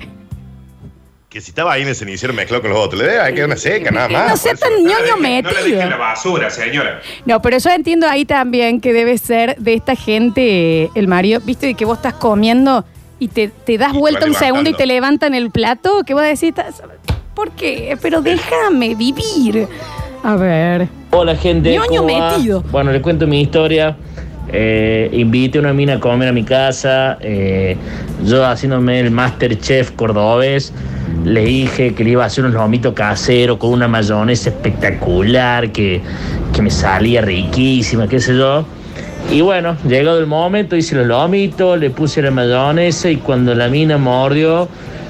Que 1.28 1.41
si 1.41 1.51
estaba 1.51 1.72
ahí 1.72 1.80
en 1.83 1.89
el 1.89 1.97
cenicero 1.97 2.35
mezclado 2.35 2.61
con 2.61 2.70
los 2.72 2.78
otros, 2.78 3.01
le 3.01 3.09
debe 3.09 3.33
quedar 3.33 3.47
una 3.47 3.57
seca, 3.57 3.91
nada 3.91 4.07
más. 4.09 4.30
No 4.33 4.37
sea 4.37 4.55
tan 4.55 4.70
ñoño 4.83 5.16
No 5.16 5.22
le 5.22 5.43
metido. 5.43 5.62
dejen 5.64 5.89
la 5.91 5.97
basura, 5.97 6.51
señora. 6.51 7.01
No, 7.24 7.41
pero 7.41 7.57
yo 7.57 7.70
entiendo 7.70 8.07
ahí 8.07 8.26
también 8.26 8.83
que 8.83 8.93
debe 8.93 9.16
ser 9.16 9.57
de 9.57 9.72
esta 9.72 9.97
gente, 9.97 10.91
el 10.95 11.09
Mario, 11.09 11.41
viste, 11.43 11.66
de 11.68 11.74
que 11.74 11.87
vos 11.87 11.97
estás 11.97 12.12
comiendo 12.14 12.85
y 13.23 13.29
te, 13.29 13.49
te 13.49 13.79
das 13.79 13.95
Y 13.95 13.99
vuelta 13.99 14.27
un 14.27 14.35
segundo 14.35 14.68
y 14.70 14.75
te 14.75 14.85
levantan 14.87 15.35
el 15.35 15.51
plato, 15.51 16.03
que 16.05 16.12
vos 16.14 16.23
decís, 16.25 16.43
"Estás- 16.51 16.83
¿por 17.35 17.51
qué? 17.53 17.97
Pero 18.03 18.20
déjame 18.20 18.95
vivir. 18.97 19.68
A 20.25 20.37
ver. 20.37 20.89
hola 21.11 21.35
gente, 21.37 21.73
Ñoño 21.75 22.03
¿cómo 22.03 22.18
va? 22.18 22.31
metido. 22.37 22.62
Bueno, 22.70 22.91
le 22.93 23.01
cuento 23.01 23.27
mi 23.27 23.41
historia. 23.43 23.97
Eh, 24.53 25.09
invité 25.12 25.59
a 25.59 25.61
una 25.61 25.73
mina 25.73 25.95
a 25.95 26.01
comer 26.01 26.29
a 26.29 26.33
mi 26.33 26.43
casa. 26.43 27.16
eh, 27.20 27.77
yo 28.25 28.45
haciéndome 28.45 29.01
el 29.01 29.11
Masterchef 29.11 29.93
cordobés. 29.93 30.73
Le 31.25 31.45
dije 31.45 31.95
que 31.95 32.03
le 32.05 32.11
iba 32.11 32.25
a 32.25 32.27
hacer 32.27 32.45
unos 32.45 32.55
lomitos 32.55 32.93
caseros 32.95 33.59
con 33.59 33.70
una 33.70 33.87
mayonesa 33.89 34.51
espectacular, 34.51 35.70
que, 35.70 36.01
que 36.53 36.62
me 36.62 36.70
salía 36.70 37.20
riquísima, 37.20 38.09
qué 38.09 38.20
sé 38.20 38.37
yo. 38.37 38.64
Y 39.31 39.41
bueno, 39.41 39.77
llegado 39.89 40.18
el 40.18 40.27
momento, 40.27 40.77
hice 40.77 40.95
los 40.95 41.07
lomitos, 41.07 41.79
le 41.79 41.91
puse 41.91 42.20
la 42.20 42.31
mayonesa 42.31 43.11
y 43.11 43.16
cuando 43.16 43.55
la 43.55 43.68
mina 43.68 43.97
mordió, 43.97 44.68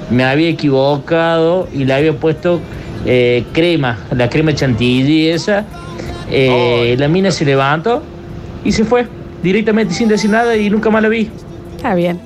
me 0.09 0.23
había 0.23 0.49
equivocado 0.49 1.67
y 1.73 1.83
le 1.85 1.93
había 1.93 2.13
puesto 2.13 2.61
eh, 3.05 3.43
crema, 3.51 3.97
la 4.11 4.29
crema 4.29 4.53
chantilly 4.53 5.29
esa. 5.29 5.65
Eh, 6.29 6.95
la 6.97 7.07
mina 7.07 7.31
se 7.31 7.43
levantó 7.45 8.01
y 8.63 8.71
se 8.71 8.85
fue 8.85 9.07
directamente 9.41 9.93
sin 9.93 10.07
decir 10.07 10.29
nada 10.29 10.55
y 10.55 10.69
nunca 10.69 10.89
más 10.89 11.01
la 11.01 11.09
vi. 11.09 11.29
Está 11.75 11.93
bien. 11.95 12.19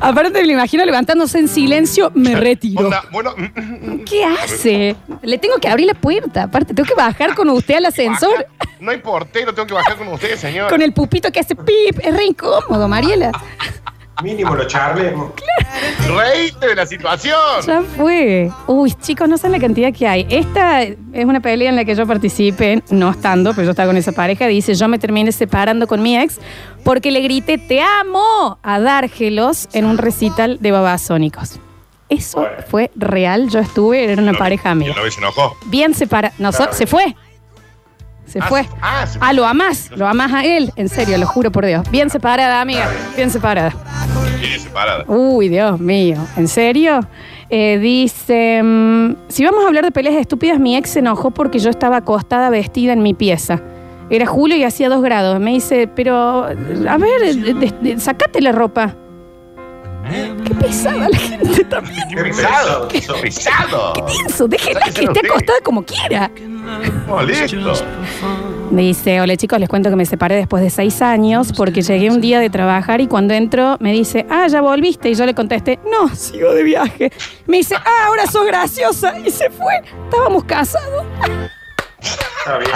Aparte 0.00 0.40
me 0.40 0.46
lo 0.46 0.52
imagino 0.52 0.84
levantándose 0.84 1.38
en 1.38 1.48
silencio, 1.48 2.10
me 2.14 2.34
retiro. 2.36 2.84
onda, 2.84 3.02
bueno, 3.10 3.34
¿Qué 4.06 4.24
hace? 4.24 4.96
Le 5.22 5.38
tengo 5.38 5.56
que 5.56 5.68
abrir 5.68 5.86
la 5.86 5.94
puerta. 5.94 6.44
Aparte, 6.44 6.74
tengo 6.74 6.86
que 6.86 6.94
bajar 6.94 7.34
con 7.34 7.50
usted 7.50 7.76
al 7.76 7.86
ascensor. 7.86 8.46
no 8.80 8.90
hay 8.90 8.98
portero, 8.98 9.52
tengo 9.54 9.66
que 9.66 9.74
bajar 9.74 9.96
con 9.96 10.08
ustedes, 10.08 10.40
señor. 10.40 10.70
Con 10.70 10.82
el 10.82 10.92
pupito 10.92 11.30
que 11.32 11.40
hace 11.40 11.54
pip. 11.54 11.98
Es 12.02 12.16
re 12.16 12.24
incómodo, 12.24 12.88
Mariela. 12.88 13.32
Mínimo 14.22 14.56
lo 14.56 14.66
charlemos. 14.66 15.32
Reíste 16.08 16.66
de 16.66 16.74
la 16.74 16.86
situación. 16.86 17.38
Ya 17.64 17.82
fue. 17.82 18.50
Uy, 18.66 18.92
chicos, 18.94 19.28
no 19.28 19.38
saben 19.38 19.52
la 19.52 19.60
cantidad 19.60 19.92
que 19.92 20.08
hay. 20.08 20.26
Esta 20.28 20.82
es 20.82 20.96
una 21.24 21.38
pelea 21.38 21.68
en 21.68 21.76
la 21.76 21.84
que 21.84 21.94
yo 21.94 22.04
participé, 22.04 22.82
no 22.90 23.10
estando, 23.10 23.52
pero 23.54 23.66
yo 23.66 23.70
estaba 23.70 23.86
con 23.86 23.96
esa 23.96 24.10
pareja. 24.10 24.48
Dice, 24.48 24.74
yo 24.74 24.88
me 24.88 24.98
terminé 24.98 25.30
separando 25.30 25.86
con 25.86 26.02
mi 26.02 26.18
ex 26.18 26.40
porque 26.84 27.10
le 27.10 27.20
grité, 27.20 27.58
te 27.58 27.80
amo, 27.80 28.58
a 28.62 28.80
Dárgelos 28.80 29.68
en 29.72 29.84
un 29.84 29.98
recital 29.98 30.58
de 30.60 30.70
babasónicos. 30.72 31.58
Eso 32.08 32.46
fue 32.70 32.90
real. 32.96 33.48
Yo 33.50 33.58
estuve, 33.58 34.10
era 34.10 34.22
una 34.22 34.32
pareja 34.32 34.70
Y 34.70 34.72
amiga. 34.72 34.94
se 35.10 35.20
enojó. 35.20 35.56
Bien 35.66 35.92
separada. 35.94 36.34
No, 36.38 36.52
so- 36.52 36.72
se 36.72 36.86
fue. 36.86 37.14
Se 38.26 38.38
Ah, 38.40 38.46
fue. 38.46 38.64
se- 38.64 38.70
ah, 38.82 39.06
se 39.06 39.18
Ah, 39.22 39.32
lo 39.32 39.46
amás. 39.46 39.90
Lo 39.96 40.06
amás 40.06 40.32
a 40.32 40.44
él. 40.44 40.70
En 40.76 40.88
serio, 40.88 41.16
lo 41.18 41.26
juro 41.26 41.50
por 41.50 41.64
Dios. 41.66 41.90
Bien 41.90 42.10
separada, 42.10 42.60
amiga. 42.60 42.88
Bien 43.16 43.30
separada. 43.30 43.72
Tiene 44.40 44.58
separada. 44.58 45.04
Uy, 45.08 45.48
Dios 45.48 45.80
mío. 45.80 46.16
¿En 46.36 46.46
serio? 46.48 47.00
Eh, 47.50 47.78
dice, 47.78 48.62
mm, 48.62 49.14
si 49.28 49.44
vamos 49.44 49.64
a 49.64 49.68
hablar 49.68 49.84
de 49.84 49.90
peleas 49.92 50.16
estúpidas, 50.16 50.58
mi 50.60 50.76
ex 50.76 50.90
se 50.90 50.98
enojó 50.98 51.30
porque 51.30 51.58
yo 51.58 51.70
estaba 51.70 51.96
acostada 51.98 52.50
vestida 52.50 52.92
en 52.92 53.02
mi 53.02 53.14
pieza. 53.14 53.60
Era 54.10 54.26
julio 54.26 54.56
y 54.56 54.64
hacía 54.64 54.88
dos 54.88 55.02
grados. 55.02 55.38
Me 55.40 55.50
dice, 55.52 55.88
pero, 55.94 56.44
a 56.44 56.96
ver, 56.98 57.34
de- 57.34 57.54
de- 57.54 57.74
de- 57.80 58.00
sacate 58.00 58.40
la 58.40 58.52
ropa. 58.52 58.94
Qué 60.46 60.54
pesada 60.54 61.06
la 61.10 61.18
gente 61.18 61.64
también. 61.64 62.02
Qué 62.08 62.22
pesado. 62.22 62.88
Qué 62.88 63.02
pesado. 63.20 63.92
Eso, 64.26 64.48
déjenla 64.48 64.80
que 64.94 65.04
esté 65.04 65.20
acostada 65.26 65.58
como 65.62 65.82
quiera. 65.84 66.30
Listo. 67.26 67.72
Me 68.70 68.82
dice, 68.82 69.20
hola 69.20 69.36
chicos, 69.36 69.58
les 69.60 69.68
cuento 69.68 69.90
que 69.90 69.96
me 69.96 70.06
separé 70.06 70.36
después 70.36 70.62
de 70.62 70.70
seis 70.70 71.02
años 71.02 71.52
porque 71.54 71.82
llegué 71.82 72.10
un 72.10 72.20
día 72.22 72.38
de 72.40 72.48
trabajar 72.50 73.00
y 73.02 73.06
cuando 73.06 73.34
entro 73.34 73.76
me 73.80 73.92
dice, 73.92 74.24
ah, 74.30 74.46
ya 74.48 74.62
volviste. 74.62 75.10
Y 75.10 75.14
yo 75.14 75.26
le 75.26 75.34
contesté, 75.34 75.78
no, 75.90 76.08
sigo 76.14 76.54
de 76.54 76.62
viaje. 76.62 77.12
Me 77.46 77.58
dice, 77.58 77.74
ah, 77.76 78.06
ahora 78.06 78.26
sos 78.26 78.46
graciosa. 78.46 79.18
Y 79.18 79.30
se 79.30 79.50
fue. 79.50 79.74
Estábamos 80.04 80.44
casados. 80.44 81.04
Está 82.00 82.58
bien. 82.58 82.72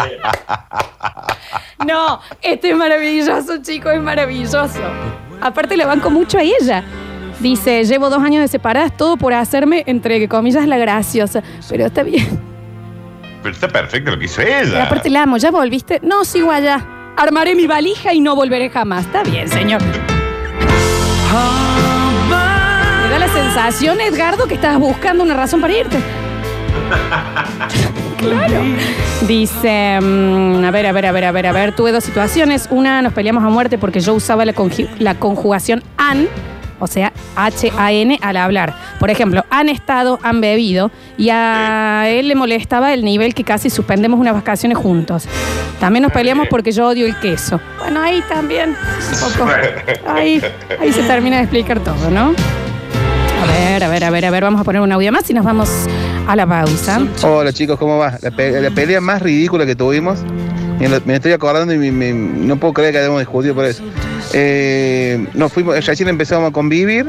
No, 1.86 2.20
este 2.42 2.70
es 2.70 2.76
maravilloso, 2.76 3.58
chicos, 3.62 3.92
es 3.94 4.00
maravilloso. 4.00 4.80
Aparte 5.40 5.76
le 5.76 5.84
banco 5.84 6.10
mucho 6.10 6.38
a 6.38 6.42
ella. 6.42 6.84
Dice, 7.40 7.82
llevo 7.84 8.08
dos 8.08 8.22
años 8.22 8.40
de 8.42 8.48
separadas, 8.48 8.96
todo 8.96 9.16
por 9.16 9.34
hacerme, 9.34 9.82
entre 9.86 10.28
comillas, 10.28 10.66
la 10.68 10.78
graciosa. 10.78 11.42
Pero 11.68 11.86
está 11.86 12.04
bien. 12.04 12.40
Pero 13.42 13.52
está 13.54 13.66
perfecto 13.68 14.12
lo 14.12 14.18
que 14.18 14.26
hizo 14.26 14.42
Y 14.42 14.46
ella. 14.46 14.84
aparte 14.84 15.10
la 15.10 15.24
amo, 15.24 15.36
¿ya 15.38 15.50
volviste? 15.50 15.98
No, 16.04 16.24
sigo 16.24 16.52
allá. 16.52 16.86
Armaré 17.16 17.56
mi 17.56 17.66
valija 17.66 18.14
y 18.14 18.20
no 18.20 18.36
volveré 18.36 18.70
jamás. 18.70 19.06
Está 19.06 19.24
bien, 19.24 19.48
señor. 19.48 19.82
Me 19.82 19.88
da 23.10 23.18
la 23.18 23.28
sensación, 23.28 24.00
Edgardo, 24.00 24.46
que 24.46 24.54
estabas 24.54 24.78
buscando 24.78 25.24
una 25.24 25.34
razón 25.34 25.60
para 25.60 25.72
irte. 25.72 25.98
Claro. 28.18 28.62
Dice, 29.26 29.98
mm, 30.00 30.64
a 30.64 30.70
ver, 30.70 30.86
a 30.86 30.92
ver, 30.92 31.06
a 31.06 31.12
ver, 31.12 31.24
a 31.24 31.32
ver, 31.32 31.46
a 31.46 31.52
ver, 31.52 31.72
tuve 31.74 31.92
dos 31.92 32.04
situaciones. 32.04 32.68
Una, 32.70 33.02
nos 33.02 33.12
peleamos 33.12 33.42
a 33.44 33.48
muerte 33.48 33.78
porque 33.78 34.00
yo 34.00 34.14
usaba 34.14 34.44
la, 34.44 34.54
conju- 34.54 34.88
la 34.98 35.14
conjugación 35.16 35.82
an, 35.96 36.26
o 36.78 36.86
sea, 36.86 37.12
H-A-N 37.36 38.18
al 38.22 38.36
hablar. 38.36 38.74
Por 39.00 39.10
ejemplo, 39.10 39.44
han 39.50 39.68
estado, 39.68 40.18
han 40.22 40.40
bebido, 40.40 40.90
y 41.18 41.30
a 41.30 42.04
él 42.08 42.28
le 42.28 42.34
molestaba 42.36 42.92
el 42.94 43.04
nivel 43.04 43.34
que 43.34 43.42
casi 43.44 43.70
suspendemos 43.70 44.20
unas 44.20 44.34
vacaciones 44.34 44.78
juntos. 44.78 45.26
También 45.80 46.04
nos 46.04 46.12
peleamos 46.12 46.46
porque 46.48 46.70
yo 46.70 46.86
odio 46.88 47.06
el 47.06 47.16
queso. 47.18 47.60
Bueno, 47.80 48.00
ahí 48.00 48.22
también, 48.28 48.70
un 48.76 49.32
poco. 49.38 49.50
Ahí, 50.06 50.40
ahí 50.80 50.92
se 50.92 51.02
termina 51.02 51.36
de 51.38 51.42
explicar 51.42 51.80
todo, 51.80 52.10
¿no? 52.10 52.32
A 53.42 53.46
ver, 53.46 53.82
a 53.82 53.88
ver, 53.88 54.04
a 54.04 54.10
ver, 54.10 54.24
a 54.26 54.30
ver, 54.30 54.44
vamos 54.44 54.60
a 54.60 54.64
poner 54.64 54.80
un 54.82 54.92
audio 54.92 55.10
más 55.10 55.28
y 55.28 55.34
nos 55.34 55.44
vamos 55.44 55.68
a 56.26 56.36
la 56.36 56.46
pausa. 56.46 57.00
Hola 57.22 57.52
chicos, 57.52 57.78
¿cómo 57.78 57.98
va? 57.98 58.18
La, 58.22 58.30
pe- 58.30 58.60
la 58.60 58.70
pelea 58.70 59.00
más 59.00 59.22
ridícula 59.22 59.66
que 59.66 59.74
tuvimos, 59.74 60.20
me, 61.06 61.14
estoy 61.14 61.32
acordando 61.32 61.72
y 61.72 61.90
me- 61.90 62.12
no 62.12 62.56
puedo 62.56 62.72
creer 62.74 62.92
que 62.92 62.98
hayamos 62.98 63.20
discutido 63.20 63.54
por 63.54 63.64
eso. 63.64 63.82
Eh, 64.32 65.26
nos 65.34 65.52
fuimos, 65.52 65.84
recién 65.84 66.08
empezamos 66.08 66.50
a 66.50 66.52
convivir 66.52 67.06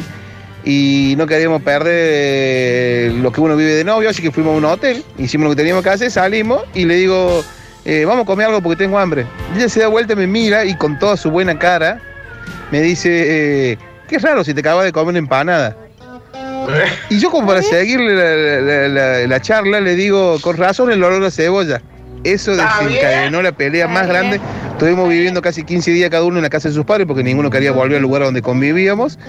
y 0.65 1.15
no 1.17 1.27
queríamos 1.27 1.61
perder 1.61 1.93
eh, 1.95 3.13
lo 3.21 3.31
que 3.31 3.41
uno 3.41 3.55
vive 3.55 3.73
de 3.75 3.83
novio, 3.83 4.09
así 4.09 4.21
que 4.21 4.31
fuimos 4.31 4.53
a 4.53 4.57
un 4.57 4.65
hotel, 4.65 5.03
hicimos 5.17 5.45
lo 5.45 5.49
que 5.51 5.57
teníamos 5.57 5.83
que 5.83 5.89
hacer, 5.89 6.11
salimos 6.11 6.63
y 6.73 6.85
le 6.85 6.95
digo, 6.95 7.43
eh, 7.85 8.05
vamos 8.05 8.23
a 8.23 8.25
comer 8.25 8.47
algo 8.47 8.61
porque 8.61 8.77
tengo 8.83 8.97
hambre. 8.97 9.25
Ella 9.55 9.69
se 9.69 9.81
da 9.81 9.87
vuelta, 9.87 10.15
me 10.15 10.27
mira 10.27 10.65
y 10.65 10.75
con 10.75 10.97
toda 10.99 11.17
su 11.17 11.29
buena 11.31 11.57
cara 11.59 11.99
me 12.71 12.81
dice, 12.81 13.71
eh, 13.73 13.77
qué 14.07 14.17
raro 14.19 14.43
si 14.43 14.53
te 14.53 14.61
acabas 14.61 14.85
de 14.85 14.91
comer 14.91 15.09
una 15.09 15.19
empanada. 15.19 15.77
Y 17.09 17.19
yo 17.19 17.29
como 17.31 17.47
para 17.47 17.61
seguirle 17.61 18.13
la, 18.15 18.61
la- 18.61 18.87
la- 18.87 19.27
la 19.27 19.39
charla 19.41 19.79
le 19.81 19.95
digo, 19.95 20.37
con 20.41 20.57
razón 20.57 20.91
el 20.91 21.03
olor 21.03 21.23
a 21.23 21.31
cebolla. 21.31 21.81
Eso 22.23 22.51
desencadenó 22.55 23.41
la 23.41 23.51
pelea 23.51 23.87
más 23.87 24.07
grande. 24.07 24.39
Estuvimos 24.71 25.09
viviendo 25.09 25.41
casi 25.41 25.63
15 25.63 25.91
días 25.91 26.09
cada 26.09 26.23
uno 26.23 26.37
en 26.37 26.43
la 26.43 26.49
casa 26.49 26.69
de 26.69 26.73
sus 26.73 26.85
padres 26.85 27.05
porque 27.05 27.21
ninguno 27.23 27.49
quería 27.49 27.71
volver 27.73 27.97
al 27.97 28.01
lugar 28.01 28.23
donde 28.23 28.41
convivíamos. 28.41 29.19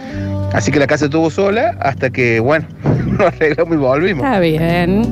Así 0.53 0.71
que 0.71 0.79
la 0.79 0.87
casa 0.87 1.07
estuvo 1.07 1.29
sola 1.31 1.77
hasta 1.81 2.11
que, 2.11 2.39
bueno, 2.39 2.67
nos 3.07 3.21
arreglamos 3.27 3.75
y 3.75 3.79
volvimos. 3.79 4.25
Está 4.25 4.39
bien. 4.39 5.03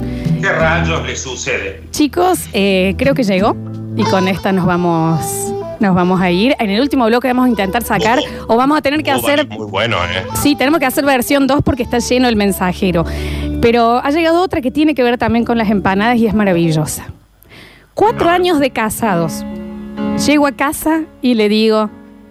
¿Qué 0.41 0.49
rayos 0.49 1.05
le 1.07 1.17
sucede? 1.17 1.83
Chicos, 1.91 2.39
eh, 2.53 2.95
creo 2.99 3.15
que 3.15 3.25
llegó 3.25 3.57
y 3.97 4.05
con 4.05 4.29
esta 4.29 4.53
nos 4.53 4.65
vamos, 4.67 5.52
nos 5.83 5.95
vamos 5.95 6.21
a 6.21 6.31
ir. 6.31 6.57
En 6.59 6.71
el 6.71 6.81
último 6.81 7.05
bloque 7.07 7.29
vamos 7.29 7.47
a 7.47 7.49
intentar 7.49 7.83
sacar 7.83 8.21
o 8.49 8.57
vamos 8.57 8.79
a 8.79 8.83
tener 8.83 9.03
que 9.03 9.11
hacer... 9.11 9.47
Muy 9.49 9.67
bueno, 9.67 9.99
¿eh? 10.05 10.25
Sí, 10.35 10.57
tenemos 10.57 10.81
que 10.81 10.87
hacer 10.87 11.05
versión 11.05 11.47
2 11.47 11.61
porque 11.63 11.83
está 11.83 11.99
lleno 11.99 12.29
el 12.29 12.37
mensajero. 12.37 13.05
Pero 13.61 13.99
ha 14.03 14.11
llegado 14.11 14.41
otra 14.41 14.63
que 14.63 14.71
tiene 14.71 14.95
que 14.95 15.03
ver 15.03 15.19
también 15.19 15.45
con 15.45 15.59
las 15.59 15.69
empanadas 15.69 16.17
y 16.17 16.27
es 16.27 16.35
maravillosa. 16.35 17.07
Cuatro 17.95 18.31
años 18.31 18.59
de 18.59 18.71
casados. 18.71 19.45
Llego 20.27 20.47
a 20.47 20.53
casa 20.53 21.03
y 21.21 21.35
le 21.35 21.49
digo, 21.49 21.91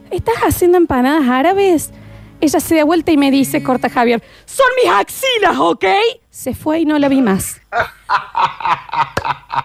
¿estás 0.09 0.35
haciendo 0.47 0.77
empanadas 0.77 1.27
árabes? 1.29 1.91
Ella 2.39 2.59
se 2.59 2.75
da 2.75 2.83
vuelta 2.83 3.11
y 3.11 3.17
me 3.17 3.29
dice, 3.29 3.61
corta 3.61 3.89
Javier, 3.89 4.23
son 4.45 4.65
mis 4.81 4.91
axilas, 4.91 5.57
¿ok? 5.59 5.85
Se 6.31 6.55
fue 6.55 6.79
y 6.79 6.85
no 6.85 6.97
la 6.97 7.07
vi 7.07 7.21
más. 7.21 7.61